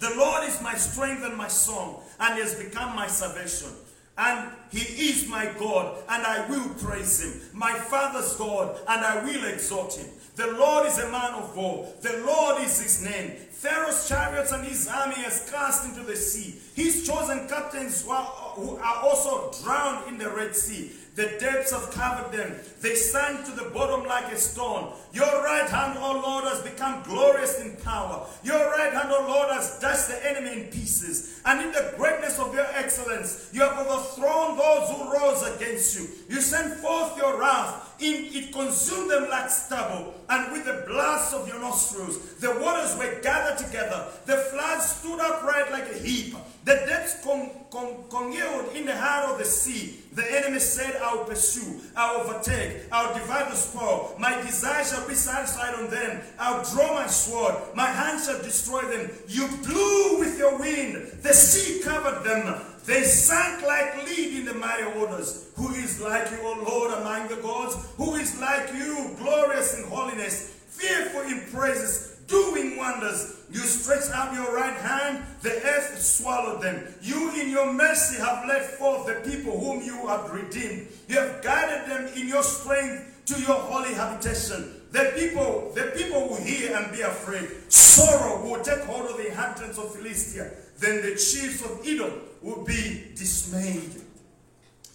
The 0.00 0.14
Lord 0.16 0.48
is 0.48 0.60
my 0.60 0.74
strength 0.74 1.24
and 1.24 1.36
my 1.36 1.48
song, 1.48 2.02
and 2.18 2.34
he 2.34 2.40
has 2.40 2.54
become 2.54 2.96
my 2.96 3.06
salvation. 3.06 3.68
And 4.16 4.52
he 4.70 5.08
is 5.08 5.28
my 5.28 5.52
God, 5.58 5.96
and 6.08 6.24
I 6.24 6.48
will 6.48 6.68
praise 6.74 7.20
him. 7.20 7.40
My 7.52 7.72
father's 7.72 8.34
God, 8.36 8.78
and 8.88 9.04
I 9.04 9.24
will 9.24 9.44
exalt 9.44 9.94
him. 9.94 10.06
The 10.36 10.52
Lord 10.52 10.86
is 10.86 10.98
a 10.98 11.10
man 11.10 11.34
of 11.34 11.56
war. 11.56 11.88
The 12.00 12.22
Lord 12.24 12.62
is 12.62 12.80
his 12.80 13.02
name. 13.04 13.32
Pharaoh's 13.50 14.08
chariots 14.08 14.52
and 14.52 14.64
his 14.64 14.88
army 14.88 15.14
has 15.16 15.48
cast 15.50 15.88
into 15.88 16.02
the 16.04 16.16
sea. 16.16 16.60
His 16.74 17.06
chosen 17.06 17.48
captains 17.48 18.02
who 18.02 18.10
are 18.10 19.02
also 19.02 19.52
drowned 19.62 20.08
in 20.08 20.18
the 20.18 20.30
Red 20.30 20.54
Sea. 20.54 20.92
The 21.14 21.36
depths 21.38 21.70
have 21.70 21.92
covered 21.92 22.36
them. 22.36 22.56
They 22.80 22.96
sank 22.96 23.44
to 23.46 23.52
the 23.52 23.70
bottom 23.70 24.04
like 24.04 24.32
a 24.32 24.36
stone. 24.36 24.92
Your 25.12 25.44
right 25.44 25.68
hand, 25.70 25.96
O 26.00 26.20
Lord, 26.20 26.44
has 26.44 26.60
become 26.62 27.04
glorious 27.04 27.60
in 27.60 27.76
power. 27.76 28.26
Your 28.42 28.68
right 28.70 28.92
hand, 28.92 29.10
O 29.12 29.24
Lord, 29.28 29.50
has 29.52 29.78
dashed 29.78 30.08
the 30.08 30.28
enemy 30.28 30.62
in 30.62 30.66
pieces. 30.70 31.33
And 31.46 31.60
in 31.60 31.72
the 31.72 31.92
greatness 31.96 32.38
of 32.38 32.54
your 32.54 32.66
excellence, 32.74 33.50
you 33.52 33.60
have 33.60 33.78
overthrown 33.86 34.56
those 34.56 34.88
who 34.90 35.12
rose 35.12 35.42
against 35.54 35.98
you. 35.98 36.08
You 36.28 36.40
sent 36.40 36.74
forth 36.80 37.16
your 37.18 37.38
wrath. 37.38 37.94
In, 38.00 38.26
it 38.32 38.52
consumed 38.52 39.10
them 39.10 39.28
like 39.28 39.50
stubble. 39.50 40.14
And 40.28 40.52
with 40.52 40.64
the 40.64 40.84
blast 40.86 41.34
of 41.34 41.46
your 41.46 41.60
nostrils, 41.60 42.34
the 42.36 42.50
waters 42.60 42.96
were 42.96 43.20
gathered 43.22 43.58
together. 43.64 44.08
The 44.24 44.36
floods 44.36 44.86
stood 44.86 45.20
upright 45.20 45.70
like 45.70 45.90
a 45.90 45.98
heap. 45.98 46.34
The 46.64 46.74
depths 46.86 47.22
con- 47.22 47.50
con- 47.70 48.04
congealed 48.08 48.74
in 48.74 48.86
the 48.86 48.96
heart 48.96 49.30
of 49.30 49.38
the 49.38 49.44
sea. 49.44 50.00
The 50.14 50.24
enemy 50.38 50.60
said, 50.60 50.96
I 51.02 51.14
will 51.14 51.24
pursue, 51.24 51.80
I 51.94 52.12
will 52.16 52.22
overtake, 52.22 52.84
I 52.90 53.06
will 53.06 53.14
divide 53.18 53.50
the 53.50 53.56
spoil. 53.56 54.14
My 54.16 54.40
desire 54.40 54.84
shall 54.84 55.06
be 55.06 55.14
satisfied 55.14 55.74
on 55.74 55.90
them. 55.90 56.22
I'll 56.38 56.64
draw 56.64 56.94
my 56.94 57.06
sword, 57.08 57.54
my 57.74 57.86
hand 57.86 58.22
shall 58.24 58.40
destroy 58.40 58.80
them. 58.82 59.10
You 59.28 59.48
blew 59.64 60.20
with 60.20 60.38
your 60.38 60.56
wind, 60.56 61.18
the 61.20 61.33
sea 61.34 61.80
covered 61.82 62.24
them. 62.24 62.60
They 62.86 63.02
sank 63.02 63.62
like 63.62 64.06
lead 64.06 64.38
in 64.38 64.44
the 64.44 64.54
mighty 64.54 64.84
waters. 64.98 65.50
Who 65.56 65.70
is 65.70 66.00
like 66.00 66.30
you, 66.30 66.38
O 66.42 66.64
Lord, 66.68 66.92
among 67.00 67.28
the 67.28 67.36
gods? 67.36 67.76
Who 67.96 68.14
is 68.14 68.38
like 68.40 68.72
you, 68.74 69.16
glorious 69.18 69.78
in 69.78 69.88
holiness, 69.88 70.52
fearful 70.68 71.22
in 71.22 71.40
praises, 71.50 72.18
doing 72.26 72.76
wonders? 72.76 73.40
You 73.50 73.60
stretched 73.60 74.10
out 74.10 74.34
your 74.34 74.54
right 74.54 74.76
hand, 74.76 75.24
the 75.42 75.52
earth 75.52 76.00
swallowed 76.00 76.62
them. 76.62 76.84
You, 77.00 77.32
in 77.40 77.50
your 77.50 77.72
mercy, 77.72 78.20
have 78.20 78.46
led 78.46 78.62
forth 78.62 79.06
the 79.06 79.30
people 79.30 79.58
whom 79.58 79.82
you 79.82 80.06
have 80.08 80.30
redeemed. 80.30 80.88
You 81.08 81.20
have 81.20 81.42
guided 81.42 81.88
them 81.88 82.12
in 82.16 82.28
your 82.28 82.42
strength 82.42 83.22
to 83.26 83.40
your 83.40 83.56
holy 83.56 83.94
habitation. 83.94 84.82
The 84.92 85.12
people, 85.16 85.72
the 85.74 85.92
people 85.96 86.28
will 86.28 86.36
hear 86.36 86.76
and 86.76 86.92
be 86.92 87.00
afraid. 87.00 87.48
Sorrow 87.72 88.42
will 88.42 88.62
take 88.62 88.80
hold 88.84 89.10
of 89.10 89.16
the 89.16 89.28
inhabitants 89.28 89.78
of 89.78 89.94
Philistia. 89.94 90.50
Then 90.78 91.02
the 91.02 91.12
chiefs 91.12 91.64
of 91.64 91.80
Edom 91.86 92.12
will 92.42 92.64
be 92.64 93.12
dismayed. 93.14 94.02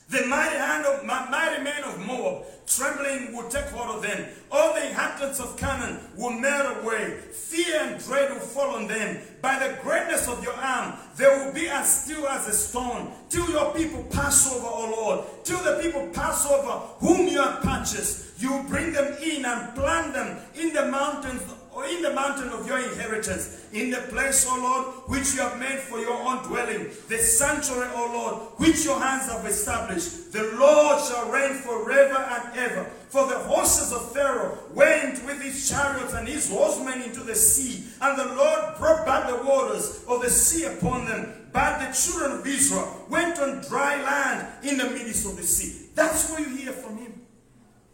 The 0.10 0.26
mighty 0.26 0.56
hand 0.56 0.88
of 0.88 1.06
mighty 1.06 1.64
men 1.64 1.84
of 1.84 2.00
Moab, 2.00 2.44
trembling 2.66 3.32
will 3.32 3.48
take 3.48 3.66
hold 3.66 3.98
of 3.98 4.02
them. 4.02 4.28
All 4.52 4.74
the 4.74 4.88
inhabitants 4.88 5.40
of 5.40 5.56
Canaan 5.56 6.00
will 6.18 6.32
melt 6.32 6.84
away. 6.84 7.20
Fear 7.32 7.80
and 7.82 8.04
dread 8.04 8.32
will 8.32 8.40
fall 8.40 8.76
on 8.76 8.88
them. 8.88 9.20
By 9.40 9.60
the 9.60 9.78
greatness 9.84 10.28
of 10.28 10.44
your 10.44 10.56
arm, 10.56 10.96
they 11.16 11.28
will 11.28 11.54
be 11.54 11.70
as 11.70 12.06
still 12.06 12.28
as 12.28 12.48
a 12.48 12.54
stone. 12.54 13.12
Till 13.30 13.52
your 13.52 13.72
people 13.76 14.04
pass 14.10 14.52
over, 14.52 14.66
O 14.66 14.96
Lord. 14.98 15.26
Till 15.44 15.64
the 15.64 15.80
people 15.80 16.08
pass 16.08 16.50
over, 16.50 16.72
whom 16.98 17.28
you 17.28 17.40
have 17.40 17.62
purchased. 17.62 18.42
You 18.42 18.54
will 18.54 18.64
bring 18.64 18.94
them 18.94 19.16
in 19.22 19.46
and 19.46 19.76
plant 19.76 20.14
them 20.14 20.40
in 20.56 20.74
the 20.74 20.86
mountains 20.88 21.44
or 21.80 21.86
in 21.86 22.02
the 22.02 22.14
mountain 22.14 22.50
of 22.50 22.68
your 22.68 22.78
inheritance, 22.78 23.66
in 23.72 23.90
the 23.90 24.02
place, 24.10 24.46
O 24.50 24.58
Lord, 24.58 24.86
which 25.08 25.34
you 25.34 25.40
have 25.40 25.58
made 25.58 25.80
for 25.80 25.98
your 26.00 26.12
own 26.14 26.44
dwelling, 26.44 26.90
the 27.08 27.18
sanctuary, 27.18 27.90
O 27.96 28.12
Lord, 28.12 28.52
which 28.58 28.84
your 28.84 29.00
hands 29.00 29.32
have 29.32 29.46
established. 29.46 30.34
The 30.34 30.44
Lord 30.60 31.02
shall 31.02 31.32
reign 31.32 31.54
forever 31.54 32.18
and 32.18 32.58
ever. 32.58 32.84
For 33.08 33.28
the 33.28 33.40
horses 33.40 33.94
of 33.94 34.12
Pharaoh 34.12 34.58
went 34.74 35.24
with 35.26 35.42
his 35.42 35.70
chariots 35.70 36.14
and 36.14 36.28
his 36.28 36.50
horsemen 36.50 37.02
into 37.02 37.22
the 37.22 37.36
sea, 37.36 37.86
and 38.02 38.20
the 38.20 38.36
Lord 38.36 38.78
brought 38.78 39.06
back 39.06 39.30
the 39.30 39.48
waters 39.48 40.04
of 40.06 40.22
the 40.22 40.30
sea 40.30 40.66
upon 40.66 41.06
them. 41.06 41.50
But 41.54 41.80
the 41.80 41.94
children 41.94 42.40
of 42.40 42.46
Israel 42.46 43.06
went 43.10 43.40
on 43.40 43.62
dry 43.70 44.04
land 44.04 44.66
in 44.68 44.78
the 44.78 44.90
midst 44.90 45.26
of 45.26 45.38
the 45.38 45.44
sea. 45.44 45.88
That's 45.96 46.30
what 46.30 46.42
you 46.42 46.58
hear 46.58 46.74
from 46.74 46.98
him. 46.98 47.22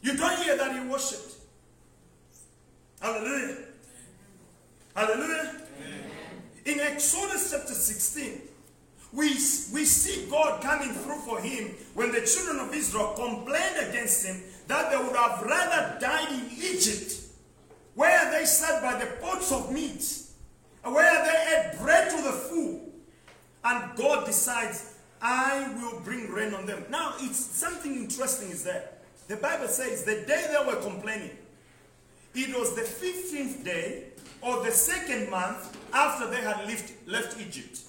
You 0.02 0.18
don't 0.18 0.42
hear 0.42 0.58
that 0.58 0.74
he 0.74 0.90
worshipped. 0.90 1.36
Hallelujah. 3.00 3.65
Hallelujah. 4.96 5.52
In 6.66 6.80
Exodus 6.80 7.52
chapter 7.52 7.74
16, 7.74 8.42
we, 9.12 9.28
we 9.28 9.86
see 9.86 10.26
God 10.32 10.64
coming 10.64 10.94
through 10.94 11.20
for 11.20 11.40
him 11.42 11.76
when 11.96 12.14
the 12.14 12.22
children 12.22 12.60
of 12.66 12.74
Israel 12.74 13.14
complained 13.14 13.90
against 13.90 14.26
him 14.26 14.42
that 14.68 14.90
they 14.90 14.98
would 14.98 15.16
have 15.16 15.42
rather 15.42 16.00
died 16.00 16.32
in 16.32 16.50
Egypt, 16.50 17.14
where 17.94 18.32
they 18.32 18.46
sat 18.46 18.82
by 18.82 18.98
the 18.98 19.12
pots 19.22 19.52
of 19.52 19.70
meat, 19.72 20.22
where 20.84 21.26
they 21.26 21.74
ate 21.74 21.80
bread 21.82 22.10
to 22.12 22.18
the 22.24 22.32
full. 22.32 22.90
And 23.66 23.98
God 23.98 24.26
decides, 24.26 24.94
I 25.22 25.74
will 25.76 26.00
bring 26.02 26.32
rain 26.32 26.54
on 26.54 26.66
them. 26.66 26.86
Now, 26.90 27.16
it's 27.20 27.38
something 27.38 27.96
interesting 27.96 28.50
is 28.50 28.64
there. 28.64 28.90
The 29.28 29.38
Bible 29.38 29.68
says 29.68 30.06
the 30.06 30.24
day 30.26 30.48
they 30.50 30.66
were 30.66 30.80
complaining, 30.82 31.32
it 32.34 32.58
was 32.58 32.76
the 32.76 32.82
15th 32.82 33.64
day 33.64 34.06
of 34.46 34.64
the 34.64 34.72
second 34.72 35.30
month 35.30 35.76
after 35.92 36.30
they 36.30 36.42
had 36.42 36.66
left, 36.68 36.94
left 37.08 37.40
Egypt. 37.42 37.80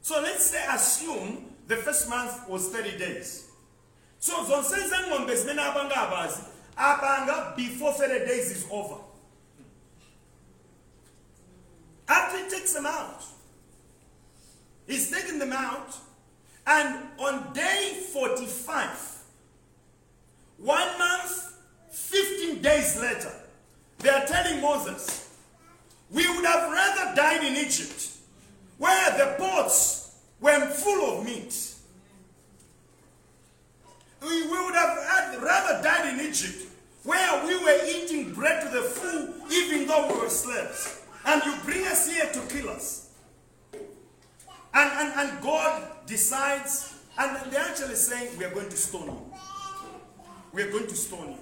So 0.00 0.20
let's 0.22 0.46
say 0.46 0.64
assume 0.70 1.46
the 1.66 1.76
first 1.76 2.08
month 2.08 2.48
was 2.48 2.68
30 2.68 2.98
days. 2.98 3.48
So 4.20 4.32
zonsenza 4.44 5.08
ng'ombe 5.08 5.34
zimene 5.34 5.60
abazi 5.60 7.56
before 7.56 7.92
30 7.92 8.26
days 8.26 8.50
is 8.50 8.66
over. 8.70 8.96
After 12.08 12.38
he 12.38 12.50
takes 12.50 12.72
them 12.72 12.86
out, 12.86 13.24
he's 14.86 15.10
taking 15.10 15.38
them 15.38 15.52
out, 15.52 15.96
and 16.66 17.08
on 17.18 17.52
day 17.54 18.02
45, 18.12 19.22
one 20.58 20.98
month, 20.98 21.56
15 21.90 22.60
days 22.60 23.00
later, 23.00 23.32
they 23.98 24.10
are 24.10 24.26
telling 24.26 24.60
Moses, 24.60 25.23
we 26.10 26.26
would 26.28 26.44
have 26.44 26.70
rather 26.70 27.14
died 27.16 27.44
in 27.44 27.56
Egypt, 27.56 28.08
where 28.78 29.10
the 29.18 29.34
pots 29.38 30.16
were 30.40 30.60
full 30.66 31.18
of 31.18 31.24
meat. 31.24 31.74
We, 34.22 34.42
we 34.42 34.64
would 34.64 34.74
have 34.74 34.98
had, 35.06 35.42
rather 35.42 35.82
died 35.82 36.14
in 36.14 36.26
Egypt, 36.26 36.68
where 37.04 37.46
we 37.46 37.62
were 37.62 37.78
eating 37.86 38.32
bread 38.32 38.62
to 38.64 38.68
the 38.70 38.82
full, 38.82 39.34
even 39.52 39.86
though 39.86 40.08
we 40.08 40.20
were 40.20 40.30
slaves. 40.30 41.02
And 41.26 41.42
you 41.44 41.54
bring 41.64 41.86
us 41.86 42.10
here 42.10 42.30
to 42.32 42.40
kill 42.54 42.70
us. 42.70 43.10
And, 43.72 44.90
and, 44.92 45.12
and 45.30 45.42
God 45.42 46.06
decides, 46.06 46.94
and 47.18 47.52
they're 47.52 47.60
actually 47.60 47.94
saying, 47.94 48.36
we 48.38 48.44
are 48.44 48.50
going 48.50 48.68
to 48.68 48.76
stone 48.76 49.06
you. 49.06 49.34
We 50.52 50.62
are 50.62 50.70
going 50.70 50.86
to 50.86 50.94
stone 50.94 51.30
you. 51.30 51.38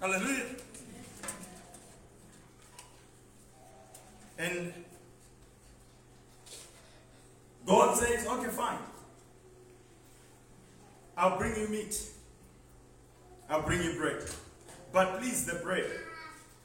Hallelujah. 0.00 0.44
And 4.38 4.72
God 7.66 7.96
says, 7.96 8.26
okay, 8.26 8.48
fine. 8.48 8.78
I'll 11.16 11.38
bring 11.38 11.56
you 11.56 11.68
meat. 11.68 12.00
I'll 13.48 13.62
bring 13.62 13.82
you 13.82 13.94
bread. 13.94 14.22
But 14.92 15.18
please, 15.18 15.46
the 15.46 15.54
bread, 15.56 15.86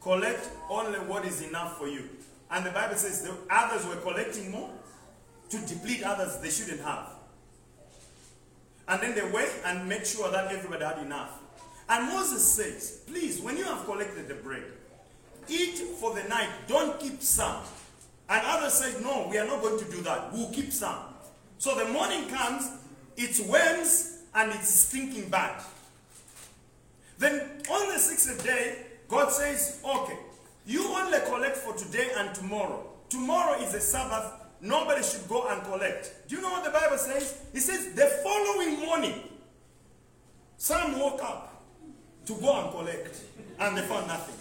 collect 0.01 0.49
only 0.69 0.99
what 0.99 1.25
is 1.25 1.41
enough 1.41 1.77
for 1.77 1.87
you. 1.87 2.09
And 2.49 2.65
the 2.65 2.71
Bible 2.71 2.95
says 2.95 3.21
the 3.23 3.33
others 3.49 3.85
were 3.87 3.95
collecting 3.95 4.51
more 4.51 4.69
to 5.49 5.57
deplete 5.65 6.03
others 6.03 6.37
they 6.39 6.49
shouldn't 6.49 6.81
have. 6.81 7.09
And 8.87 9.01
then 9.01 9.15
they 9.15 9.29
went 9.31 9.51
and 9.65 9.87
make 9.87 10.05
sure 10.05 10.29
that 10.31 10.51
everybody 10.51 10.83
had 10.83 10.99
enough. 10.99 11.39
And 11.87 12.07
Moses 12.07 12.51
says, 12.51 13.01
please, 13.07 13.39
when 13.41 13.57
you 13.57 13.63
have 13.63 13.85
collected 13.85 14.27
the 14.27 14.35
bread, 14.35 14.63
eat 15.47 15.77
for 15.99 16.13
the 16.13 16.23
night, 16.29 16.49
don't 16.67 16.99
keep 16.99 17.21
some. 17.21 17.61
And 18.29 18.41
others 18.45 18.73
say, 18.73 19.01
no, 19.01 19.27
we 19.29 19.37
are 19.37 19.45
not 19.45 19.61
going 19.61 19.77
to 19.79 19.91
do 19.91 20.01
that. 20.03 20.31
We'll 20.31 20.51
keep 20.51 20.71
some. 20.71 20.97
So 21.57 21.75
the 21.75 21.91
morning 21.91 22.27
comes, 22.29 22.69
it's 23.17 23.39
worms 23.41 24.19
and 24.33 24.51
it's 24.51 24.69
stinking 24.69 25.29
bad. 25.29 25.61
Then 27.17 27.41
on 27.69 27.89
the 27.89 27.99
sixth 27.99 28.43
day, 28.43 28.77
God 29.07 29.31
says, 29.31 29.81
okay, 29.85 30.17
you 30.65 30.87
only 30.87 31.19
collect 31.25 31.57
for 31.57 31.73
today 31.73 32.09
and 32.17 32.33
tomorrow. 32.33 32.87
Tomorrow 33.09 33.61
is 33.61 33.73
a 33.73 33.81
Sabbath. 33.81 34.31
Nobody 34.61 35.03
should 35.03 35.27
go 35.27 35.47
and 35.47 35.61
collect. 35.63 36.27
Do 36.29 36.35
you 36.35 36.41
know 36.41 36.51
what 36.51 36.63
the 36.63 36.69
Bible 36.69 36.97
says? 36.97 37.41
It 37.53 37.59
says 37.59 37.93
the 37.93 38.05
following 38.23 38.79
morning, 38.79 39.15
some 40.57 40.99
woke 40.99 41.21
up 41.23 41.63
to 42.25 42.33
go 42.35 42.61
and 42.61 42.71
collect, 42.71 43.21
and 43.59 43.77
they 43.77 43.81
found 43.81 44.07
nothing. 44.07 44.35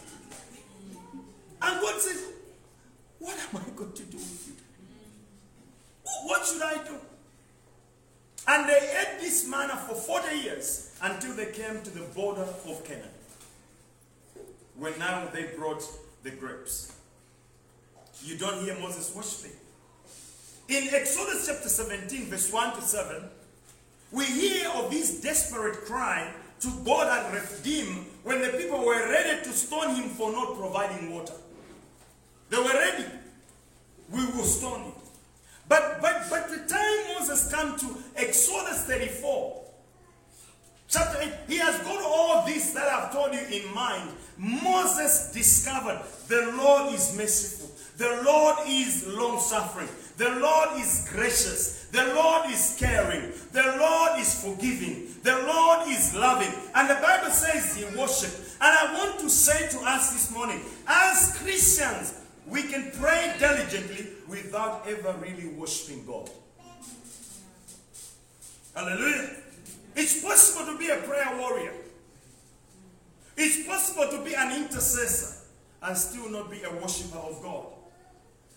And 1.62 1.80
God 1.80 2.00
says, 2.00 2.24
What 3.18 3.36
am 3.36 3.60
I 3.60 3.76
going 3.76 3.92
to 3.92 4.02
do 4.02 4.16
with 4.16 4.48
you? 4.48 4.54
What 6.24 6.46
should 6.46 6.62
I 6.62 6.82
do? 6.84 6.94
And 8.48 8.68
they 8.68 8.78
ate 8.78 9.20
this 9.20 9.46
manna 9.48 9.76
for 9.76 9.94
40 9.94 10.36
years 10.36 10.98
until 11.02 11.34
they 11.34 11.46
came 11.52 11.82
to 11.82 11.90
the 11.90 12.00
border 12.14 12.42
of 12.42 12.84
Canaan. 12.84 13.08
When 14.76 14.98
now 14.98 15.28
they 15.32 15.44
brought 15.56 15.82
the 16.22 16.30
grapes. 16.30 16.96
You 18.24 18.36
don't 18.36 18.64
hear 18.64 18.78
Moses 18.78 19.14
worshiping. 19.14 19.56
In 20.68 20.88
Exodus 20.94 21.46
chapter 21.46 21.68
17, 21.68 22.26
verse 22.26 22.52
1 22.52 22.76
to 22.76 22.82
7, 22.82 23.22
we 24.12 24.24
hear 24.24 24.68
of 24.70 24.90
this 24.90 25.20
desperate 25.20 25.84
cry 25.84 26.32
to 26.60 26.68
God 26.84 27.24
and 27.24 27.34
Rephidim 27.34 28.06
when 28.22 28.42
the 28.42 28.48
people 28.48 28.84
were 28.84 29.08
ready 29.08 29.42
to 29.42 29.50
stone 29.50 29.94
him 29.94 30.10
for 30.10 30.32
not 30.32 30.58
providing 30.58 31.14
water. 31.14 31.34
They 32.50 32.58
were 32.58 32.64
ready. 32.64 33.04
We 34.10 34.26
will 34.26 34.44
stone 34.44 34.82
him. 34.82 34.92
But 35.68 36.00
but 36.02 36.26
but 36.28 36.48
the 36.48 36.68
time 36.68 37.18
Moses 37.18 37.50
come 37.52 37.78
to 37.78 37.96
Exodus 38.16 38.84
34, 38.86 39.62
chapter 40.88 41.18
8, 41.20 41.32
he 41.48 41.58
has 41.58 41.78
got 41.82 42.02
all 42.02 42.44
this 42.44 42.72
that 42.72 42.88
I've 42.88 43.12
told 43.12 43.32
you 43.32 43.40
in 43.40 43.72
mind. 43.72 44.10
Moses 44.36 45.30
discovered 45.32 46.02
the 46.26 46.52
Lord 46.56 46.92
is 46.92 47.16
merciful. 47.16 47.70
The 47.98 48.22
Lord 48.24 48.56
is 48.66 49.06
long 49.06 49.38
suffering. 49.38 49.88
The 50.16 50.30
Lord 50.40 50.80
is 50.80 51.06
gracious. 51.12 51.86
The 51.92 52.14
Lord 52.14 52.50
is 52.50 52.76
caring. 52.78 53.30
The 53.52 53.76
Lord 53.78 54.18
is 54.18 54.42
forgiving. 54.42 55.08
The 55.22 55.36
Lord 55.46 55.86
is 55.86 56.14
loving. 56.14 56.52
And 56.74 56.88
the 56.88 56.94
Bible 56.94 57.30
says 57.30 57.76
he 57.76 57.84
worshiped. 57.96 58.56
And 58.60 58.72
I 58.76 58.94
want 58.94 59.20
to 59.20 59.28
say 59.28 59.68
to 59.68 59.78
us 59.80 60.12
this 60.12 60.30
morning, 60.34 60.60
as 60.86 61.36
Christians, 61.42 62.19
we 62.50 62.64
can 62.64 62.90
pray 63.00 63.34
diligently 63.38 64.06
without 64.28 64.86
ever 64.86 65.14
really 65.20 65.48
worshiping 65.48 66.04
God. 66.04 66.28
Hallelujah. 68.74 69.30
It's 69.96 70.22
possible 70.22 70.72
to 70.72 70.78
be 70.78 70.88
a 70.88 70.96
prayer 70.98 71.36
warrior. 71.38 71.72
It's 73.36 73.66
possible 73.66 74.08
to 74.10 74.24
be 74.24 74.34
an 74.34 74.64
intercessor 74.64 75.46
and 75.82 75.96
still 75.96 76.28
not 76.30 76.50
be 76.50 76.62
a 76.62 76.70
worshiper 76.70 77.18
of 77.18 77.42
God. 77.42 77.66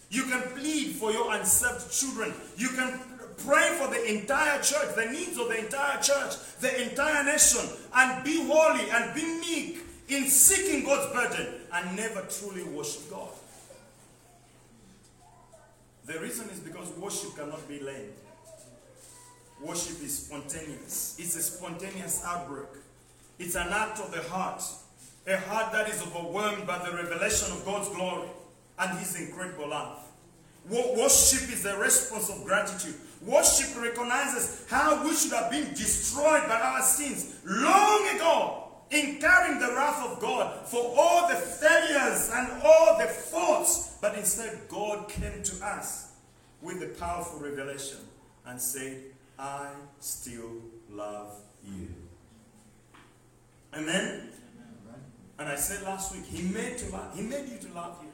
You 0.09 0.23
can 0.23 0.41
plead 0.53 0.95
for 0.95 1.11
your 1.11 1.33
unsaved 1.33 1.91
children. 1.91 2.33
You 2.57 2.69
can 2.69 2.99
pray 3.37 3.75
for 3.79 3.87
the 3.87 4.13
entire 4.13 4.61
church, 4.61 4.95
the 4.95 5.05
needs 5.05 5.37
of 5.39 5.47
the 5.47 5.57
entire 5.57 6.01
church, 6.01 6.35
the 6.59 6.89
entire 6.89 7.23
nation, 7.23 7.67
and 7.95 8.23
be 8.23 8.43
holy 8.45 8.89
and 8.91 9.15
be 9.15 9.23
meek 9.23 9.79
in 10.09 10.27
seeking 10.27 10.83
God's 10.83 11.11
burden 11.13 11.47
and 11.73 11.95
never 11.95 12.21
truly 12.29 12.63
worship 12.63 13.09
God. 13.09 13.29
The 16.06 16.20
reason 16.20 16.49
is 16.49 16.60
because 16.60 16.89
worship 16.97 17.36
cannot 17.38 17.68
be 17.68 17.80
lame. 17.80 18.12
Worship 19.62 20.01
is 20.04 20.26
spontaneous. 20.26 21.16
It's 21.18 21.36
a 21.38 21.41
spontaneous 21.41 22.24
outbreak. 22.26 22.68
It's 23.39 23.56
an 23.56 23.70
act 23.70 23.99
of 23.99 24.12
the 24.12 24.22
heart. 24.24 24.62
A 25.26 25.38
heart 25.38 25.72
that 25.72 25.88
is 25.88 26.01
overwhelmed 26.01 26.68
by 26.68 26.80
the 26.80 26.93
revelation 26.93 27.54
of 27.54 27.64
God's 27.66 27.88
glory 27.89 28.28
and 28.80 28.99
His 28.99 29.20
incredible 29.22 29.70
love. 29.70 29.99
Worship 30.70 31.51
is 31.51 31.66
a 31.66 31.78
response 31.78 32.30
of 32.30 32.43
gratitude. 32.43 32.95
Worship 33.22 33.82
recognizes 33.82 34.66
how 34.70 35.04
we 35.06 35.14
should 35.14 35.32
have 35.32 35.49
been 35.49 35.70
destroyed 35.70 36.43
by 36.47 36.60
our 36.60 36.82
sins 36.82 37.36
long 37.45 38.08
ago 38.16 38.62
in 38.91 39.19
carrying 39.19 39.59
the 39.59 39.73
wrath 39.73 40.11
of 40.11 40.19
God 40.19 40.65
for 40.67 40.93
all 40.97 41.27
the 41.27 41.36
failures 41.36 42.29
and 42.34 42.61
all 42.63 42.97
the 42.97 43.05
faults, 43.05 43.97
but 44.01 44.15
instead 44.15 44.59
God 44.69 45.09
came 45.09 45.43
to 45.43 45.65
us 45.65 46.13
with 46.61 46.79
the 46.79 46.88
powerful 46.99 47.39
revelation 47.39 47.99
and 48.45 48.61
said, 48.61 49.01
I 49.38 49.69
still 49.99 50.61
love 50.89 51.36
you. 51.65 51.88
Amen. 53.73 54.29
And 55.39 55.49
I 55.49 55.55
said 55.55 55.84
last 55.84 56.13
week, 56.13 56.25
He 56.25 56.43
made 56.43 56.77
to 56.77 56.91
love, 56.91 57.15
He 57.15 57.23
made 57.23 57.49
you 57.49 57.57
to 57.57 57.73
love 57.73 57.97
you. 58.01 58.09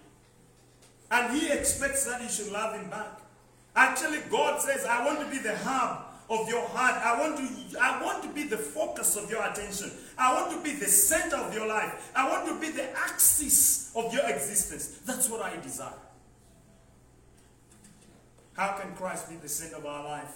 And 1.11 1.37
He 1.37 1.51
expects 1.51 2.05
that 2.05 2.21
you 2.21 2.29
should 2.29 2.51
love 2.51 2.79
Him 2.79 2.89
back. 2.89 3.19
Actually, 3.75 4.19
God 4.31 4.61
says, 4.61 4.85
I 4.85 5.05
want 5.05 5.19
to 5.19 5.25
be 5.27 5.37
the 5.37 5.55
hub 5.57 6.05
of 6.29 6.47
your 6.47 6.65
heart. 6.67 6.95
I 7.03 7.19
want 7.19 7.37
to, 7.37 7.79
I 7.79 8.03
want 8.03 8.23
to 8.23 8.29
be 8.29 8.43
the 8.43 8.57
focus 8.57 9.15
of 9.15 9.29
your 9.29 9.43
attention. 9.43 9.91
I 10.17 10.33
want 10.33 10.51
to 10.51 10.63
be 10.63 10.77
the 10.77 10.85
center 10.85 11.37
of 11.37 11.53
your 11.53 11.67
life. 11.67 12.11
I 12.15 12.29
want 12.29 12.47
to 12.47 12.59
be 12.59 12.71
the 12.71 12.89
axis 12.97 13.91
of 13.95 14.13
your 14.13 14.27
existence. 14.29 14.99
That's 15.05 15.29
what 15.29 15.41
I 15.41 15.57
desire. 15.57 15.93
How 18.53 18.73
can 18.73 18.93
Christ 18.93 19.29
be 19.29 19.37
the 19.37 19.49
center 19.49 19.77
of 19.77 19.85
our 19.85 20.03
life? 20.03 20.35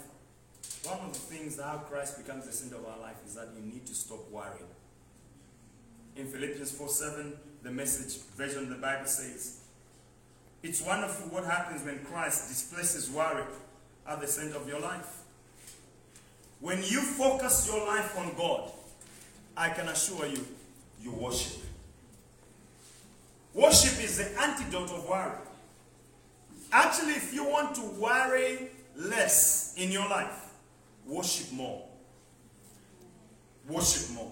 One 0.84 1.00
of 1.00 1.14
the 1.14 1.20
things 1.20 1.58
that 1.58 1.64
how 1.64 1.78
Christ 1.78 2.18
becomes 2.18 2.46
the 2.46 2.54
center 2.54 2.76
of 2.78 2.86
our 2.86 3.00
life 3.00 3.18
is 3.26 3.36
that 3.36 3.50
you 3.56 3.62
need 3.62 3.86
to 3.86 3.94
stop 3.94 4.30
worrying. 4.32 4.68
In 6.16 6.28
Philippians 6.28 6.72
4 6.72 6.88
7, 6.88 7.34
the 7.64 7.72
message 7.72 8.22
version 8.36 8.64
of 8.64 8.70
the 8.70 8.76
Bible 8.76 9.08
says, 9.08 9.62
It's 10.62 10.82
wonderful 10.82 11.28
what 11.28 11.46
happens 11.46 11.84
when 11.84 12.00
Christ 12.06 12.50
displaces 12.50 13.10
worry 13.10 13.44
at 14.08 14.22
the 14.22 14.28
center 14.28 14.58
of 14.58 14.68
your 14.68 14.80
life. 14.80 15.23
When 16.64 16.78
you 16.78 17.02
focus 17.02 17.68
your 17.70 17.86
life 17.86 18.18
on 18.18 18.34
God, 18.38 18.72
I 19.58 19.68
can 19.68 19.90
assure 19.90 20.26
you, 20.28 20.48
you 21.02 21.12
worship. 21.12 21.62
Worship 23.54 24.02
is 24.02 24.18
the 24.20 24.42
antidote 24.42 24.90
of 24.92 25.06
worry. 25.10 25.34
Actually, 26.72 27.16
if 27.16 27.34
you 27.34 27.44
want 27.44 27.76
to 27.76 27.82
worry 28.00 28.70
less 28.96 29.74
in 29.76 29.92
your 29.92 30.08
life, 30.08 30.54
worship 31.06 31.52
more. 31.52 31.84
Worship 33.68 34.16
more. 34.16 34.32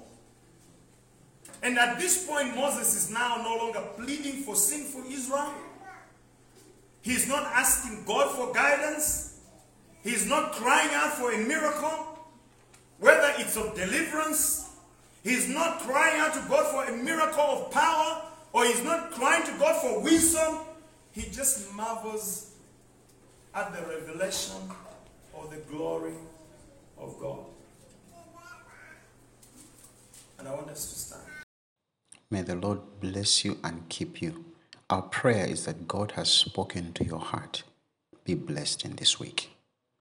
And 1.61 1.77
at 1.77 1.99
this 1.99 2.25
point, 2.25 2.55
Moses 2.55 2.95
is 2.95 3.11
now 3.11 3.41
no 3.43 3.57
longer 3.57 3.83
pleading 3.97 4.43
for 4.43 4.55
sinful 4.55 5.03
Israel. 5.11 5.53
He's 7.01 7.27
not 7.27 7.43
asking 7.43 8.05
God 8.05 8.33
for 8.37 8.53
guidance. 8.53 9.41
He's 10.01 10.25
not 10.25 10.53
crying 10.53 10.91
out 10.93 11.11
for 11.15 11.33
a 11.33 11.37
miracle, 11.37 12.10
whether 13.01 13.33
it's 13.37 13.57
of 13.57 13.75
deliverance. 13.75 14.69
He's 15.23 15.49
not 15.49 15.79
crying 15.79 16.19
out 16.21 16.33
to 16.35 16.39
God 16.47 16.65
for 16.71 16.93
a 16.93 16.97
miracle 16.97 17.41
of 17.41 17.71
power, 17.71 18.21
or 18.53 18.65
he's 18.65 18.83
not 18.83 19.11
crying 19.11 19.43
to 19.45 19.51
God 19.59 19.81
for 19.81 20.01
wisdom. 20.01 20.59
He 21.11 21.23
just 21.23 21.73
marvels 21.73 22.51
at 23.53 23.73
the 23.73 23.81
revelation 23.81 24.55
of 25.35 25.49
the 25.49 25.57
glory 25.69 26.13
of 26.97 27.19
God. 27.19 27.39
And 30.39 30.47
I 30.47 30.53
want 30.53 30.69
us 30.69 30.93
to 30.93 30.99
stand. 30.99 31.21
May 32.29 32.41
the 32.41 32.55
Lord 32.55 32.79
bless 32.99 33.43
you 33.43 33.57
and 33.63 33.87
keep 33.89 34.21
you. 34.21 34.45
Our 34.89 35.03
prayer 35.03 35.45
is 35.45 35.65
that 35.65 35.87
God 35.87 36.13
has 36.13 36.29
spoken 36.29 36.93
to 36.93 37.03
your 37.03 37.19
heart. 37.19 37.63
Be 38.23 38.35
blessed 38.35 38.85
in 38.85 38.95
this 38.95 39.19
week. 39.19 39.50